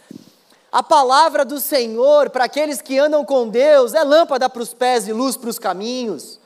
a 0.74 0.82
palavra 0.82 1.44
do 1.44 1.60
Senhor 1.60 2.30
para 2.30 2.46
aqueles 2.46 2.82
que 2.82 2.98
andam 2.98 3.24
com 3.24 3.48
Deus 3.48 3.94
é 3.94 4.02
lâmpada 4.02 4.50
para 4.50 4.60
os 4.60 4.74
pés 4.74 5.06
e 5.06 5.12
luz 5.12 5.36
para 5.36 5.48
os 5.48 5.56
caminhos. 5.56 6.40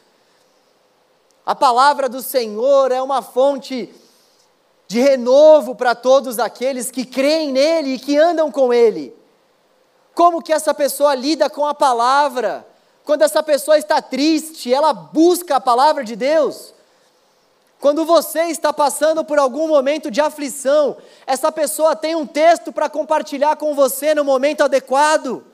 A 1.47 1.55
palavra 1.55 2.11
do 2.11 2.21
Senhor 2.21 2.93
é 2.93 3.01
uma 3.01 3.23
fonte 3.23 3.91
de 4.87 5.01
renovo 5.01 5.75
para 5.75 5.95
todos 5.95 6.39
aqueles 6.39 6.91
que 6.91 7.07
creem 7.07 7.53
nele 7.53 7.95
e 7.95 7.99
que 7.99 8.19
andam 8.19 8.53
com 8.53 8.71
ele. 8.71 9.17
Como 10.15 10.43
que 10.43 10.53
essa 10.53 10.75
pessoa 10.75 11.15
lida 11.15 11.49
com 11.49 11.65
a 11.65 11.73
palavra? 11.73 12.67
Quando 13.07 13.23
essa 13.23 13.43
pessoa 13.43 13.79
está 13.79 14.03
triste, 14.03 14.71
ela 14.75 14.93
busca 14.93 15.57
a 15.57 15.61
palavra 15.61 16.05
de 16.05 16.15
Deus. 16.15 16.75
Quando 17.81 18.05
você 18.05 18.45
está 18.45 18.73
passando 18.73 19.25
por 19.25 19.39
algum 19.39 19.69
momento 19.69 20.11
de 20.11 20.21
aflição, 20.21 20.97
essa 21.27 21.53
pessoa 21.53 21.95
tem 21.95 22.15
um 22.17 22.27
texto 22.27 22.73
para 22.73 22.89
compartilhar 22.89 23.57
com 23.57 23.75
você 23.75 24.15
no 24.15 24.25
momento 24.25 24.65
adequado. 24.65 25.45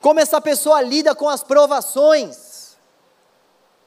Como 0.00 0.18
essa 0.18 0.40
pessoa 0.40 0.82
lida 0.82 1.14
com 1.14 1.28
as 1.28 1.44
provações. 1.44 2.76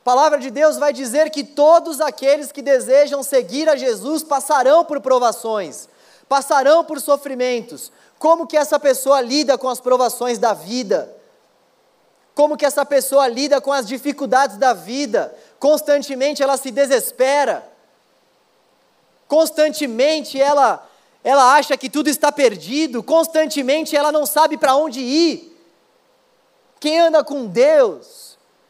A 0.02 0.04
palavra 0.04 0.40
de 0.40 0.50
Deus 0.50 0.78
vai 0.78 0.94
dizer 0.94 1.30
que 1.30 1.44
todos 1.44 2.00
aqueles 2.00 2.52
que 2.54 2.62
desejam 2.62 3.22
seguir 3.22 3.68
a 3.68 3.76
Jesus 3.76 4.24
passarão 4.24 4.86
por 4.86 5.02
provações, 5.02 5.90
passarão 6.28 6.86
por 6.86 7.02
sofrimentos. 7.02 7.92
Como 8.18 8.48
que 8.48 8.58
essa 8.58 8.80
pessoa 8.80 9.20
lida 9.22 9.58
com 9.58 9.68
as 9.68 9.80
provações 9.80 10.40
da 10.40 10.54
vida? 10.54 11.16
Como 12.40 12.56
que 12.56 12.66
essa 12.66 12.86
pessoa 12.86 13.28
lida 13.28 13.60
com 13.60 13.74
as 13.74 13.86
dificuldades 13.86 14.56
da 14.56 14.72
vida? 14.72 15.36
Constantemente 15.60 16.42
ela 16.42 16.58
se 16.58 16.72
desespera. 16.72 17.70
Constantemente 19.28 20.40
ela 20.42 20.86
ela 21.22 21.54
acha 21.54 21.76
que 21.76 21.90
tudo 21.90 22.08
está 22.08 22.32
perdido, 22.32 23.04
constantemente 23.04 23.94
ela 23.94 24.10
não 24.10 24.26
sabe 24.26 24.58
para 24.58 24.76
onde 24.76 25.02
ir. 25.02 25.54
Quem 26.80 26.98
anda 26.98 27.22
com 27.26 27.46
Deus 27.46 28.30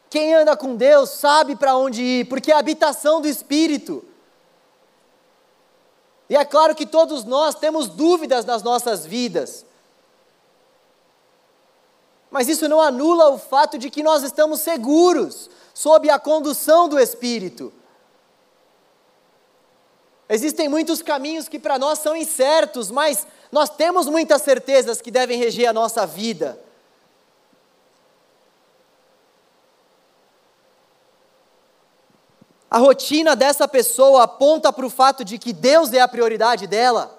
quem 0.10 0.34
anda 0.34 0.58
com 0.58 0.76
Deus 0.76 1.12
sabe 1.12 1.56
para 1.56 1.76
onde 1.76 2.02
ir, 2.02 2.26
porque 2.28 2.52
é 2.52 2.56
a 2.56 2.60
habitação 2.60 3.22
do 3.22 3.28
Espírito. 3.28 4.04
E 6.28 6.36
é 6.36 6.44
claro 6.44 6.76
que 6.76 6.86
todos 6.86 7.24
nós 7.24 7.56
temos 7.56 7.88
dúvidas 7.88 8.44
nas 8.44 8.64
nossas 8.64 9.06
vidas. 9.06 9.66
Mas 12.32 12.48
isso 12.48 12.68
não 12.68 12.82
anula 12.82 13.30
o 13.30 13.38
fato 13.38 13.78
de 13.78 13.90
que 13.90 14.04
nós 14.04 14.24
estamos 14.24 14.62
seguros 14.62 15.50
sob 15.80 16.10
a 16.10 16.20
condução 16.20 16.90
do 16.90 17.00
Espírito. 17.00 17.72
Existem 20.28 20.68
muitos 20.68 21.02
caminhos 21.02 21.48
que 21.48 21.58
para 21.58 21.80
nós 21.80 22.00
são 22.00 22.18
incertos, 22.18 22.92
mas 22.92 23.26
nós 23.50 23.70
temos 23.70 24.06
muitas 24.06 24.42
certezas 24.42 25.00
que 25.00 25.10
devem 25.10 25.40
reger 25.40 25.70
a 25.70 25.72
nossa 25.72 26.06
vida. 26.06 26.60
A 32.70 32.78
rotina 32.78 33.34
dessa 33.34 33.66
pessoa 33.66 34.24
aponta 34.24 34.74
para 34.74 34.86
o 34.86 34.90
fato 34.90 35.24
de 35.24 35.38
que 35.38 35.54
Deus 35.54 35.94
é 35.94 36.02
a 36.02 36.10
prioridade 36.10 36.68
dela. 36.68 37.18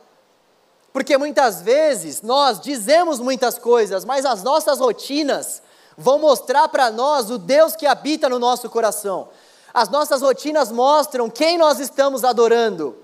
Porque 0.93 1.17
muitas 1.17 1.63
vezes 1.63 2.21
nós 2.21 2.61
dizemos 2.61 3.21
muitas 3.21 3.59
coisas, 3.59 4.05
mas 4.05 4.27
as 4.27 4.43
nossas 4.43 4.81
rotinas 4.81 5.63
vão 6.01 6.18
mostrar 6.18 6.66
para 6.68 6.90
nós 6.90 7.30
o 7.30 7.36
Deus 7.36 7.76
que 7.76 7.86
habita 7.86 8.28
no 8.28 8.38
nosso 8.38 8.68
coração. 8.70 9.28
As 9.72 9.90
nossas 9.90 10.22
rotinas 10.22 10.72
mostram 10.72 11.28
quem 11.28 11.59
nós 11.59 11.78
estamos 11.78 12.24
adorando. 12.24 12.96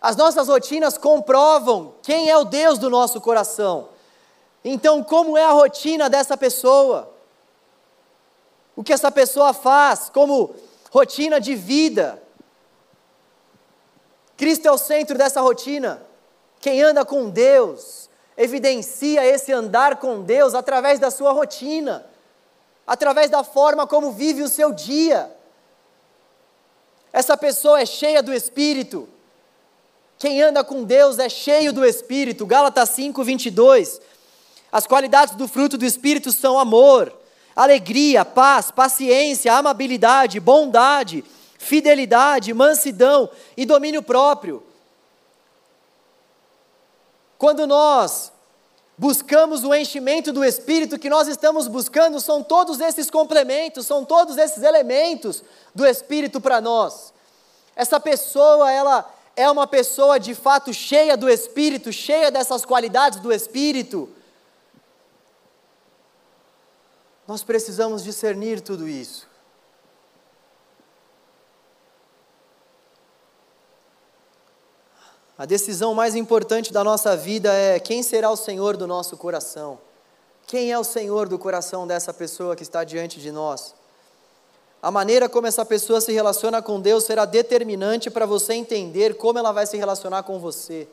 As 0.00 0.16
nossas 0.16 0.48
rotinas 0.48 0.96
comprovam 0.96 1.94
quem 2.02 2.30
é 2.30 2.38
o 2.38 2.44
Deus 2.44 2.78
do 2.78 2.88
nosso 2.88 3.20
coração. 3.20 3.88
Então, 4.64 5.02
como 5.02 5.36
é 5.36 5.44
a 5.44 5.50
rotina 5.50 6.08
dessa 6.08 6.36
pessoa? 6.36 7.12
O 8.76 8.84
que 8.84 8.92
essa 8.92 9.10
pessoa 9.10 9.52
faz 9.52 10.08
como 10.08 10.54
rotina 10.90 11.40
de 11.40 11.54
vida? 11.54 12.22
Cristo 14.36 14.66
é 14.66 14.70
o 14.70 14.78
centro 14.78 15.18
dessa 15.18 15.40
rotina. 15.40 16.00
Quem 16.60 16.80
anda 16.80 17.04
com 17.04 17.28
Deus 17.28 18.09
evidencia 18.42 19.24
esse 19.24 19.52
andar 19.52 19.96
com 19.96 20.22
Deus 20.22 20.54
através 20.54 20.98
da 20.98 21.10
sua 21.10 21.32
rotina, 21.32 22.06
através 22.86 23.30
da 23.30 23.44
forma 23.44 23.86
como 23.86 24.12
vive 24.12 24.42
o 24.42 24.48
seu 24.48 24.72
dia. 24.72 25.30
Essa 27.12 27.36
pessoa 27.36 27.80
é 27.80 27.86
cheia 27.86 28.22
do 28.22 28.32
Espírito. 28.32 29.08
Quem 30.18 30.40
anda 30.42 30.62
com 30.62 30.84
Deus 30.84 31.18
é 31.18 31.28
cheio 31.28 31.72
do 31.72 31.84
Espírito. 31.84 32.46
Gálatas 32.46 32.90
5, 32.90 33.22
22. 33.22 34.00
As 34.70 34.86
qualidades 34.86 35.34
do 35.34 35.48
fruto 35.48 35.76
do 35.76 35.84
Espírito 35.84 36.30
são 36.30 36.58
amor, 36.58 37.12
alegria, 37.56 38.24
paz, 38.24 38.70
paciência, 38.70 39.52
amabilidade, 39.52 40.38
bondade 40.38 41.24
fidelidade, 41.60 42.54
mansidão 42.54 43.28
e 43.54 43.66
domínio 43.66 44.02
próprio. 44.02 44.62
Quando 47.40 47.66
nós 47.66 48.30
buscamos 48.98 49.64
o 49.64 49.74
enchimento 49.74 50.30
do 50.30 50.44
Espírito, 50.44 50.98
que 50.98 51.08
nós 51.08 51.26
estamos 51.26 51.66
buscando 51.66 52.20
são 52.20 52.42
todos 52.42 52.80
esses 52.80 53.10
complementos, 53.10 53.86
são 53.86 54.04
todos 54.04 54.36
esses 54.36 54.62
elementos 54.62 55.42
do 55.74 55.86
Espírito 55.86 56.38
para 56.38 56.60
nós. 56.60 57.14
Essa 57.74 57.98
pessoa, 57.98 58.70
ela 58.70 59.10
é 59.34 59.50
uma 59.50 59.66
pessoa 59.66 60.20
de 60.20 60.34
fato 60.34 60.74
cheia 60.74 61.16
do 61.16 61.30
Espírito, 61.30 61.90
cheia 61.90 62.30
dessas 62.30 62.62
qualidades 62.66 63.20
do 63.20 63.32
Espírito. 63.32 64.06
Nós 67.26 67.42
precisamos 67.42 68.04
discernir 68.04 68.60
tudo 68.60 68.86
isso. 68.86 69.29
A 75.40 75.46
decisão 75.46 75.94
mais 75.94 76.14
importante 76.14 76.70
da 76.70 76.84
nossa 76.84 77.16
vida 77.16 77.50
é 77.50 77.80
quem 77.80 78.02
será 78.02 78.30
o 78.30 78.36
Senhor 78.36 78.76
do 78.76 78.86
nosso 78.86 79.16
coração. 79.16 79.78
Quem 80.46 80.70
é 80.70 80.78
o 80.78 80.84
Senhor 80.84 81.30
do 81.30 81.38
coração 81.38 81.86
dessa 81.86 82.12
pessoa 82.12 82.54
que 82.54 82.62
está 82.62 82.84
diante 82.84 83.18
de 83.18 83.32
nós? 83.32 83.74
A 84.82 84.90
maneira 84.90 85.30
como 85.30 85.46
essa 85.46 85.64
pessoa 85.64 85.98
se 85.98 86.12
relaciona 86.12 86.60
com 86.60 86.78
Deus 86.78 87.04
será 87.04 87.24
determinante 87.24 88.10
para 88.10 88.26
você 88.26 88.52
entender 88.52 89.14
como 89.14 89.38
ela 89.38 89.50
vai 89.50 89.66
se 89.66 89.78
relacionar 89.78 90.24
com 90.24 90.38
você. 90.38 90.86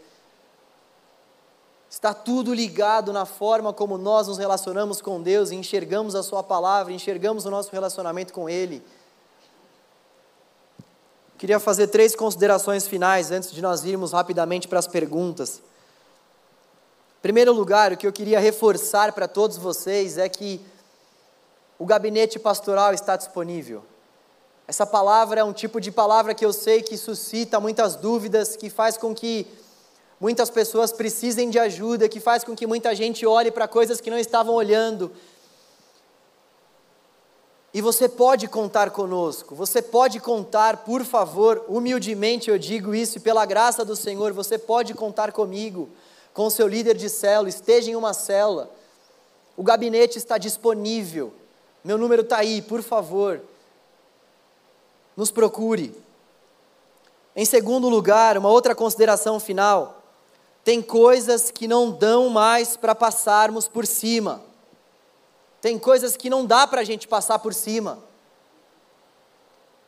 Está 1.90 2.14
tudo 2.14 2.54
ligado 2.54 3.12
na 3.12 3.26
forma 3.26 3.74
como 3.74 3.98
nós 3.98 4.30
nos 4.30 4.38
relacionamos 4.38 5.02
com 5.02 5.22
Deus, 5.22 5.52
enxergamos 5.52 6.16
a 6.16 6.24
Sua 6.24 6.42
palavra, 6.42 6.94
enxergamos 6.94 7.46
o 7.46 7.52
nosso 7.52 7.70
relacionamento 7.74 8.32
com 8.32 8.48
Ele. 8.48 8.82
Queria 11.38 11.60
fazer 11.60 11.88
três 11.88 12.16
considerações 12.16 12.88
finais 12.88 13.30
antes 13.32 13.52
de 13.52 13.62
nós 13.62 13.86
irmos 13.86 14.12
rapidamente 14.12 14.68
para 14.68 14.80
as 14.80 14.88
perguntas. 14.88 15.62
Em 17.20 17.22
primeiro 17.22 17.54
lugar, 17.54 17.94
o 17.94 17.98
que 17.98 18.08
eu 18.08 18.12
queria 18.12 18.40
reforçar 18.40 19.12
para 19.14 19.28
todos 19.28 19.56
vocês 19.56 20.18
é 20.18 20.28
que 20.28 20.60
o 21.78 21.86
gabinete 21.86 22.40
pastoral 22.40 22.92
está 22.92 23.16
disponível. 23.16 23.84
Essa 24.68 24.84
palavra 24.84 25.42
é 25.42 25.44
um 25.44 25.54
tipo 25.54 25.80
de 25.80 25.92
palavra 25.92 26.34
que 26.34 26.44
eu 26.44 26.52
sei 26.52 26.82
que 26.82 26.98
suscita 26.98 27.60
muitas 27.60 27.96
dúvidas, 27.96 28.56
que 28.56 28.68
faz 28.68 28.98
com 28.98 29.14
que 29.14 29.46
muitas 30.20 30.50
pessoas 30.50 30.92
precisem 30.92 31.52
de 31.52 31.60
ajuda, 31.60 32.10
que 32.10 32.20
faz 32.20 32.44
com 32.44 32.56
que 32.56 32.66
muita 32.66 32.96
gente 32.96 33.28
olhe 33.28 33.52
para 33.52 33.68
coisas 33.68 34.02
que 34.02 34.10
não 34.10 34.18
estavam 34.18 34.56
olhando, 34.56 35.12
e 37.74 37.82
você 37.82 38.08
pode 38.08 38.48
contar 38.48 38.92
conosco, 38.92 39.54
você 39.54 39.82
pode 39.82 40.20
contar, 40.20 40.78
por 40.78 41.04
favor, 41.04 41.64
humildemente 41.68 42.50
eu 42.50 42.58
digo 42.58 42.96
isso, 42.96 43.18
e 43.18 43.22
pela 43.22 43.46
graça 43.46 43.84
do 43.84 43.96
Senhor, 43.96 44.32
você 44.34 44.58
pode 44.58 44.94
contar 44.94 45.32
comigo, 45.32 45.90
com 46.34 46.46
o 46.46 46.52
seu 46.52 46.68
líder 46.68 46.96
de 46.96 47.10
célula, 47.10 47.50
esteja 47.50 47.92
em 47.92 47.96
uma 47.96 48.14
célula. 48.14 48.70
O 49.56 49.64
gabinete 49.64 50.18
está 50.18 50.38
disponível. 50.38 51.34
Meu 51.84 51.98
número 51.98 52.22
está 52.22 52.38
aí, 52.38 52.62
por 52.62 52.84
favor. 52.84 53.42
Nos 55.16 55.32
procure. 55.32 55.96
Em 57.36 57.44
segundo 57.44 57.90
lugar, 57.90 58.38
uma 58.38 58.50
outra 58.50 58.76
consideração 58.76 59.40
final. 59.40 60.04
Tem 60.64 60.82
coisas 60.82 61.50
que 61.50 61.68
não 61.68 61.90
dão 61.90 62.30
mais 62.30 62.78
para 62.78 62.94
passarmos 62.94 63.68
por 63.68 63.88
cima. 63.88 64.42
Tem 65.62 65.78
coisas 65.80 66.16
que 66.16 66.30
não 66.30 66.46
dá 66.46 66.68
para 66.68 66.82
a 66.82 66.84
gente 66.84 67.08
passar 67.08 67.40
por 67.40 67.54
cima. 67.54 68.04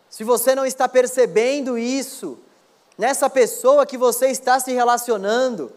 Se 0.09 0.23
você 0.23 0.55
não 0.55 0.65
está 0.65 0.89
percebendo 0.89 1.77
isso, 1.77 2.39
nessa 2.97 3.29
pessoa 3.29 3.85
que 3.85 3.97
você 3.97 4.27
está 4.27 4.59
se 4.59 4.71
relacionando, 4.71 5.71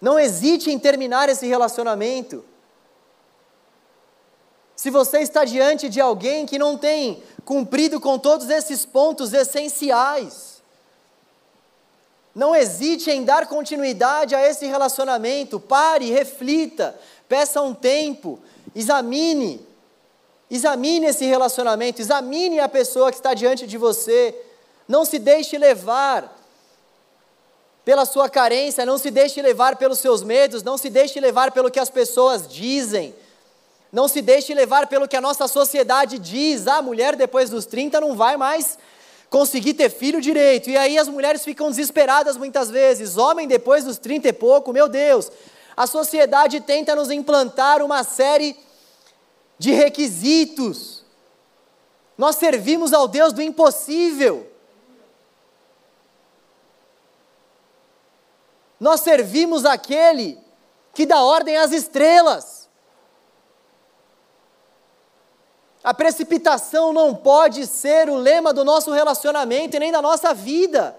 não 0.00 0.18
hesite 0.18 0.70
em 0.70 0.78
terminar 0.78 1.28
esse 1.28 1.46
relacionamento. 1.46 2.44
Se 4.74 4.90
você 4.90 5.20
está 5.20 5.44
diante 5.44 5.88
de 5.88 6.00
alguém 6.00 6.46
que 6.46 6.58
não 6.58 6.76
tem 6.76 7.22
cumprido 7.44 8.00
com 8.00 8.18
todos 8.18 8.50
esses 8.50 8.84
pontos 8.84 9.32
essenciais, 9.32 10.62
não 12.34 12.54
hesite 12.54 13.10
em 13.10 13.22
dar 13.22 13.46
continuidade 13.46 14.34
a 14.34 14.44
esse 14.44 14.66
relacionamento. 14.66 15.60
Pare, 15.60 16.10
reflita, 16.10 16.98
peça 17.28 17.62
um 17.62 17.72
tempo, 17.72 18.40
Examine, 18.74 19.64
examine 20.50 21.06
esse 21.06 21.24
relacionamento, 21.24 22.00
examine 22.00 22.58
a 22.60 22.68
pessoa 22.68 23.10
que 23.10 23.16
está 23.16 23.34
diante 23.34 23.66
de 23.66 23.78
você. 23.78 24.34
Não 24.88 25.04
se 25.04 25.18
deixe 25.18 25.56
levar 25.56 26.34
pela 27.84 28.04
sua 28.04 28.28
carência, 28.28 28.86
não 28.86 28.98
se 28.98 29.10
deixe 29.10 29.40
levar 29.42 29.76
pelos 29.76 29.98
seus 29.98 30.22
medos, 30.22 30.62
não 30.62 30.78
se 30.78 30.88
deixe 30.88 31.20
levar 31.20 31.52
pelo 31.52 31.70
que 31.70 31.78
as 31.78 31.90
pessoas 31.90 32.48
dizem. 32.48 33.14
Não 33.92 34.08
se 34.08 34.20
deixe 34.20 34.52
levar 34.54 34.88
pelo 34.88 35.06
que 35.06 35.16
a 35.16 35.20
nossa 35.20 35.46
sociedade 35.46 36.18
diz. 36.18 36.66
Ah, 36.66 36.78
a 36.78 36.82
mulher 36.82 37.14
depois 37.14 37.50
dos 37.50 37.64
30 37.64 38.00
não 38.00 38.16
vai 38.16 38.36
mais 38.36 38.76
conseguir 39.30 39.74
ter 39.74 39.88
filho 39.88 40.20
direito. 40.20 40.68
E 40.68 40.76
aí 40.76 40.98
as 40.98 41.08
mulheres 41.08 41.44
ficam 41.44 41.68
desesperadas 41.70 42.36
muitas 42.36 42.70
vezes. 42.70 43.16
Homem 43.16 43.46
depois 43.46 43.84
dos 43.84 43.98
30 43.98 44.28
e 44.28 44.32
pouco, 44.32 44.72
meu 44.72 44.88
Deus. 44.88 45.30
A 45.76 45.86
sociedade 45.86 46.60
tenta 46.60 46.96
nos 46.96 47.10
implantar 47.10 47.82
uma 47.82 48.02
série 48.02 48.56
de 49.58 49.72
requisitos. 49.72 51.04
Nós 52.16 52.36
servimos 52.36 52.92
ao 52.92 53.08
Deus 53.08 53.32
do 53.32 53.42
impossível. 53.42 54.50
Nós 58.78 59.00
servimos 59.00 59.64
aquele 59.64 60.38
que 60.92 61.06
dá 61.06 61.22
ordem 61.22 61.56
às 61.56 61.72
estrelas. 61.72 62.68
A 65.82 65.92
precipitação 65.92 66.92
não 66.92 67.14
pode 67.14 67.66
ser 67.66 68.08
o 68.08 68.16
lema 68.16 68.54
do 68.54 68.64
nosso 68.64 68.90
relacionamento 68.90 69.76
e 69.76 69.80
nem 69.80 69.92
da 69.92 70.00
nossa 70.00 70.32
vida. 70.32 70.98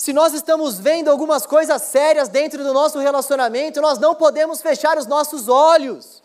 Se 0.00 0.14
nós 0.14 0.32
estamos 0.32 0.78
vendo 0.78 1.10
algumas 1.10 1.44
coisas 1.44 1.82
sérias 1.82 2.26
dentro 2.26 2.64
do 2.64 2.72
nosso 2.72 2.98
relacionamento, 2.98 3.82
nós 3.82 3.98
não 3.98 4.14
podemos 4.14 4.62
fechar 4.62 4.96
os 4.96 5.04
nossos 5.04 5.46
olhos. 5.46 6.22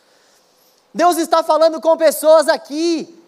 Deus 0.93 1.17
está 1.17 1.43
falando 1.43 1.81
com 1.81 1.97
pessoas 1.97 2.47
aqui. 2.47 3.21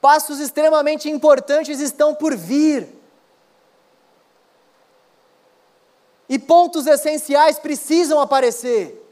Passos 0.00 0.38
extremamente 0.38 1.10
importantes 1.10 1.80
estão 1.80 2.14
por 2.14 2.36
vir. 2.36 2.88
E 6.28 6.38
pontos 6.38 6.86
essenciais 6.86 7.58
precisam 7.58 8.20
aparecer. 8.20 9.02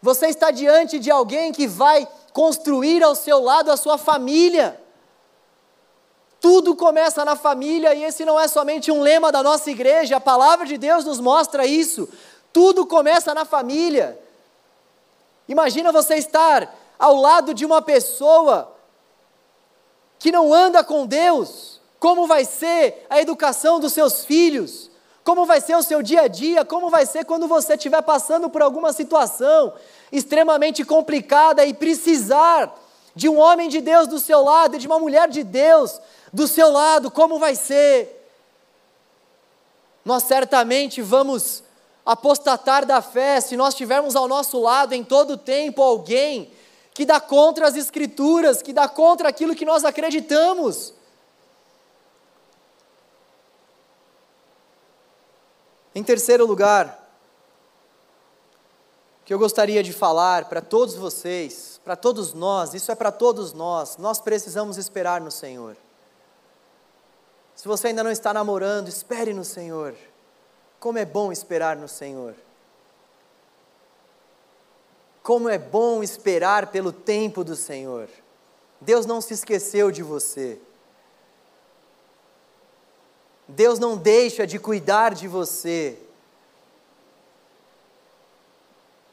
Você 0.00 0.28
está 0.28 0.52
diante 0.52 1.00
de 1.00 1.10
alguém 1.10 1.50
que 1.52 1.66
vai 1.66 2.08
construir 2.32 3.02
ao 3.02 3.14
seu 3.14 3.40
lado 3.40 3.70
a 3.70 3.76
sua 3.76 3.98
família. 3.98 4.80
Tudo 6.40 6.74
começa 6.74 7.24
na 7.24 7.36
família 7.36 7.94
e 7.94 8.04
esse 8.04 8.24
não 8.24 8.40
é 8.40 8.48
somente 8.48 8.90
um 8.90 9.02
lema 9.02 9.30
da 9.30 9.42
nossa 9.42 9.70
igreja, 9.70 10.16
a 10.16 10.20
palavra 10.20 10.66
de 10.66 10.78
Deus 10.78 11.04
nos 11.04 11.20
mostra 11.20 11.66
isso. 11.66 12.08
Tudo 12.52 12.86
começa 12.86 13.34
na 13.34 13.44
família. 13.44 14.18
Imagina 15.46 15.92
você 15.92 16.14
estar 16.16 16.74
ao 16.98 17.16
lado 17.16 17.52
de 17.52 17.66
uma 17.66 17.82
pessoa 17.82 18.72
que 20.18 20.32
não 20.32 20.52
anda 20.52 20.82
com 20.82 21.06
Deus. 21.06 21.80
Como 21.98 22.26
vai 22.26 22.44
ser 22.44 23.06
a 23.10 23.20
educação 23.20 23.78
dos 23.78 23.92
seus 23.92 24.24
filhos? 24.24 24.90
Como 25.22 25.44
vai 25.44 25.60
ser 25.60 25.76
o 25.76 25.82
seu 25.82 26.02
dia 26.02 26.22
a 26.22 26.28
dia? 26.28 26.64
Como 26.64 26.88
vai 26.88 27.04
ser 27.04 27.24
quando 27.24 27.46
você 27.46 27.74
estiver 27.74 28.02
passando 28.02 28.48
por 28.48 28.62
alguma 28.62 28.92
situação 28.92 29.74
extremamente 30.12 30.84
complicada 30.84 31.64
e 31.64 31.74
precisar 31.74 32.74
de 33.14 33.28
um 33.28 33.38
homem 33.38 33.68
de 33.68 33.80
Deus 33.80 34.06
do 34.06 34.18
seu 34.18 34.42
lado, 34.42 34.78
de 34.78 34.86
uma 34.86 34.98
mulher 34.98 35.28
de 35.28 35.42
Deus 35.42 36.00
do 36.32 36.46
seu 36.46 36.70
lado, 36.70 37.10
como 37.10 37.38
vai 37.38 37.54
ser? 37.54 38.16
Nós 40.04 40.22
certamente 40.22 41.02
vamos 41.02 41.62
apostatar 42.04 42.86
da 42.86 43.02
fé 43.02 43.40
se 43.40 43.56
nós 43.56 43.74
tivermos 43.74 44.16
ao 44.16 44.26
nosso 44.26 44.58
lado 44.58 44.94
em 44.94 45.04
todo 45.04 45.36
tempo 45.36 45.82
alguém 45.82 46.50
que 46.94 47.04
dá 47.04 47.20
contra 47.20 47.66
as 47.68 47.76
Escrituras, 47.76 48.62
que 48.62 48.72
dá 48.72 48.88
contra 48.88 49.28
aquilo 49.28 49.54
que 49.54 49.64
nós 49.64 49.84
acreditamos. 49.84 50.92
Em 55.94 56.02
terceiro 56.02 56.46
lugar, 56.46 56.99
que 59.30 59.34
eu 59.34 59.38
gostaria 59.38 59.80
de 59.80 59.92
falar 59.92 60.46
para 60.46 60.60
todos 60.60 60.96
vocês, 60.96 61.80
para 61.84 61.94
todos 61.94 62.34
nós, 62.34 62.74
isso 62.74 62.90
é 62.90 62.96
para 62.96 63.12
todos 63.12 63.52
nós, 63.52 63.96
nós 63.96 64.20
precisamos 64.20 64.76
esperar 64.76 65.20
no 65.20 65.30
Senhor. 65.30 65.76
Se 67.54 67.68
você 67.68 67.86
ainda 67.86 68.02
não 68.02 68.10
está 68.10 68.34
namorando, 68.34 68.88
espere 68.88 69.32
no 69.32 69.44
Senhor. 69.44 69.94
Como 70.80 70.98
é 70.98 71.04
bom 71.04 71.30
esperar 71.30 71.76
no 71.76 71.86
Senhor. 71.86 72.34
Como 75.22 75.48
é 75.48 75.58
bom 75.58 76.02
esperar 76.02 76.66
pelo 76.72 76.90
tempo 76.90 77.44
do 77.44 77.54
Senhor. 77.54 78.08
Deus 78.80 79.06
não 79.06 79.20
se 79.20 79.32
esqueceu 79.32 79.92
de 79.92 80.02
você. 80.02 80.60
Deus 83.46 83.78
não 83.78 83.96
deixa 83.96 84.44
de 84.44 84.58
cuidar 84.58 85.14
de 85.14 85.28
você. 85.28 85.96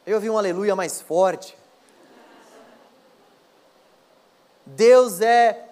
Eu 0.08 0.14
ouvi 0.14 0.30
um 0.30 0.38
aleluia 0.38 0.74
mais 0.74 1.02
forte. 1.02 1.54
Deus 4.64 5.20
é 5.20 5.68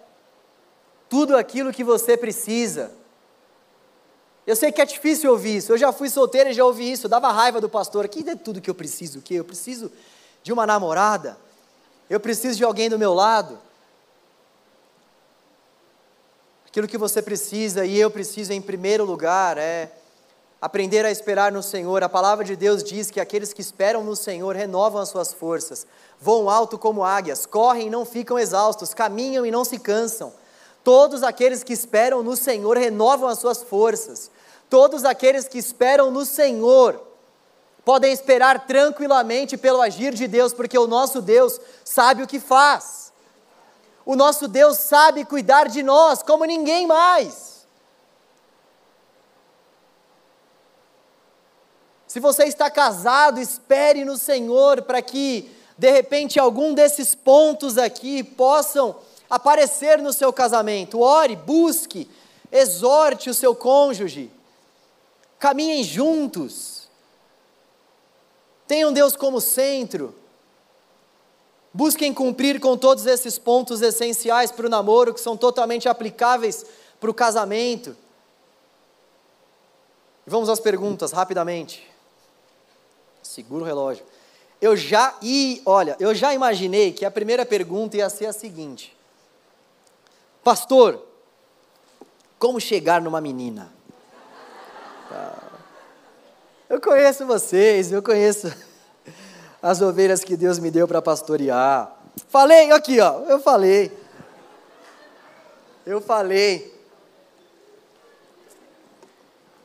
tudo 1.09 1.35
aquilo 1.35 1.73
que 1.73 1.83
você 1.83 2.19
precisa. 2.19 2.93
Eu 4.47 4.55
sei 4.55 4.71
que 4.71 4.83
é 4.83 4.85
difícil 4.85 5.31
ouvir 5.31 5.57
isso. 5.57 5.73
Eu 5.73 5.79
já 5.79 5.91
fui 5.91 6.11
solteiro 6.11 6.51
e 6.51 6.53
já 6.53 6.67
ouvi 6.67 6.93
isso. 6.93 7.07
Eu 7.07 7.09
dava 7.09 7.33
raiva 7.33 7.63
do 7.63 7.69
pastor. 7.71 8.07
Que 8.09 8.29
é 8.29 8.37
tudo 8.37 8.61
que 8.61 8.69
eu 8.69 8.75
preciso? 8.75 9.21
O 9.21 9.23
que? 9.23 9.37
Eu 9.37 9.45
preciso 9.45 9.91
de 10.43 10.53
uma 10.53 10.67
namorada. 10.67 11.39
Eu 12.11 12.21
preciso 12.21 12.59
de 12.59 12.65
alguém 12.65 12.91
do 12.91 12.99
meu 12.99 13.15
lado. 13.15 13.59
Aquilo 16.67 16.87
que 16.87 16.99
você 16.99 17.23
precisa 17.23 17.87
e 17.87 17.99
eu 17.99 18.11
preciso 18.11 18.53
em 18.53 18.61
primeiro 18.61 19.03
lugar 19.03 19.57
é 19.57 19.91
aprender 20.61 21.05
a 21.05 21.11
esperar 21.11 21.53
no 21.53 21.63
Senhor. 21.63 22.03
A 22.03 22.09
palavra 22.09 22.45
de 22.45 22.57
Deus 22.57 22.83
diz 22.83 23.11
que 23.11 23.21
aqueles 23.21 23.53
que 23.53 23.61
esperam 23.61 24.03
no 24.03 24.17
Senhor 24.17 24.55
renovam 24.57 25.01
as 25.01 25.09
suas 25.09 25.33
forças, 25.33 25.87
voam 26.21 26.49
alto 26.49 26.79
como 26.79 27.05
águias, 27.05 27.47
correm 27.47 27.89
e 27.89 27.91
não 27.91 28.05
ficam 28.05 28.39
exaustos, 28.39 28.95
caminham 28.95 29.45
e 29.45 29.51
não 29.51 29.65
se 29.65 29.79
cansam. 29.79 30.33
Todos 30.83 31.23
aqueles 31.23 31.63
que 31.63 31.73
esperam 31.73 32.23
no 32.23 32.37
Senhor 32.37 32.77
renovam 32.77 33.29
as 33.29 33.39
suas 33.39 33.63
forças. 33.63 34.31
Todos 34.71 35.05
aqueles 35.05 35.49
que 35.49 35.59
esperam 35.59 36.11
no 36.11 36.25
Senhor 36.25 37.01
podem 37.85 38.13
esperar 38.13 38.67
tranquilamente 38.67 39.57
pelo 39.57 39.81
agir 39.81 40.13
de 40.13 40.27
Deus, 40.27 40.53
porque 40.53 40.77
o 40.77 40.89
nosso 40.89 41.23
Deus 41.23 41.61
sabe 41.85 42.23
o 42.23 42.27
que 42.27 42.41
faz. 42.41 43.13
O 44.05 44.17
nosso 44.17 44.49
Deus 44.49 44.79
sabe 44.79 45.25
cuidar 45.25 45.69
de 45.69 45.83
nós 45.83 46.23
como 46.23 46.45
ninguém 46.45 46.87
mais. 46.87 47.46
Se 52.17 52.21
você 52.21 52.45
está 52.45 52.71
casado, 52.71 53.39
espere 53.39 54.03
no 54.03 54.17
Senhor 54.17 54.81
para 54.81 55.03
que, 55.03 55.55
de 55.77 55.91
repente, 55.91 56.41
algum 56.41 56.73
desses 56.73 57.15
pontos 57.15 57.77
aqui 57.77 58.25
possam 58.25 58.97
aparecer 59.29 59.99
no 59.99 60.15
seu 60.15 60.33
casamento. 60.33 60.99
Ore, 60.99 61.37
busque, 61.37 62.11
exorte 62.51 63.29
o 63.29 63.35
seu 63.35 63.55
cônjuge. 63.55 64.33
Caminhem 65.39 65.85
juntos. 65.85 66.89
Tenham 68.67 68.95
Deus 68.95 69.15
como 69.15 69.39
centro. 69.39 70.15
Busquem 71.71 72.15
cumprir 72.15 72.61
com 72.61 72.79
todos 72.79 73.05
esses 73.05 73.39
pontos 73.39 73.83
essenciais 73.83 74.51
para 74.51 74.65
o 74.65 74.71
namoro, 74.71 75.13
que 75.13 75.21
são 75.21 75.37
totalmente 75.37 75.87
aplicáveis 75.87 76.65
para 76.99 77.11
o 77.11 77.15
casamento. 77.15 77.95
Vamos 80.27 80.49
às 80.49 80.61
perguntas, 80.61 81.13
rapidamente. 81.13 81.95
Segura 83.37 83.65
o 83.65 83.67
relógio. 83.67 84.03
Eu 84.63 84.75
já, 84.75 85.15
e 85.21 85.61
olha, 85.67 85.95
eu 86.01 86.15
já 86.15 86.33
imaginei 86.33 86.91
que 86.91 87.05
a 87.05 87.11
primeira 87.11 87.45
pergunta 87.45 87.95
ia 87.95 88.09
ser 88.09 88.25
a 88.25 88.33
seguinte: 88.33 88.97
Pastor, 90.43 91.07
como 92.39 92.59
chegar 92.59 93.03
numa 93.03 93.21
menina? 93.21 93.71
Eu 96.67 96.81
conheço 96.81 97.27
vocês, 97.27 97.93
eu 97.93 98.03
conheço 98.03 98.51
as 99.61 99.83
ovelhas 99.83 100.25
que 100.25 100.35
Deus 100.35 100.59
me 100.59 100.71
deu 100.71 100.89
para 100.89 101.03
pastorear. 101.03 101.95
Falei, 102.31 102.71
aqui 102.71 102.99
ó, 103.01 103.21
eu 103.25 103.39
falei. 103.39 103.93
Eu 105.85 106.01
falei. 106.01 106.75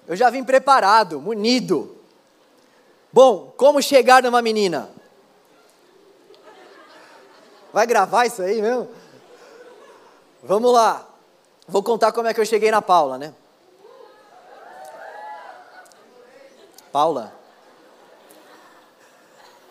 Eu 0.06 0.18
já 0.18 0.30
vim 0.30 0.44
preparado, 0.44 1.22
munido. 1.22 2.01
Bom, 3.14 3.54
como 3.58 3.82
chegar 3.82 4.24
numa 4.24 4.42
menina? 4.42 4.90
Vai 7.74 7.86
gravar 7.86 8.26
isso 8.26 8.42
aí 8.42 8.62
mesmo? 8.62 8.90
Vamos 10.44 10.74
lá. 10.74 11.08
Vou 11.68 11.84
contar 11.84 12.12
como 12.12 12.28
é 12.28 12.34
que 12.34 12.40
eu 12.40 12.46
cheguei 12.46 12.72
na 12.72 12.82
Paula, 12.82 13.18
né? 13.18 13.34
Paula? 16.92 17.34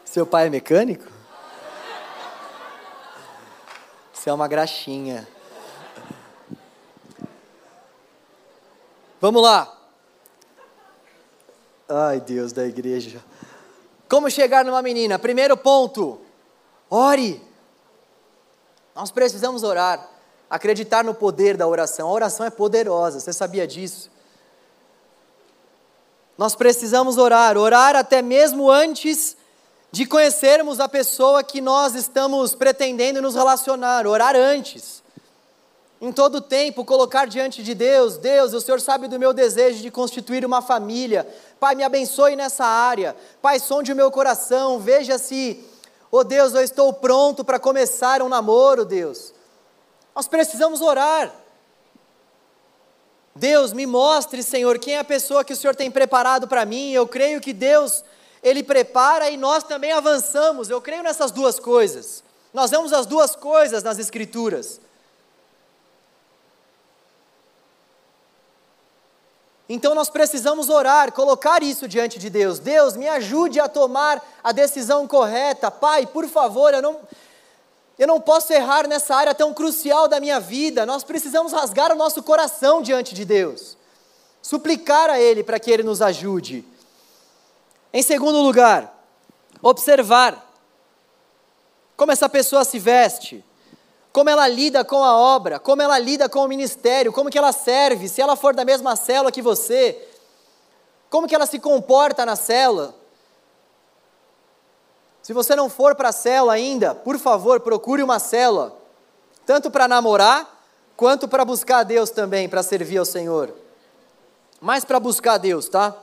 Seu 0.05 0.27
pai 0.27 0.47
é 0.47 0.51
mecânico? 0.51 1.07
Você 4.13 4.29
é 4.29 4.33
uma 4.33 4.49
graxinha. 4.49 5.27
Vamos 9.21 9.43
lá. 9.43 9.77
Ai, 11.89 12.21
Deus 12.21 12.53
da 12.53 12.67
igreja. 12.67 13.23
Como 14.11 14.29
chegar 14.29 14.65
numa 14.65 14.83
menina? 14.83 15.19
Primeiro 15.19 15.57
ponto: 15.57 16.21
ore. 16.91 17.41
Nós 18.95 19.13
precisamos 19.13 19.63
orar 19.63 20.07
acreditar 20.51 21.05
no 21.05 21.15
poder 21.15 21.57
da 21.57 21.67
oração. 21.67 22.09
A 22.09 22.13
oração 22.13 22.45
é 22.45 22.51
poderosa, 22.51 23.21
você 23.21 23.33
sabia 23.33 23.67
disso? 23.69 24.11
Nós 26.37 26.57
precisamos 26.57 27.17
orar, 27.19 27.57
orar 27.57 27.95
até 27.95 28.21
mesmo 28.21 28.69
antes 28.69 29.37
de 29.93 30.07
conhecermos 30.07 30.81
a 30.81 30.89
pessoa 30.89 31.45
que 31.45 31.61
nós 31.61 31.95
estamos 31.95 32.55
pretendendo 32.55 33.23
nos 33.23 33.37
relacionar, 33.37 34.07
orar 34.07 34.35
antes. 34.35 35.03
Em 36.01 36.11
todo 36.11 36.41
tempo, 36.41 36.83
colocar 36.83 37.27
diante 37.27 37.63
de 37.63 37.75
Deus: 37.75 38.17
Deus, 38.17 38.55
o 38.55 38.61
Senhor 38.61 38.81
sabe 38.81 39.07
do 39.07 39.19
meu 39.19 39.35
desejo 39.35 39.83
de 39.83 39.91
constituir 39.91 40.47
uma 40.47 40.63
família. 40.63 41.29
Pai, 41.59 41.75
me 41.75 41.83
abençoe 41.83 42.35
nessa 42.35 42.65
área. 42.65 43.15
Pai, 43.43 43.61
sonde 43.61 43.93
o 43.93 43.97
meu 43.97 44.11
coração. 44.11 44.79
Veja 44.79 45.19
se, 45.19 45.63
oh 46.11 46.25
Deus, 46.25 46.55
eu 46.55 46.63
estou 46.63 46.91
pronto 46.93 47.45
para 47.45 47.59
começar 47.59 48.23
um 48.23 48.31
namoro, 48.31 48.87
Deus. 48.87 49.35
Nós 50.17 50.27
precisamos 50.27 50.81
orar. 50.81 51.35
Deus, 53.35 53.73
me 53.75 53.87
mostre, 53.87 54.43
Senhor, 54.43 54.79
quem 54.79 54.95
é 54.95 54.99
a 55.01 55.05
pessoa 55.05 55.45
que 55.45 55.53
o 55.53 55.57
Senhor 55.57 55.77
tem 55.77 55.91
preparado 55.91 56.49
para 56.49 56.65
mim. 56.65 56.93
Eu 56.93 57.07
creio 57.07 57.43
que 57.43 57.53
Deus, 57.53 58.03
Ele 58.43 58.63
prepara 58.63 59.29
e 59.29 59.37
nós 59.37 59.65
também 59.65 59.93
avançamos. 59.93 60.71
Eu 60.71 60.81
creio 60.81 61.03
nessas 61.03 61.31
duas 61.31 61.61
coisas. 61.61 62.25
Nós 62.55 62.71
vemos 62.71 62.91
as 62.93 63.05
duas 63.05 63.37
coisas 63.37 63.83
nas 63.83 63.99
Escrituras. 63.99 64.81
Então 69.73 69.95
nós 69.95 70.11
precisamos 70.11 70.69
orar, 70.69 71.13
colocar 71.13 71.63
isso 71.63 71.87
diante 71.87 72.19
de 72.19 72.29
Deus. 72.29 72.59
Deus, 72.59 72.97
me 72.97 73.07
ajude 73.07 73.61
a 73.61 73.69
tomar 73.69 74.21
a 74.43 74.51
decisão 74.51 75.07
correta. 75.07 75.71
Pai, 75.71 76.07
por 76.07 76.27
favor, 76.27 76.75
eu 76.75 76.83
não, 76.83 76.99
eu 77.97 78.09
não 78.09 78.21
posso 78.21 78.53
errar 78.53 78.89
nessa 78.89 79.15
área 79.15 79.33
tão 79.33 79.55
crucial 79.55 80.09
da 80.09 80.19
minha 80.19 80.41
vida. 80.41 80.85
Nós 80.85 81.05
precisamos 81.05 81.53
rasgar 81.53 81.93
o 81.93 81.95
nosso 81.95 82.21
coração 82.21 82.83
diante 82.83 83.15
de 83.15 83.25
Deus, 83.25 83.77
suplicar 84.43 85.09
a 85.09 85.21
Ele 85.21 85.45
para 85.45 85.61
que 85.61 85.71
Ele 85.71 85.85
nos 85.85 86.03
ajude. 86.03 86.65
Em 87.93 88.03
segundo 88.03 88.43
lugar, 88.43 88.93
observar 89.63 90.53
como 91.97 92.11
essa 92.11 92.29
pessoa 92.29 92.65
se 92.65 92.81
veste, 92.81 93.45
como 94.13 94.29
ela 94.29 94.49
lida 94.49 94.85
com 94.85 95.05
a 95.05 95.17
obra, 95.17 95.59
como 95.59 95.83
ela 95.83 95.99
lida 95.99 96.29
com 96.29 96.41
o 96.41 96.49
ministério, 96.49 97.13
como 97.13 97.31
que 97.31 97.39
ela 97.39 97.53
serve, 97.53 98.09
se 98.09 98.21
ela 98.21 98.35
for 98.35 98.55
da 98.55 98.65
mesma 98.65 98.97
célula 98.97 99.31
que 99.31 99.41
você, 99.41 100.09
como 101.09 101.29
que 101.29 101.35
ela 101.35 101.47
se 101.47 101.59
comporta 101.59 102.27
na 102.27 102.35
célula. 102.35 102.95
Se 105.23 105.33
você 105.33 105.55
não 105.55 105.69
for 105.69 105.95
para 105.95 106.09
a 106.09 106.13
célula 106.13 106.55
ainda, 106.55 106.95
por 106.95 107.19
favor, 107.19 107.61
procure 107.61 108.03
uma 108.03 108.19
célula. 108.19 108.79
tanto 109.47 109.71
para 109.71 109.89
namorar, 109.89 110.61
quanto 110.97 111.27
para 111.27 111.45
buscar 111.45 111.79
a 111.79 111.83
Deus 111.83 112.11
também, 112.11 112.49
para 112.49 112.63
servir 112.63 112.99
ao 112.99 113.05
Senhor. 113.05 113.53
Mais 114.61 114.85
para 114.85 115.01
buscar 115.01 115.35
a 115.35 115.39
Deus, 115.39 115.69
tá? 115.69 115.97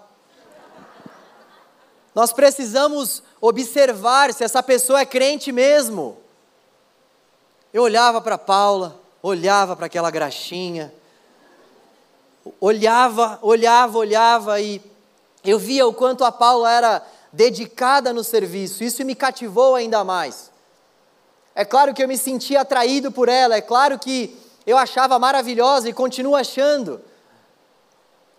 Nós 2.13 2.33
precisamos 2.33 3.21
observar 3.39 4.33
se 4.33 4.43
essa 4.43 4.61
pessoa 4.63 5.01
é 5.01 5.05
crente 5.05 5.51
mesmo. 5.51 6.17
Eu 7.77 7.83
olhava 7.83 8.19
para 8.19 8.39
Paula, 8.39 8.99
olhava 9.21 9.75
para 9.75 9.85
aquela 9.85 10.09
graxinha, 10.09 10.91
olhava, 12.59 13.37
olhava, 13.39 13.99
olhava 13.99 14.59
e 14.59 14.81
eu 15.45 15.59
via 15.59 15.85
o 15.85 15.93
quanto 15.93 16.25
a 16.25 16.31
Paula 16.31 16.71
era 16.71 17.05
dedicada 17.31 18.11
no 18.11 18.23
serviço. 18.23 18.83
Isso 18.83 19.05
me 19.05 19.13
cativou 19.13 19.75
ainda 19.75 20.03
mais. 20.03 20.49
É 21.53 21.63
claro 21.63 21.93
que 21.93 22.01
eu 22.01 22.07
me 22.07 22.17
sentia 22.17 22.61
atraído 22.61 23.11
por 23.11 23.29
ela, 23.29 23.55
é 23.55 23.61
claro 23.61 23.99
que 23.99 24.35
eu 24.65 24.75
achava 24.75 25.19
maravilhosa 25.19 25.87
e 25.87 25.93
continuo 25.93 26.35
achando. 26.35 26.99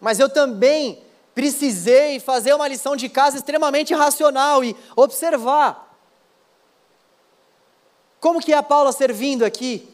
Mas 0.00 0.18
eu 0.18 0.28
também 0.28 1.00
precisei 1.32 2.18
fazer 2.18 2.54
uma 2.54 2.66
lição 2.66 2.96
de 2.96 3.08
casa 3.08 3.36
extremamente 3.36 3.94
racional 3.94 4.64
e 4.64 4.74
observar. 4.96 5.87
Como 8.20 8.40
que 8.40 8.52
é 8.52 8.56
a 8.56 8.62
Paula 8.62 8.92
servindo 8.92 9.44
aqui? 9.44 9.88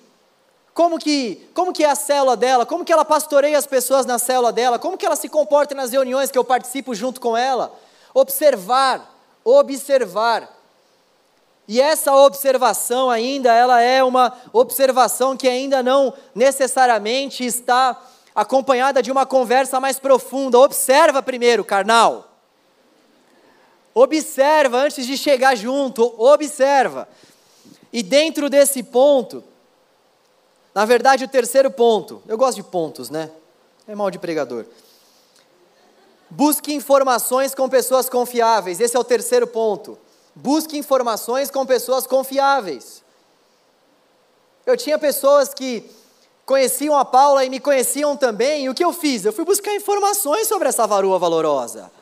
Como 0.74 0.98
que, 0.98 1.48
como 1.54 1.72
que 1.72 1.84
é 1.84 1.90
a 1.90 1.94
célula 1.94 2.36
dela? 2.36 2.66
Como 2.66 2.84
que 2.84 2.92
ela 2.92 3.04
pastoreia 3.04 3.56
as 3.56 3.66
pessoas 3.66 4.04
na 4.04 4.18
célula 4.18 4.52
dela? 4.52 4.78
Como 4.78 4.98
que 4.98 5.06
ela 5.06 5.14
se 5.14 5.28
comporta 5.28 5.74
nas 5.74 5.92
reuniões 5.92 6.32
que 6.32 6.38
eu 6.38 6.44
participo 6.44 6.94
junto 6.94 7.20
com 7.20 7.36
ela? 7.36 7.72
Observar, 8.12 9.14
observar. 9.44 10.50
E 11.68 11.80
essa 11.80 12.14
observação 12.14 13.08
ainda, 13.08 13.52
ela 13.52 13.80
é 13.80 14.02
uma 14.02 14.36
observação 14.52 15.36
que 15.36 15.48
ainda 15.48 15.82
não 15.82 16.12
necessariamente 16.34 17.44
está 17.44 17.96
acompanhada 18.34 19.00
de 19.00 19.12
uma 19.12 19.24
conversa 19.24 19.78
mais 19.78 20.00
profunda. 20.00 20.58
Observa 20.58 21.22
primeiro, 21.22 21.64
carnal. 21.64 22.32
Observa 23.94 24.78
antes 24.78 25.06
de 25.06 25.16
chegar 25.16 25.54
junto, 25.54 26.02
observa. 26.20 27.08
E 27.94 28.02
dentro 28.02 28.50
desse 28.50 28.82
ponto, 28.82 29.44
na 30.74 30.84
verdade, 30.84 31.22
o 31.22 31.28
terceiro 31.28 31.70
ponto, 31.70 32.20
eu 32.26 32.36
gosto 32.36 32.56
de 32.56 32.64
pontos, 32.64 33.08
né? 33.08 33.30
É 33.86 33.94
mal 33.94 34.10
de 34.10 34.18
pregador. 34.18 34.66
Busque 36.28 36.74
informações 36.74 37.54
com 37.54 37.68
pessoas 37.68 38.08
confiáveis. 38.08 38.80
Esse 38.80 38.96
é 38.96 38.98
o 38.98 39.04
terceiro 39.04 39.46
ponto. 39.46 39.96
Busque 40.34 40.76
informações 40.76 41.52
com 41.52 41.64
pessoas 41.64 42.04
confiáveis. 42.04 43.04
Eu 44.66 44.76
tinha 44.76 44.98
pessoas 44.98 45.54
que 45.54 45.88
conheciam 46.44 46.98
a 46.98 47.04
Paula 47.04 47.44
e 47.44 47.48
me 47.48 47.60
conheciam 47.60 48.16
também, 48.16 48.64
e 48.64 48.68
o 48.68 48.74
que 48.74 48.84
eu 48.84 48.92
fiz? 48.92 49.24
Eu 49.24 49.32
fui 49.32 49.44
buscar 49.44 49.72
informações 49.72 50.48
sobre 50.48 50.68
essa 50.68 50.84
varoa 50.84 51.16
valorosa. 51.16 51.92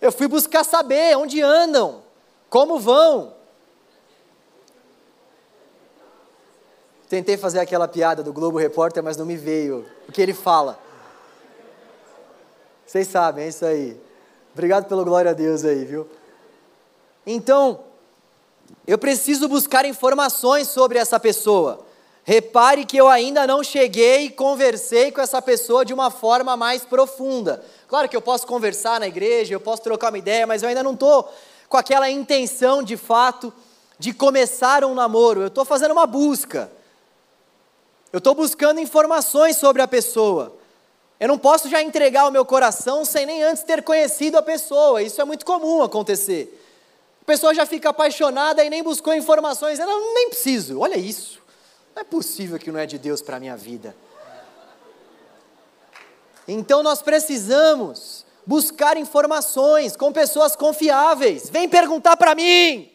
Eu 0.00 0.10
fui 0.10 0.26
buscar 0.26 0.64
saber 0.64 1.18
onde 1.18 1.42
andam, 1.42 2.02
como 2.48 2.78
vão. 2.78 3.35
Tentei 7.08 7.36
fazer 7.36 7.60
aquela 7.60 7.86
piada 7.86 8.22
do 8.22 8.32
Globo 8.32 8.58
Repórter, 8.58 9.02
mas 9.02 9.16
não 9.16 9.24
me 9.24 9.36
veio 9.36 9.86
o 10.08 10.12
que 10.12 10.20
ele 10.20 10.34
fala. 10.34 10.78
Vocês 12.84 13.06
sabem, 13.06 13.44
é 13.44 13.48
isso 13.48 13.64
aí. 13.64 14.00
Obrigado 14.52 14.86
pelo 14.86 15.04
glória 15.04 15.30
a 15.30 15.34
Deus 15.34 15.64
aí, 15.64 15.84
viu? 15.84 16.08
Então, 17.26 17.80
eu 18.86 18.98
preciso 18.98 19.48
buscar 19.48 19.84
informações 19.84 20.68
sobre 20.68 20.98
essa 20.98 21.20
pessoa. 21.20 21.84
Repare 22.24 22.84
que 22.84 22.96
eu 22.96 23.06
ainda 23.08 23.46
não 23.46 23.62
cheguei 23.62 24.24
e 24.24 24.30
conversei 24.30 25.12
com 25.12 25.20
essa 25.20 25.40
pessoa 25.40 25.84
de 25.84 25.94
uma 25.94 26.10
forma 26.10 26.56
mais 26.56 26.84
profunda. 26.84 27.64
Claro 27.86 28.08
que 28.08 28.16
eu 28.16 28.22
posso 28.22 28.46
conversar 28.48 28.98
na 28.98 29.06
igreja, 29.06 29.54
eu 29.54 29.60
posso 29.60 29.82
trocar 29.82 30.10
uma 30.10 30.18
ideia, 30.18 30.44
mas 30.44 30.62
eu 30.62 30.68
ainda 30.68 30.82
não 30.82 30.94
estou 30.94 31.32
com 31.68 31.76
aquela 31.76 32.10
intenção 32.10 32.82
de 32.82 32.96
fato 32.96 33.52
de 33.96 34.12
começar 34.12 34.84
um 34.84 34.94
namoro. 34.94 35.42
Eu 35.42 35.46
estou 35.46 35.64
fazendo 35.64 35.92
uma 35.92 36.06
busca. 36.06 36.70
Eu 38.16 38.18
estou 38.18 38.34
buscando 38.34 38.80
informações 38.80 39.58
sobre 39.58 39.82
a 39.82 39.86
pessoa. 39.86 40.56
Eu 41.20 41.28
não 41.28 41.36
posso 41.36 41.68
já 41.68 41.82
entregar 41.82 42.26
o 42.26 42.30
meu 42.30 42.46
coração 42.46 43.04
sem 43.04 43.26
nem 43.26 43.42
antes 43.42 43.62
ter 43.62 43.82
conhecido 43.82 44.38
a 44.38 44.42
pessoa. 44.42 45.02
Isso 45.02 45.20
é 45.20 45.24
muito 45.26 45.44
comum 45.44 45.82
acontecer. 45.82 46.66
A 47.20 47.24
pessoa 47.26 47.54
já 47.54 47.66
fica 47.66 47.90
apaixonada 47.90 48.64
e 48.64 48.70
nem 48.70 48.82
buscou 48.82 49.12
informações. 49.12 49.78
Ela 49.78 49.92
nem 50.14 50.30
preciso. 50.30 50.80
Olha 50.80 50.96
isso. 50.96 51.42
Não 51.94 52.00
é 52.00 52.04
possível 52.04 52.58
que 52.58 52.72
não 52.72 52.80
é 52.80 52.86
de 52.86 52.96
Deus 52.96 53.20
para 53.20 53.36
a 53.36 53.40
minha 53.40 53.54
vida. 53.54 53.94
Então 56.48 56.82
nós 56.82 57.02
precisamos 57.02 58.24
buscar 58.46 58.96
informações 58.96 59.94
com 59.94 60.10
pessoas 60.10 60.56
confiáveis. 60.56 61.50
Vem 61.50 61.68
perguntar 61.68 62.16
para 62.16 62.34
mim. 62.34 62.90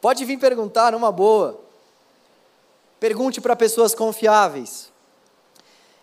Pode 0.00 0.24
vir 0.24 0.38
perguntar 0.38 0.92
numa 0.92 1.10
boa. 1.10 1.71
Pergunte 3.02 3.40
para 3.40 3.56
pessoas 3.56 3.96
confiáveis. 3.96 4.92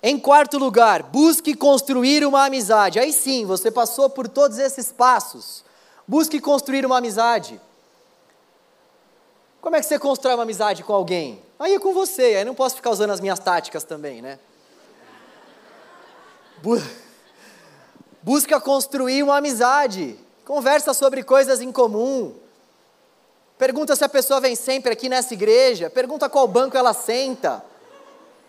Em 0.04 0.20
quarto 0.20 0.58
lugar, 0.58 1.02
busque 1.02 1.56
construir 1.56 2.26
uma 2.26 2.44
amizade. 2.44 3.00
Aí 3.00 3.14
sim, 3.14 3.46
você 3.46 3.72
passou 3.72 4.10
por 4.10 4.28
todos 4.28 4.58
esses 4.58 4.92
passos. 4.92 5.64
Busque 6.06 6.42
construir 6.42 6.86
uma 6.86 6.98
amizade. 6.98 7.58
Como 9.62 9.78
é 9.78 9.80
que 9.80 9.86
você 9.86 9.98
constrói 9.98 10.34
uma 10.34 10.44
amizade 10.44 10.84
com 10.84 10.92
alguém? 10.92 11.42
Aí 11.58 11.74
é 11.76 11.80
com 11.80 11.94
você, 11.94 12.36
aí 12.36 12.44
não 12.44 12.54
posso 12.54 12.76
ficar 12.76 12.90
usando 12.90 13.12
as 13.12 13.22
minhas 13.22 13.40
táticas 13.40 13.86
também, 13.86 14.22
né? 14.22 14.38
Busca 18.22 18.60
construir 18.60 19.24
uma 19.24 19.38
amizade. 19.38 20.20
Conversa 20.44 20.94
sobre 20.94 21.24
coisas 21.24 21.62
em 21.62 21.72
comum. 21.72 22.36
Pergunta 23.60 23.94
se 23.94 24.06
a 24.06 24.10
pessoa 24.10 24.40
vem 24.40 24.56
sempre 24.56 24.94
aqui 24.94 25.10
nessa 25.10 25.34
igreja. 25.34 25.90
Pergunta 25.90 26.30
qual 26.30 26.48
banco 26.48 26.78
ela 26.78 26.94
senta. 26.94 27.62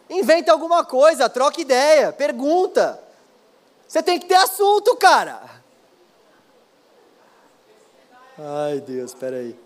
Inventa 0.08 0.52
alguma 0.52 0.84
coisa, 0.84 1.28
troca 1.28 1.60
ideia, 1.60 2.12
pergunta. 2.12 3.02
Você 3.88 4.04
tem 4.04 4.20
que 4.20 4.26
ter 4.26 4.36
assunto, 4.36 4.94
cara. 4.94 5.42
Ai, 8.38 8.80
Deus, 8.80 9.10
espera 9.10 9.38
aí. 9.38 9.58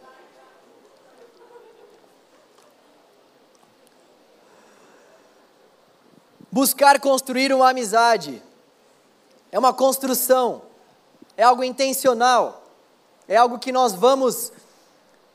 Buscar 6.50 6.98
construir 6.98 7.52
uma 7.52 7.68
amizade 7.68 8.42
é 9.52 9.58
uma 9.58 9.74
construção, 9.74 10.62
é 11.36 11.42
algo 11.42 11.62
intencional, 11.62 12.62
é 13.28 13.36
algo 13.36 13.58
que 13.58 13.72
nós 13.72 13.92
vamos 13.92 14.50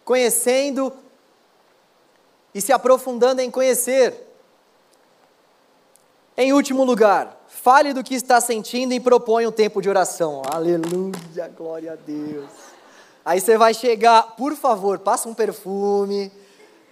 conhecendo 0.10 0.92
e 2.52 2.60
se 2.60 2.74
aprofundando 2.74 3.42
em 3.42 3.52
conhecer. 3.52 4.28
Em 6.36 6.52
último 6.52 6.84
lugar, 6.84 7.40
fale 7.48 7.94
do 7.94 8.04
que 8.04 8.16
está 8.16 8.42
sentindo 8.42 8.92
e 8.92 9.00
proponha 9.00 9.48
um 9.48 9.52
tempo 9.52 9.80
de 9.80 9.88
oração. 9.88 10.42
Aleluia, 10.52 11.48
glória 11.56 11.94
a 11.94 11.96
Deus. 11.96 12.50
Aí 13.24 13.40
você 13.40 13.56
vai 13.56 13.72
chegar, 13.72 14.36
por 14.36 14.56
favor, 14.56 14.98
passa 14.98 15.30
um 15.30 15.34
perfume, 15.36 16.32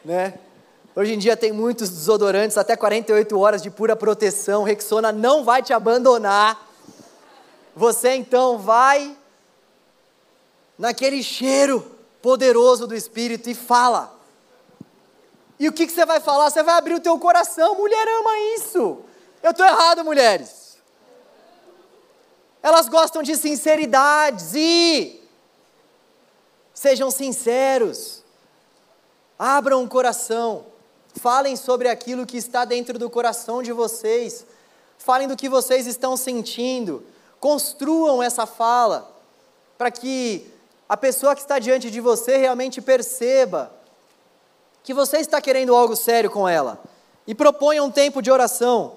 né? 0.05 0.36
Hoje 0.95 1.15
em 1.15 1.18
dia 1.18 1.36
tem 1.36 1.51
muitos 1.51 1.89
desodorantes, 1.89 2.55
até 2.55 2.76
48 2.76 3.39
horas 3.39 3.63
de 3.63 3.72
pura 3.72 3.95
proteção. 3.95 4.61
Rexona 4.61 5.11
não 5.11 5.43
vai 5.43 5.63
te 5.63 5.74
abandonar. 5.74 6.70
Você 7.76 8.13
então 8.13 8.59
vai 8.59 9.18
naquele 10.78 11.24
cheiro 11.24 11.96
poderoso 12.22 12.88
do 12.88 12.95
Espírito 12.95 13.49
e 13.49 13.55
fala. 13.55 14.15
E 15.59 15.68
o 15.68 15.74
que, 15.74 15.88
que 15.88 15.93
você 15.93 16.05
vai 16.05 16.20
falar? 16.20 16.49
Você 16.49 16.61
vai 16.61 16.76
abrir 16.76 16.93
o 16.93 16.99
teu 16.99 17.18
coração. 17.18 17.76
Mulher 17.76 18.07
ama 18.07 18.38
isso. 18.55 18.99
Eu 19.41 19.51
estou 19.51 19.65
errado, 19.65 20.03
mulheres. 20.03 20.78
Elas 22.61 22.88
gostam 22.88 23.24
de 23.24 23.36
sinceridades 23.36 24.53
e 24.53 25.22
sejam 26.74 27.09
sinceros. 27.09 28.24
Abram 29.38 29.84
o 29.84 29.88
coração. 29.88 30.65
Falem 31.15 31.55
sobre 31.55 31.89
aquilo 31.89 32.26
que 32.26 32.38
está 32.38 32.65
dentro 32.65 32.99
do 32.99 33.09
coração 33.09 33.63
de 33.63 33.72
vocês. 33.72 34.45
Falem 34.97 35.28
do 35.28 35.36
que 35.36 35.49
vocês 35.49 35.88
estão 35.88 36.15
sentindo. 36.15 37.03
Construam 37.39 38.22
essa 38.22 38.45
fala 38.45 39.11
para 39.78 39.89
que 39.89 40.51
a 40.88 40.95
pessoa 40.95 41.35
que 41.35 41.41
está 41.41 41.59
diante 41.59 41.91
de 41.91 41.99
você 41.99 42.38
realmente 42.38 42.81
perceba 42.81 43.71
que 44.83 44.93
você 44.93 45.17
está 45.17 45.41
querendo 45.41 45.75
algo 45.75 45.95
sério 45.95 46.31
com 46.31 46.47
ela. 46.47 46.79
E 47.25 47.35
proponha 47.35 47.83
um 47.83 47.91
tempo 47.91 48.21
de 48.21 48.31
oração. 48.31 48.93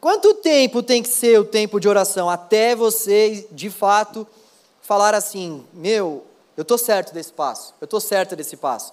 Quanto 0.00 0.34
tempo 0.34 0.82
tem 0.82 1.02
que 1.02 1.08
ser 1.08 1.40
o 1.40 1.44
tempo 1.44 1.80
de 1.80 1.88
oração? 1.88 2.30
Até 2.30 2.76
você, 2.76 3.48
de 3.50 3.68
fato, 3.68 4.26
falar 4.80 5.14
assim: 5.14 5.66
meu, 5.72 6.24
eu 6.56 6.62
estou 6.62 6.78
certo 6.78 7.12
desse 7.12 7.32
passo, 7.32 7.74
eu 7.80 7.86
estou 7.86 8.00
certo 8.00 8.36
desse 8.36 8.56
passo. 8.56 8.92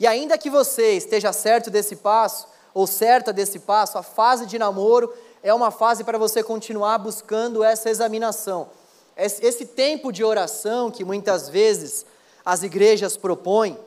E 0.00 0.06
ainda 0.06 0.38
que 0.38 0.48
você 0.48 0.92
esteja 0.92 1.32
certo 1.32 1.70
desse 1.70 1.96
passo, 1.96 2.48
ou 2.72 2.86
certa 2.86 3.32
desse 3.32 3.58
passo, 3.58 3.98
a 3.98 4.02
fase 4.02 4.46
de 4.46 4.58
namoro 4.58 5.12
é 5.42 5.52
uma 5.52 5.70
fase 5.70 6.04
para 6.04 6.16
você 6.16 6.42
continuar 6.42 6.96
buscando 6.98 7.62
essa 7.62 7.90
examinação. 7.90 8.68
Esse 9.16 9.66
tempo 9.66 10.10
de 10.10 10.24
oração 10.24 10.90
que 10.90 11.04
muitas 11.04 11.48
vezes 11.48 12.06
as 12.44 12.62
igrejas 12.62 13.16
propõem, 13.16 13.78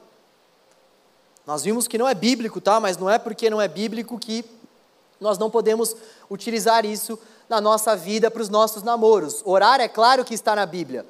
nós 1.45 1.63
vimos 1.63 1.87
que 1.87 1.97
não 1.97 2.07
é 2.07 2.13
bíblico, 2.13 2.59
tá? 2.59 2.79
Mas 2.79 2.97
não 2.97 3.09
é 3.09 3.17
porque 3.19 3.49
não 3.49 3.61
é 3.61 3.67
bíblico 3.67 4.17
que 4.17 4.45
nós 5.19 5.37
não 5.37 5.49
podemos 5.49 5.95
utilizar 6.29 6.85
isso 6.85 7.17
na 7.47 7.61
nossa 7.61 7.95
vida 7.95 8.29
para 8.31 8.41
os 8.41 8.49
nossos 8.49 8.83
namoros. 8.83 9.41
Orar 9.45 9.79
é 9.79 9.87
claro 9.87 10.25
que 10.25 10.33
está 10.33 10.55
na 10.55 10.65
Bíblia. 10.65 11.05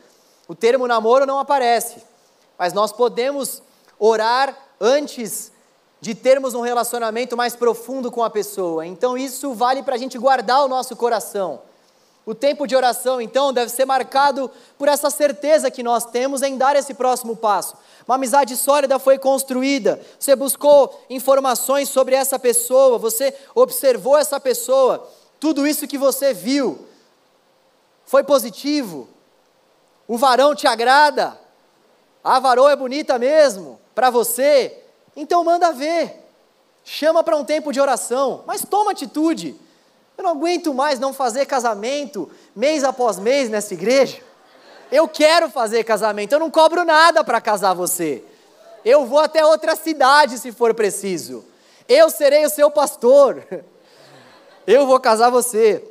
O 0.47 0.53
termo 0.53 0.88
namoro 0.88 1.26
não 1.26 1.39
aparece, 1.39 2.03
mas 2.57 2.74
nós 2.74 2.91
podemos 2.91 3.61
orar 3.97 4.55
antes 4.80 5.51
de 6.01 6.13
termos 6.13 6.53
um 6.53 6.61
relacionamento 6.61 7.36
mais 7.36 7.55
profundo 7.55 8.11
com 8.11 8.24
a 8.24 8.30
pessoa. 8.30 8.86
Então 8.86 9.18
isso 9.18 9.53
vale 9.53 9.82
para 9.82 9.95
a 9.95 9.97
gente 9.97 10.18
guardar 10.18 10.63
o 10.63 10.68
nosso 10.68 10.95
coração. 10.95 11.61
O 12.26 12.34
tempo 12.34 12.65
de 12.65 12.76
oração, 12.76 13.21
então, 13.21 13.53
deve 13.53 13.69
ser 13.69 13.86
marcado 13.86 14.49
por 14.80 14.88
essa 14.88 15.11
certeza 15.11 15.69
que 15.69 15.84
nós 15.84 16.05
temos 16.05 16.41
em 16.41 16.57
dar 16.57 16.76
esse 16.76 16.95
próximo 16.95 17.36
passo. 17.36 17.78
Uma 18.07 18.15
amizade 18.15 18.57
sólida 18.57 18.97
foi 18.97 19.19
construída, 19.19 20.01
você 20.19 20.36
buscou 20.36 21.05
informações 21.07 21.88
sobre 21.88 22.15
essa 22.15 22.39
pessoa, 22.39 22.97
você 22.97 23.36
observou 23.53 24.17
essa 24.17 24.39
pessoa, 24.39 25.07
tudo 25.39 25.67
isso 25.67 25.88
que 25.88 25.97
você 25.97 26.34
viu 26.34 26.88
foi 28.05 28.23
positivo. 28.23 29.07
O 30.07 30.17
varão 30.17 30.55
te 30.55 30.65
agrada, 30.65 31.39
a 32.23 32.39
varoa 32.39 32.71
é 32.71 32.76
bonita 32.76 33.19
mesmo 33.19 33.80
para 33.93 34.09
você, 34.09 34.84
então 35.15 35.43
manda 35.43 35.71
ver. 35.71 36.23
Chama 36.84 37.23
para 37.23 37.36
um 37.36 37.45
tempo 37.45 37.71
de 37.71 37.80
oração, 37.80 38.43
mas 38.47 38.65
toma 38.67 38.91
atitude. 38.91 39.55
Eu 40.18 40.24
não 40.24 40.32
aguento 40.32 40.74
mais 40.74 40.99
não 40.99 41.13
fazer 41.13 41.45
casamento 41.45 42.30
mês 42.55 42.84
após 42.84 43.20
mês 43.20 43.49
nessa 43.49 43.74
igreja. 43.74 44.20
Eu 44.91 45.07
quero 45.07 45.49
fazer 45.49 45.84
casamento, 45.84 46.34
eu 46.34 46.39
não 46.39 46.49
cobro 46.49 46.84
nada 46.86 47.24
para 47.24 47.41
casar 47.41 47.74
você. 47.74 48.24
Eu 48.84 49.05
vou 49.05 49.20
até 49.20 49.43
outra 49.45 49.76
cidade 49.76 50.38
se 50.38 50.51
for 50.51 50.74
preciso. 50.74 51.43
Eu 51.88 52.09
serei 52.09 52.45
o 52.45 52.49
seu 52.49 52.70
pastor. 52.70 53.43
Eu 54.68 54.88
vou 54.88 54.99
casar 54.99 55.30
você. 55.30 55.84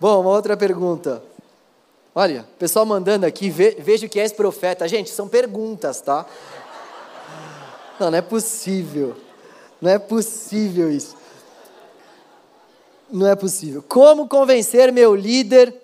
Bom, 0.00 0.20
uma 0.20 0.30
outra 0.30 0.56
pergunta. 0.56 1.22
Olha, 2.14 2.46
pessoal 2.58 2.86
mandando 2.86 3.26
aqui, 3.26 3.50
ve, 3.50 3.76
vejo 3.78 4.08
que 4.08 4.18
és 4.18 4.32
profeta. 4.32 4.88
Gente, 4.88 5.10
são 5.10 5.28
perguntas, 5.28 6.00
tá? 6.00 6.24
Não, 8.00 8.10
não 8.10 8.18
é 8.18 8.22
possível. 8.22 9.14
Não 9.80 9.90
é 9.90 9.98
possível 9.98 10.90
isso. 10.90 11.14
Não 13.10 13.26
é 13.26 13.36
possível. 13.36 13.82
Como 13.82 14.28
convencer 14.28 14.92
meu 14.92 15.14
líder 15.14 15.74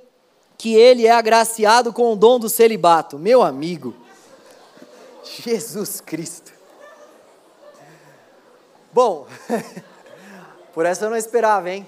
que 0.59 0.75
ele 0.75 1.07
é 1.07 1.11
agraciado 1.11 1.93
com 1.93 2.13
o 2.13 2.17
dom 2.17 2.39
do 2.39 2.49
celibato? 2.49 3.19
Meu 3.19 3.43
amigo, 3.43 3.95
Jesus 5.25 6.01
Cristo. 6.01 6.53
Bom, 8.93 9.27
por 10.75 10.85
essa 10.85 11.07
eu 11.07 11.11
não 11.11 11.17
esperava, 11.17 11.71
hein? 11.71 11.87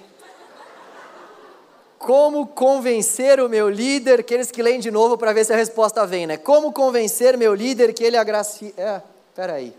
Como 1.99 2.47
convencer 2.47 3.39
o 3.39 3.49
meu 3.49 3.69
líder, 3.69 4.19
aqueles 4.19 4.51
que 4.51 4.61
leem 4.61 4.79
de 4.79 4.91
novo 4.91 5.17
para 5.17 5.33
ver 5.33 5.45
se 5.45 5.53
a 5.53 5.55
resposta 5.55 6.05
vem, 6.05 6.27
né? 6.27 6.37
Como 6.37 6.71
convencer 6.71 7.37
meu 7.37 7.53
líder 7.53 7.93
que 7.93 8.03
ele 8.03 8.17
agracia. 8.17 8.73
É, 8.77 9.01
peraí. 9.33 9.75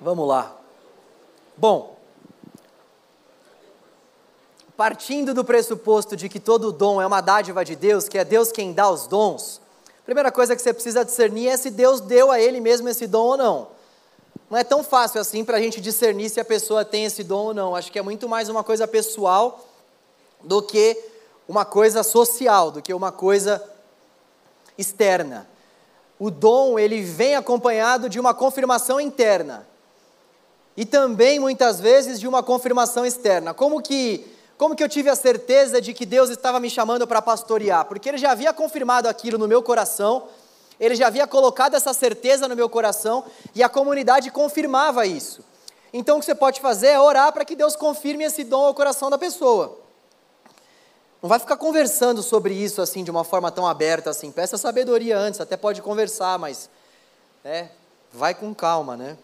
Vamos 0.00 0.26
lá. 0.28 0.55
Bom, 1.58 1.96
partindo 4.76 5.32
do 5.32 5.42
pressuposto 5.42 6.14
de 6.14 6.28
que 6.28 6.38
todo 6.38 6.70
dom 6.70 7.00
é 7.00 7.06
uma 7.06 7.22
dádiva 7.22 7.64
de 7.64 7.74
Deus, 7.74 8.10
que 8.10 8.18
é 8.18 8.24
Deus 8.24 8.52
quem 8.52 8.74
dá 8.74 8.90
os 8.90 9.06
dons, 9.06 9.62
a 9.98 10.02
primeira 10.04 10.30
coisa 10.30 10.54
que 10.54 10.60
você 10.60 10.74
precisa 10.74 11.02
discernir 11.02 11.48
é 11.48 11.56
se 11.56 11.70
Deus 11.70 12.00
deu 12.00 12.30
a 12.30 12.38
ele 12.38 12.60
mesmo 12.60 12.88
esse 12.90 13.06
dom 13.06 13.24
ou 13.24 13.36
não. 13.38 13.68
Não 14.50 14.58
é 14.58 14.62
tão 14.62 14.84
fácil 14.84 15.18
assim 15.18 15.44
para 15.46 15.56
a 15.56 15.60
gente 15.60 15.80
discernir 15.80 16.28
se 16.28 16.38
a 16.38 16.44
pessoa 16.44 16.84
tem 16.84 17.06
esse 17.06 17.24
dom 17.24 17.46
ou 17.46 17.54
não. 17.54 17.74
Acho 17.74 17.90
que 17.90 17.98
é 17.98 18.02
muito 18.02 18.28
mais 18.28 18.50
uma 18.50 18.62
coisa 18.62 18.86
pessoal 18.86 19.66
do 20.44 20.62
que 20.62 21.02
uma 21.48 21.64
coisa 21.64 22.02
social, 22.02 22.70
do 22.70 22.82
que 22.82 22.92
uma 22.92 23.10
coisa 23.10 23.64
externa. 24.76 25.48
O 26.18 26.30
dom, 26.30 26.78
ele 26.78 27.02
vem 27.02 27.34
acompanhado 27.34 28.10
de 28.10 28.20
uma 28.20 28.34
confirmação 28.34 29.00
interna 29.00 29.66
e 30.76 30.84
também 30.84 31.38
muitas 31.38 31.80
vezes 31.80 32.20
de 32.20 32.28
uma 32.28 32.42
confirmação 32.42 33.06
externa. 33.06 33.54
Como 33.54 33.80
que 33.80 34.24
como 34.58 34.74
que 34.74 34.82
eu 34.82 34.88
tive 34.88 35.10
a 35.10 35.14
certeza 35.14 35.82
de 35.82 35.92
que 35.92 36.06
Deus 36.06 36.30
estava 36.30 36.58
me 36.58 36.70
chamando 36.70 37.06
para 37.06 37.20
pastorear? 37.20 37.84
Porque 37.84 38.08
ele 38.08 38.16
já 38.16 38.30
havia 38.30 38.54
confirmado 38.54 39.06
aquilo 39.06 39.36
no 39.36 39.46
meu 39.46 39.62
coração, 39.62 40.28
ele 40.80 40.94
já 40.94 41.08
havia 41.08 41.26
colocado 41.26 41.74
essa 41.74 41.92
certeza 41.92 42.48
no 42.48 42.56
meu 42.56 42.68
coração 42.68 43.24
e 43.54 43.62
a 43.62 43.68
comunidade 43.68 44.30
confirmava 44.30 45.04
isso. 45.04 45.44
Então 45.92 46.16
o 46.16 46.20
que 46.20 46.26
você 46.26 46.34
pode 46.34 46.60
fazer 46.60 46.88
é 46.88 47.00
orar 47.00 47.32
para 47.32 47.44
que 47.44 47.54
Deus 47.54 47.76
confirme 47.76 48.24
esse 48.24 48.44
dom 48.44 48.64
ao 48.64 48.74
coração 48.74 49.10
da 49.10 49.18
pessoa. 49.18 49.78
Não 51.22 51.28
vai 51.28 51.38
ficar 51.38 51.56
conversando 51.58 52.22
sobre 52.22 52.54
isso 52.54 52.80
assim 52.80 53.04
de 53.04 53.10
uma 53.10 53.24
forma 53.24 53.50
tão 53.50 53.66
aberta 53.66 54.08
assim. 54.08 54.32
Peça 54.32 54.56
sabedoria 54.56 55.18
antes, 55.18 55.40
até 55.40 55.56
pode 55.56 55.82
conversar, 55.82 56.38
mas 56.38 56.70
né, 57.44 57.70
vai 58.10 58.34
com 58.34 58.54
calma, 58.54 58.96
né? 58.96 59.18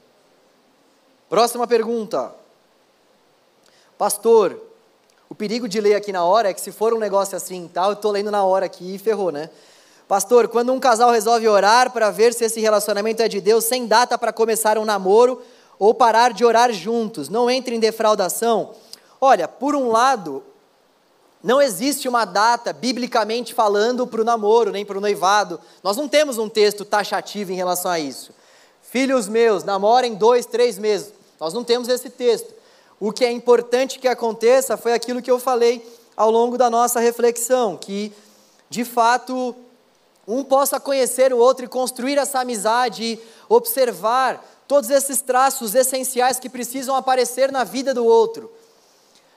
Próxima 1.33 1.67
pergunta. 1.67 2.31
Pastor, 3.97 4.61
o 5.31 5.35
perigo 5.35 5.67
de 5.67 5.81
ler 5.81 5.95
aqui 5.95 6.13
na 6.13 6.23
hora 6.23 6.51
é 6.51 6.53
que 6.53 6.61
se 6.61 6.71
for 6.71 6.93
um 6.93 6.99
negócio 6.99 7.35
assim, 7.35 7.71
tal, 7.73 7.89
eu 7.89 7.95
estou 7.95 8.11
lendo 8.11 8.31
na 8.31 8.45
hora 8.45 8.67
aqui 8.67 8.97
e 8.97 8.99
ferrou, 8.99 9.33
né? 9.33 9.49
Pastor, 10.07 10.47
quando 10.47 10.75
um 10.75 10.79
casal 10.79 11.11
resolve 11.11 11.49
orar 11.49 11.91
para 11.91 12.11
ver 12.11 12.35
se 12.35 12.45
esse 12.45 12.61
relacionamento 12.61 13.23
é 13.23 13.29
de 13.29 13.41
Deus, 13.41 13.65
sem 13.65 13.87
data 13.87 14.19
para 14.19 14.31
começar 14.31 14.77
um 14.77 14.85
namoro 14.85 15.41
ou 15.79 15.95
parar 15.95 16.35
de 16.35 16.45
orar 16.45 16.71
juntos, 16.71 17.31
não 17.31 17.51
entra 17.51 17.75
em 17.75 17.81
defraudação? 17.81 18.75
Olha, 19.19 19.49
por 19.49 19.75
um 19.75 19.89
lado, 19.89 20.43
não 21.43 21.63
existe 21.63 22.11
uma 22.11 22.27
data, 22.27 22.75
biblicamente 22.75 23.55
falando, 23.55 24.07
para 24.07 24.21
o 24.21 24.25
namoro, 24.25 24.71
nem 24.71 24.85
para 24.85 24.99
o 24.99 25.01
noivado. 25.01 25.59
Nós 25.83 25.97
não 25.97 26.09
temos 26.09 26.37
um 26.37 26.51
texto 26.51 26.85
taxativo 26.85 27.53
em 27.53 27.57
relação 27.57 27.91
a 27.91 27.99
isso. 27.99 28.35
Filhos 28.83 29.29
meus, 29.29 29.65
namorem 29.65 30.15
dois, 30.15 30.45
três 30.45 30.79
meses. 30.79 31.22
Nós 31.43 31.53
não 31.53 31.65
temos 31.65 31.89
esse 31.89 32.09
texto. 32.09 32.55
O 33.01 33.11
que 33.13 33.25
é 33.25 33.33
importante 33.33 33.99
que 33.99 34.07
aconteça 34.07 34.77
foi 34.77 34.93
aquilo 34.93 35.21
que 35.21 35.29
eu 35.29 35.41
falei 35.41 35.85
ao 36.17 36.31
longo 36.31 36.57
da 36.57 36.71
nossa 36.71 37.01
reflexão, 37.01 37.77
que 37.77 38.13
de 38.71 38.85
fato 38.85 39.53
um 40.25 40.45
possa 40.45 40.79
conhecer 40.79 41.33
o 41.33 41.39
outro 41.39 41.65
e 41.65 41.69
construir 41.69 42.17
essa 42.17 42.39
amizade, 42.39 43.19
observar 43.49 44.41
todos 44.69 44.89
esses 44.89 45.21
traços 45.21 45.75
essenciais 45.75 46.39
que 46.39 46.49
precisam 46.49 46.95
aparecer 46.95 47.51
na 47.51 47.65
vida 47.65 47.93
do 47.93 48.07
outro. 48.07 48.49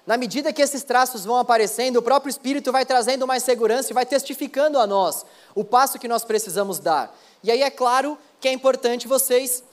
Na 0.05 0.15
medida 0.15 0.53
que 0.53 0.61
esses 0.61 0.83
traços 0.83 1.25
vão 1.25 1.37
aparecendo, 1.37 1.97
o 1.97 2.03
próprio 2.03 2.29
Espírito 2.29 2.71
vai 2.71 2.85
trazendo 2.85 3.25
mais 3.25 3.41
segurança 3.41 3.89
e 3.91 3.95
vai 3.95 4.05
testificando 4.05 4.77
a 4.77 4.85
nós 4.85 5.25
o 5.55 5.63
passo 5.63 5.97
que 5.97 6.07
nós 6.07 6.23
precisamos 6.23 6.77
dar. 6.77 7.17
E 7.43 7.49
aí 7.49 7.63
é 7.63 7.71
claro 7.71 8.15
que 8.39 8.47
é 8.47 8.53
importante 8.53 9.07
vocês 9.07 9.63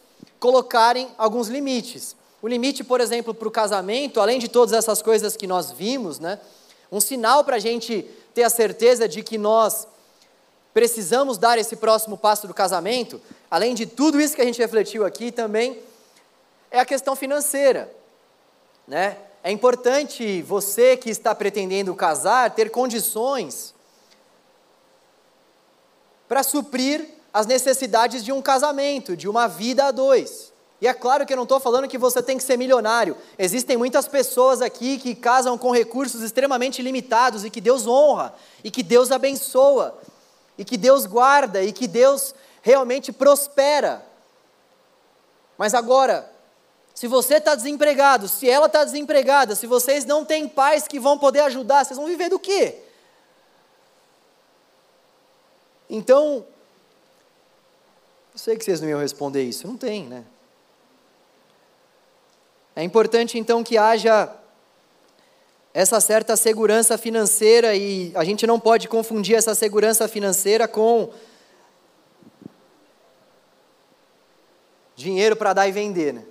colocarem 0.40 1.10
alguns 1.18 1.48
limites. 1.48 2.21
O 2.42 2.48
limite, 2.48 2.82
por 2.82 3.00
exemplo, 3.00 3.32
para 3.32 3.46
o 3.46 3.52
casamento, 3.52 4.20
além 4.20 4.40
de 4.40 4.48
todas 4.48 4.72
essas 4.72 5.00
coisas 5.00 5.36
que 5.36 5.46
nós 5.46 5.70
vimos, 5.70 6.18
né, 6.18 6.40
um 6.90 7.00
sinal 7.00 7.44
para 7.44 7.54
a 7.56 7.60
gente 7.60 8.02
ter 8.34 8.42
a 8.42 8.50
certeza 8.50 9.08
de 9.08 9.22
que 9.22 9.38
nós 9.38 9.86
precisamos 10.74 11.38
dar 11.38 11.56
esse 11.56 11.76
próximo 11.76 12.18
passo 12.18 12.48
do 12.48 12.52
casamento, 12.52 13.20
além 13.48 13.74
de 13.74 13.86
tudo 13.86 14.20
isso 14.20 14.34
que 14.34 14.42
a 14.42 14.44
gente 14.44 14.58
refletiu 14.58 15.06
aqui, 15.06 15.30
também 15.30 15.78
é 16.68 16.80
a 16.80 16.84
questão 16.84 17.14
financeira. 17.14 17.94
Né? 18.88 19.16
É 19.44 19.52
importante 19.52 20.42
você 20.42 20.96
que 20.96 21.10
está 21.10 21.34
pretendendo 21.34 21.94
casar 21.94 22.50
ter 22.50 22.70
condições 22.70 23.72
para 26.26 26.42
suprir 26.42 27.06
as 27.32 27.46
necessidades 27.46 28.24
de 28.24 28.32
um 28.32 28.42
casamento, 28.42 29.16
de 29.16 29.28
uma 29.28 29.46
vida 29.46 29.84
a 29.84 29.90
dois. 29.90 30.51
E 30.82 30.88
é 30.88 30.92
claro 30.92 31.24
que 31.24 31.32
eu 31.32 31.36
não 31.36 31.44
estou 31.44 31.60
falando 31.60 31.86
que 31.86 31.96
você 31.96 32.20
tem 32.20 32.36
que 32.36 32.42
ser 32.42 32.56
milionário. 32.56 33.16
Existem 33.38 33.76
muitas 33.76 34.08
pessoas 34.08 34.60
aqui 34.60 34.98
que 34.98 35.14
casam 35.14 35.56
com 35.56 35.70
recursos 35.70 36.22
extremamente 36.22 36.82
limitados 36.82 37.44
e 37.44 37.50
que 37.50 37.60
Deus 37.60 37.86
honra, 37.86 38.34
e 38.64 38.68
que 38.68 38.82
Deus 38.82 39.12
abençoa, 39.12 39.96
e 40.58 40.64
que 40.64 40.76
Deus 40.76 41.06
guarda, 41.06 41.62
e 41.62 41.72
que 41.72 41.86
Deus 41.86 42.34
realmente 42.62 43.12
prospera. 43.12 44.04
Mas 45.56 45.72
agora, 45.72 46.28
se 46.92 47.06
você 47.06 47.36
está 47.36 47.54
desempregado, 47.54 48.26
se 48.26 48.50
ela 48.50 48.66
está 48.66 48.82
desempregada, 48.82 49.54
se 49.54 49.68
vocês 49.68 50.04
não 50.04 50.24
têm 50.24 50.48
pais 50.48 50.88
que 50.88 50.98
vão 50.98 51.16
poder 51.16 51.42
ajudar, 51.42 51.84
vocês 51.84 51.96
vão 51.96 52.08
viver 52.08 52.28
do 52.28 52.40
quê? 52.40 52.82
Então, 55.88 56.44
Eu 58.32 58.38
sei 58.38 58.56
que 58.56 58.64
vocês 58.64 58.80
não 58.80 58.88
iam 58.88 58.98
responder 58.98 59.42
isso. 59.44 59.66
Não 59.66 59.76
tem, 59.76 60.08
né? 60.08 60.24
É 62.74 62.82
importante 62.82 63.38
então 63.38 63.62
que 63.62 63.76
haja 63.76 64.34
essa 65.74 66.00
certa 66.00 66.36
segurança 66.36 66.98
financeira 66.98 67.74
e 67.74 68.12
a 68.14 68.24
gente 68.24 68.46
não 68.46 68.60
pode 68.60 68.88
confundir 68.88 69.36
essa 69.36 69.54
segurança 69.54 70.06
financeira 70.06 70.68
com 70.68 71.10
dinheiro 74.94 75.34
para 75.36 75.52
dar 75.52 75.68
e 75.68 75.72
vender. 75.72 76.12
Né? 76.12 76.24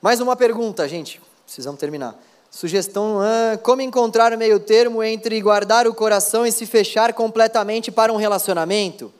Mais 0.00 0.20
uma 0.20 0.36
pergunta, 0.36 0.88
gente, 0.88 1.20
precisamos 1.44 1.78
terminar. 1.78 2.14
Sugestão: 2.50 3.20
ah, 3.20 3.58
como 3.58 3.82
encontrar 3.82 4.32
o 4.32 4.38
meio 4.38 4.58
termo 4.58 5.02
entre 5.02 5.40
guardar 5.40 5.86
o 5.86 5.94
coração 5.94 6.46
e 6.46 6.52
se 6.52 6.64
fechar 6.64 7.12
completamente 7.12 7.90
para 7.90 8.12
um 8.12 8.16
relacionamento? 8.16 9.12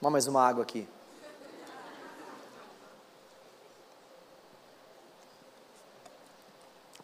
Vamos 0.00 0.12
mais 0.12 0.26
uma 0.26 0.46
água 0.46 0.62
aqui. 0.62 0.86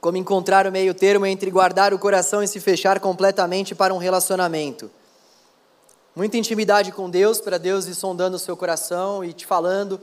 Como 0.06 0.16
encontrar 0.16 0.68
o 0.68 0.70
meio 0.70 0.94
termo 0.94 1.26
entre 1.26 1.50
guardar 1.50 1.92
o 1.92 1.98
coração 1.98 2.40
e 2.40 2.46
se 2.46 2.60
fechar 2.60 3.00
completamente 3.00 3.74
para 3.74 3.92
um 3.92 3.98
relacionamento? 3.98 4.88
Muita 6.14 6.36
intimidade 6.36 6.92
com 6.92 7.10
Deus, 7.10 7.40
para 7.40 7.58
Deus 7.58 7.88
ir 7.88 7.94
sondando 7.96 8.36
o 8.36 8.38
seu 8.38 8.56
coração 8.56 9.24
e 9.24 9.32
te 9.32 9.44
falando 9.44 10.00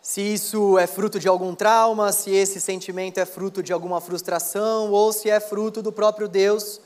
se 0.00 0.20
isso 0.20 0.78
é 0.78 0.86
fruto 0.86 1.18
de 1.18 1.26
algum 1.26 1.52
trauma, 1.52 2.12
se 2.12 2.30
esse 2.30 2.60
sentimento 2.60 3.18
é 3.18 3.26
fruto 3.26 3.60
de 3.60 3.72
alguma 3.72 4.00
frustração 4.00 4.92
ou 4.92 5.12
se 5.12 5.28
é 5.28 5.40
fruto 5.40 5.82
do 5.82 5.90
próprio 5.90 6.28
Deus 6.28 6.80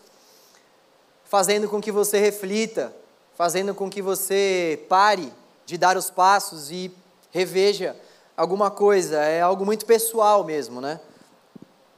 fazendo 1.26 1.68
com 1.68 1.82
que 1.82 1.92
você 1.92 2.18
reflita, 2.18 2.96
fazendo 3.34 3.74
com 3.74 3.90
que 3.90 4.00
você 4.00 4.82
pare 4.88 5.30
de 5.66 5.76
dar 5.76 5.98
os 5.98 6.08
passos 6.08 6.70
e 6.70 6.90
reveja 7.30 7.94
alguma 8.36 8.70
coisa. 8.70 9.18
É 9.18 9.40
algo 9.40 9.64
muito 9.64 9.86
pessoal 9.86 10.44
mesmo, 10.44 10.80
né? 10.80 11.00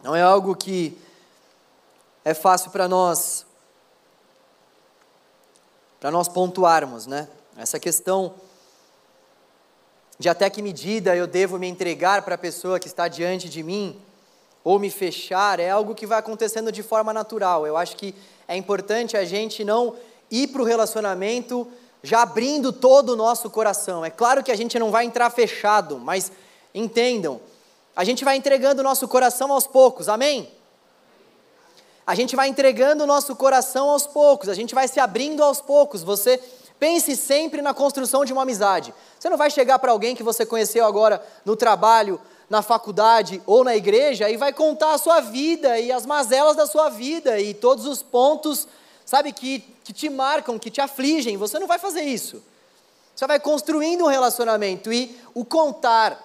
Não 0.03 0.15
é 0.15 0.23
algo 0.23 0.55
que 0.55 0.97
é 2.25 2.33
fácil 2.33 2.71
para 2.71 2.87
nós 2.87 3.45
para 5.99 6.13
nós 6.13 6.29
pontuarmos, 6.29 7.07
né? 7.07 7.29
Essa 7.57 7.81
questão 7.81 8.35
de 10.17 10.29
até 10.29 10.49
que 10.49 10.63
medida 10.63 11.17
eu 11.17 11.27
devo 11.27 11.59
me 11.59 11.67
entregar 11.67 12.23
para 12.23 12.37
a 12.37 12.39
pessoa 12.39 12.79
que 12.79 12.87
está 12.87 13.09
diante 13.09 13.49
de 13.49 13.65
mim, 13.65 14.01
ou 14.63 14.79
me 14.79 14.91
fechar, 14.91 15.59
é 15.59 15.71
algo 15.71 15.95
que 15.95 16.07
vai 16.07 16.19
acontecendo 16.19 16.71
de 16.71 16.83
forma 16.83 17.13
natural. 17.13 17.67
Eu 17.67 17.77
acho 17.77 17.97
que 17.97 18.15
é 18.47 18.57
importante 18.57 19.17
a 19.17 19.25
gente 19.25 19.65
não 19.65 19.97
ir 20.31 20.49
para 20.49 20.63
o 20.63 20.65
relacionamento 20.65 21.67
já 22.03 22.23
abrindo 22.23 22.73
todo 22.73 23.11
o 23.11 23.17
nosso 23.17 23.51
coração. 23.51 24.05
É 24.05 24.11
claro 24.11 24.43
que 24.43 24.53
a 24.53 24.57
gente 24.57 24.79
não 24.79 24.91
vai 24.91 25.05
entrar 25.05 25.31
fechado, 25.31 25.99
mas 25.99 26.33
entendam, 26.75 27.41
a 27.97 28.05
gente 28.05 28.25
vai 28.25 28.37
entregando 28.37 28.81
o 28.81 28.85
nosso 28.85 29.09
coração 29.09 29.53
aos 29.53 29.67
poucos, 29.67 30.09
amém? 30.09 30.51
A 32.07 32.15
gente 32.15 32.35
vai 32.37 32.49
entregando 32.49 33.05
o 33.05 33.07
nosso 33.07 33.37
coração 33.37 33.91
aos 33.91 34.07
poucos, 34.07 34.49
a 34.49 34.55
gente 34.55 34.75
vai 34.75 34.89
se 34.89 34.99
abrindo 34.99 35.43
aos 35.43 35.61
poucos. 35.61 36.03
Você 36.03 36.41
Pense 36.79 37.17
sempre 37.17 37.61
na 37.61 37.75
construção 37.75 38.25
de 38.25 38.33
uma 38.33 38.43
amizade. 38.43 38.95
Você 39.19 39.29
não 39.29 39.37
vai 39.37 39.51
chegar 39.51 39.79
para 39.81 39.91
alguém 39.91 40.15
que 40.15 40.23
você 40.23 40.47
conheceu 40.47 40.87
agora 40.87 41.21
no 41.45 41.57
trabalho, 41.57 42.21
na 42.49 42.63
faculdade 42.63 43.43
ou 43.47 43.65
na 43.65 43.77
igreja 43.77 44.31
e 44.31 44.37
vai 44.37 44.53
contar 44.53 44.93
a 44.93 44.99
sua 44.99 45.21
vida 45.21 45.79
e 45.79 45.91
as 45.91 46.07
mazelas 46.07 46.57
da 46.57 46.67
sua 46.67 46.89
vida 46.89 47.39
e 47.41 47.53
todos 47.53 47.85
os 47.85 48.03
pontos, 48.03 48.69
sabe, 49.05 49.33
que, 49.33 49.59
que 49.89 49.93
te 49.95 50.11
marcam, 50.11 50.59
que 50.59 50.71
te 50.71 50.83
afligem. 50.83 51.39
Você 51.39 51.59
não 51.59 51.67
vai 51.67 51.79
fazer 51.79 52.03
isso. 52.03 52.43
Você 53.17 53.27
vai 53.27 53.41
construindo 53.41 54.05
um 54.05 54.07
relacionamento 54.07 54.93
e 54.93 55.19
o 55.33 55.47
contar 55.47 56.23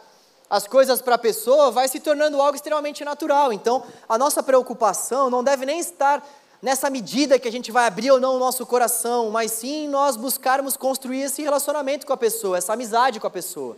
as 0.49 0.67
coisas 0.67 1.01
para 1.01 1.15
a 1.15 1.17
pessoa 1.17 1.71
vai 1.71 1.87
se 1.87 2.01
tornando 2.01 2.41
algo 2.41 2.57
extremamente 2.57 3.05
natural. 3.05 3.53
Então, 3.53 3.81
a 4.09 4.17
nossa 4.17 4.43
preocupação 4.43 5.29
não 5.29 5.41
deve 5.41 5.65
nem 5.65 5.79
estar 5.79 6.21
nessa 6.61 6.89
medida 6.89 7.39
que 7.39 7.47
a 7.47 7.51
gente 7.51 7.71
vai 7.71 7.87
abrir 7.87 8.11
ou 8.11 8.19
não 8.19 8.35
o 8.35 8.39
nosso 8.39 8.65
coração, 8.65 9.31
mas 9.31 9.53
sim 9.53 9.87
nós 9.87 10.17
buscarmos 10.17 10.75
construir 10.75 11.21
esse 11.21 11.41
relacionamento 11.41 12.05
com 12.05 12.11
a 12.11 12.17
pessoa, 12.17 12.57
essa 12.57 12.73
amizade 12.73 13.17
com 13.17 13.27
a 13.27 13.31
pessoa. 13.31 13.77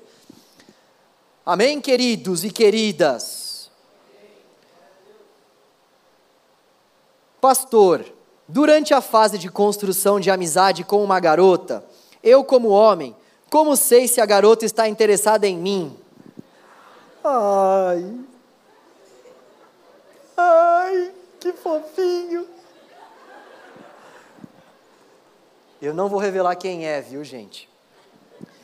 Amém, 1.46 1.80
queridos 1.80 2.44
e 2.44 2.50
queridas? 2.50 3.70
Pastor, 7.40 8.15
durante 8.48 8.94
a 8.94 9.02
fase 9.02 9.38
de 9.38 9.50
construção 9.50 10.20
de 10.20 10.30
amizade 10.30 10.84
com 10.84 11.04
uma 11.04 11.20
garota, 11.20 11.84
eu, 12.24 12.44
como 12.44 12.70
homem, 12.70 13.16
como 13.50 13.76
sei 13.76 14.08
se 14.08 14.20
a 14.20 14.26
garota 14.26 14.66
está 14.66 14.88
interessada 14.88 15.48
em 15.48 15.58
mim? 15.58 15.98
Ai. 17.24 18.14
Ai, 20.38 21.12
que 21.40 21.54
fofinho. 21.54 22.48
Eu 25.82 25.94
não 25.94 26.10
vou 26.10 26.20
revelar 26.20 26.56
quem 26.56 26.86
é, 26.88 27.02
viu, 27.02 27.24
gente? 27.24 27.70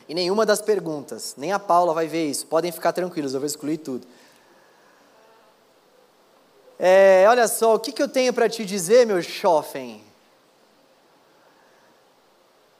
E 0.08 0.14
nenhuma 0.14 0.44
das 0.44 0.60
perguntas, 0.60 1.34
nem 1.38 1.52
a 1.52 1.58
Paula 1.58 1.94
vai 1.94 2.06
ver 2.06 2.28
isso. 2.28 2.46
Podem 2.46 2.72
ficar 2.72 2.92
tranquilos, 2.92 3.34
eu 3.34 3.40
vou 3.40 3.46
excluir 3.46 3.78
tudo. 3.78 4.06
É, 6.84 7.24
olha 7.28 7.46
só, 7.46 7.76
o 7.76 7.78
que, 7.78 7.92
que 7.92 8.02
eu 8.02 8.08
tenho 8.08 8.34
para 8.34 8.48
te 8.48 8.64
dizer, 8.64 9.06
meu 9.06 9.22
chofem? 9.22 10.02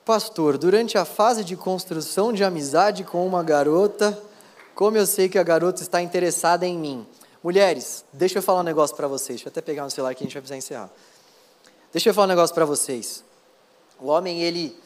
Pastor, 0.04 0.58
durante 0.58 0.98
a 0.98 1.04
fase 1.04 1.44
de 1.44 1.56
construção 1.56 2.32
de 2.32 2.42
amizade 2.42 3.04
com 3.04 3.24
uma 3.24 3.44
garota, 3.44 4.20
como 4.74 4.96
eu 4.96 5.06
sei 5.06 5.28
que 5.28 5.38
a 5.38 5.42
garota 5.44 5.82
está 5.82 6.02
interessada 6.02 6.66
em 6.66 6.76
mim? 6.76 7.06
Mulheres, 7.44 8.04
deixa 8.12 8.38
eu 8.38 8.42
falar 8.42 8.62
um 8.62 8.64
negócio 8.64 8.96
para 8.96 9.06
vocês. 9.06 9.36
Deixa 9.36 9.48
eu 9.48 9.52
até 9.52 9.60
pegar 9.60 9.86
um 9.86 9.90
celular 9.90 10.16
que 10.16 10.24
a 10.24 10.26
gente 10.26 10.32
vai 10.32 10.42
precisar 10.42 10.58
encerrar. 10.58 10.90
Deixa 11.92 12.08
eu 12.08 12.14
falar 12.14 12.26
um 12.26 12.30
negócio 12.30 12.52
para 12.52 12.64
vocês. 12.64 13.22
O 14.00 14.08
homem 14.08 14.42
ele 14.42 14.76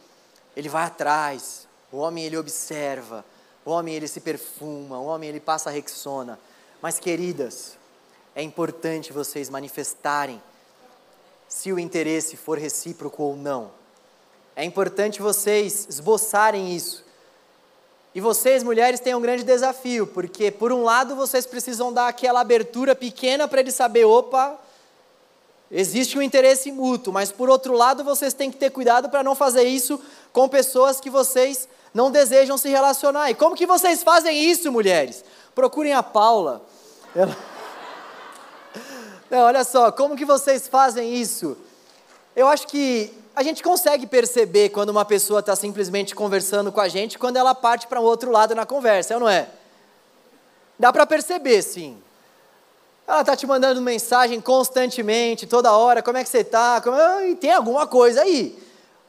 ele 0.55 0.69
vai 0.69 0.85
atrás, 0.85 1.67
o 1.91 1.97
homem 1.97 2.25
ele 2.25 2.37
observa, 2.37 3.25
o 3.65 3.71
homem 3.71 3.95
ele 3.95 4.09
se 4.09 4.21
perfuma, 4.21 4.99
o 4.99 5.07
homem 5.07 5.31
ele 5.31 5.41
passa 5.41 5.71
Rexona. 5.71 6.39
Mas 6.83 6.99
queridas, 6.99 7.79
é 8.37 8.43
importante 8.43 9.15
vocês 9.15 9.49
manifestarem 9.49 10.43
se 11.49 11.73
o 11.73 11.79
interesse 11.79 12.37
for 12.37 12.59
recíproco 12.59 13.23
ou 13.23 13.35
não. 13.35 13.71
É 14.55 14.63
importante 14.63 15.23
vocês 15.23 15.87
esboçarem 15.89 16.77
isso. 16.77 17.03
E 18.15 18.21
vocês, 18.21 18.63
mulheres, 18.63 19.01
têm 19.01 19.15
um 19.15 19.23
grande 19.23 19.43
desafio, 19.43 20.07
porque 20.07 20.51
por 20.51 20.71
um 20.71 20.83
lado 20.83 21.17
vocês 21.17 21.47
precisam 21.47 21.91
dar 21.91 22.09
aquela 22.09 22.41
abertura 22.41 22.95
pequena 22.95 23.49
para 23.49 23.61
ele 23.61 23.73
saber, 23.73 24.05
opa, 24.05 24.61
Existe 25.69 26.17
um 26.17 26.23
interesse 26.23 26.71
mútuo, 26.71 27.13
mas 27.13 27.33
por 27.33 27.51
outro 27.51 27.75
lado, 27.75 28.05
vocês 28.05 28.33
têm 28.33 28.53
que 28.53 28.57
ter 28.57 28.71
cuidado 28.71 29.09
para 29.09 29.25
não 29.25 29.35
fazer 29.35 29.65
isso 29.65 30.01
com 30.33 30.49
pessoas 30.49 31.01
que 31.01 31.11
vocês 31.11 31.69
não 31.93 32.09
desejam 32.09 32.57
se 32.57 32.69
relacionar. 32.69 33.31
E 33.31 33.35
como 33.35 33.57
que 33.57 33.67
vocês 33.67 34.05
fazem 34.05 34.45
isso, 34.49 34.71
mulheres? 34.71 35.25
Procurem 35.57 35.93
a 35.93 36.05
Paula. 36.05 36.63
Ela... 37.17 37.37
Não, 39.31 39.41
olha 39.41 39.65
só, 39.65 39.91
como 39.91 40.17
que 40.17 40.25
vocês 40.25 40.69
fazem 40.69 41.15
isso? 41.15 41.57
Eu 42.35 42.47
acho 42.47 42.69
que 42.69 43.13
a 43.35 43.43
gente 43.43 43.63
consegue 43.63 44.07
perceber 44.07 44.69
quando 44.69 44.91
uma 44.91 45.05
pessoa 45.05 45.41
está 45.41 45.57
simplesmente 45.57 46.15
conversando 46.15 46.71
com 46.71 46.81
a 46.81 46.89
gente, 46.89 47.19
quando 47.19 47.37
ela 47.37 47.55
parte 47.55 47.87
para 47.87 48.01
um 48.01 48.05
outro 48.05 48.31
lado 48.31 48.55
na 48.55 48.65
conversa, 48.65 49.15
é 49.15 49.17
ou 49.17 49.21
não 49.21 49.29
é? 49.29 49.49
Dá 50.79 50.93
para 50.93 51.07
perceber, 51.07 51.61
sim. 51.63 51.99
Ela 53.07 53.21
está 53.21 53.37
te 53.37 53.47
mandando 53.47 53.81
mensagem 53.81 54.41
constantemente, 54.41 55.47
toda 55.47 55.73
hora, 55.73 56.03
como 56.03 56.19
é 56.19 56.23
que 56.23 56.29
você 56.29 56.39
está? 56.39 56.81
Como... 56.81 56.97
E 57.23 57.35
tem 57.35 57.53
alguma 57.53 57.87
coisa 57.87 58.23
aí. 58.23 58.57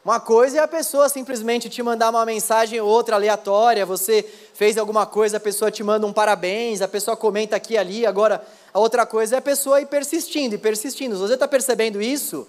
Uma 0.07 0.19
coisa 0.19 0.59
é 0.59 0.61
a 0.61 0.67
pessoa 0.67 1.09
simplesmente 1.09 1.69
te 1.69 1.83
mandar 1.83 2.09
uma 2.09 2.25
mensagem 2.25 2.79
ou 2.79 2.87
outra 2.87 3.17
aleatória, 3.17 3.85
você 3.85 4.23
fez 4.53 4.77
alguma 4.77 5.05
coisa, 5.05 5.35
a 5.35 5.39
pessoa 5.39 5.69
te 5.69 5.83
manda 5.83 6.07
um 6.07 6.13
parabéns, 6.13 6.81
a 6.81 6.87
pessoa 6.87 7.17
comenta 7.17 7.57
aqui 7.57 7.73
e 7.73 7.77
ali, 7.77 8.05
agora 8.05 8.41
a 8.77 8.79
outra 8.79 9.07
coisa 9.07 9.37
é 9.37 9.39
a 9.39 9.41
pessoa 9.41 9.81
ir 9.81 9.87
persistindo 9.87 10.53
e 10.53 10.57
persistindo. 10.59 11.15
Se 11.15 11.21
você 11.21 11.33
está 11.33 11.47
percebendo 11.47 11.99
isso, 11.99 12.47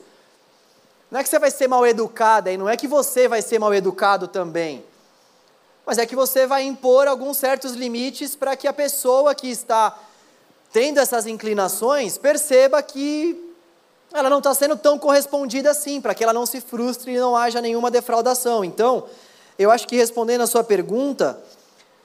não 1.11 1.21
é 1.21 1.23
que 1.23 1.29
você 1.31 1.39
vai 1.39 1.51
ser 1.51 1.67
mal 1.69 1.87
educada, 1.87 2.53
e 2.53 2.59
não 2.59 2.69
é 2.69 2.77
que 2.77 2.87
você 2.87 3.27
vai 3.27 3.41
ser 3.41 3.59
mal 3.59 3.73
educado 3.73 4.29
também, 4.29 4.85
mas 5.87 5.97
é 5.97 6.05
que 6.05 6.15
você 6.15 6.47
vai 6.47 6.65
impor 6.65 7.09
alguns 7.09 7.39
certos 7.39 7.73
limites 7.73 8.37
para 8.37 8.55
que 8.57 8.69
a 8.69 8.75
pessoa 8.75 9.35
que 9.35 9.49
está 9.49 9.99
tendo 10.71 11.01
essas 11.01 11.27
inclinações, 11.27 12.19
perceba 12.19 12.83
que 12.83 13.55
ela 14.13 14.29
não 14.29 14.37
está 14.37 14.53
sendo 14.53 14.77
tão 14.77 14.99
correspondida 14.99 15.71
assim, 15.71 15.99
para 15.99 16.15
que 16.15 16.23
ela 16.23 16.35
não 16.35 16.45
se 16.45 16.61
frustre 16.61 17.15
e 17.15 17.19
não 17.19 17.35
haja 17.35 17.63
nenhuma 17.63 17.91
defraudação. 17.91 18.63
Então, 18.63 19.07
eu 19.59 19.71
acho 19.71 19.89
que 19.89 19.97
respondendo 19.97 20.43
a 20.43 20.47
sua 20.47 20.63
pergunta, 20.63 21.43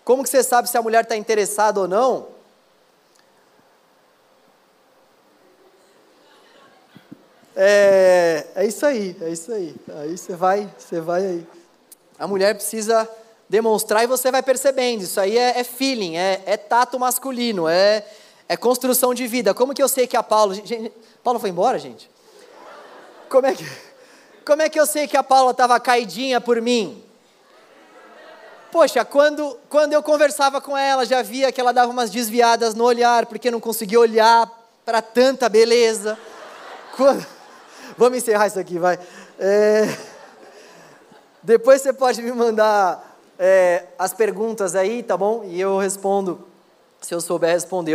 como 0.06 0.24
que 0.24 0.30
você 0.30 0.42
sabe 0.42 0.70
se 0.70 0.78
a 0.78 0.82
mulher 0.82 1.04
está 1.04 1.18
interessada 1.18 1.82
ou 1.82 1.90
não? 1.90 2.33
É, 7.56 8.48
É, 8.56 8.66
isso 8.66 8.86
aí, 8.86 9.16
é 9.22 9.30
isso 9.30 9.52
aí. 9.52 9.76
Aí 10.02 10.18
você 10.18 10.36
vai, 10.36 10.70
você 10.78 11.02
vai 11.02 11.26
aí. 11.26 11.48
A 12.20 12.28
mulher 12.28 12.54
precisa 12.56 13.10
demonstrar 13.50 14.04
e 14.04 14.08
você 14.08 14.32
vai 14.32 14.44
percebendo. 14.44 15.04
Isso 15.04 15.20
aí 15.20 15.38
é, 15.38 15.60
é 15.60 15.64
feeling, 15.64 16.18
é, 16.18 16.42
é, 16.46 16.56
tato 16.56 17.00
masculino, 17.00 17.68
é, 17.68 18.06
é 18.48 18.56
construção 18.56 19.14
de 19.14 19.28
vida. 19.28 19.54
Como 19.54 19.74
que 19.74 19.82
eu 19.82 19.88
sei 19.88 20.08
que 20.08 20.16
a 20.16 20.24
Paulo. 20.24 20.54
Gente, 20.54 20.92
Paulo 21.24 21.40
foi 21.40 21.50
embora, 21.50 21.80
gente? 21.80 22.10
Como 23.30 23.48
é 23.48 23.54
que, 23.54 23.66
como 24.46 24.62
é 24.62 24.70
que 24.70 24.80
eu 24.80 24.86
sei 24.86 25.08
que 25.08 25.18
a 25.18 25.24
Paula 25.24 25.52
estava 25.52 25.80
caidinha 25.80 26.40
por 26.40 26.62
mim? 26.62 27.04
Poxa, 28.72 29.04
quando, 29.04 29.58
quando 29.70 29.94
eu 29.94 30.02
conversava 30.02 30.60
com 30.62 30.78
ela, 30.78 31.06
já 31.06 31.22
via 31.22 31.52
que 31.52 31.62
ela 31.62 31.72
dava 31.72 31.92
umas 31.92 32.10
desviadas 32.10 32.74
no 32.74 32.84
olhar, 32.84 33.26
porque 33.26 33.52
não 33.52 33.60
conseguia 33.60 34.00
olhar 34.00 34.50
para 34.86 35.02
tanta 35.02 35.50
beleza. 35.50 36.18
Quando... 36.96 37.43
Vamos 37.98 38.18
encerrar 38.18 38.48
isso 38.48 38.60
aqui, 38.60 38.80
vai. 38.80 39.00
É... 39.40 39.84
Depois 41.42 41.82
você 41.82 41.92
pode 41.92 42.22
me 42.22 42.32
mandar 42.32 43.18
é, 43.38 43.86
as 44.00 44.14
perguntas 44.14 44.76
aí, 44.76 45.04
tá 45.04 45.18
bom? 45.18 45.44
E 45.44 45.60
eu 45.60 45.78
respondo, 45.78 46.48
se 47.02 47.14
eu 47.14 47.20
souber 47.20 47.52
responder. 47.52 47.92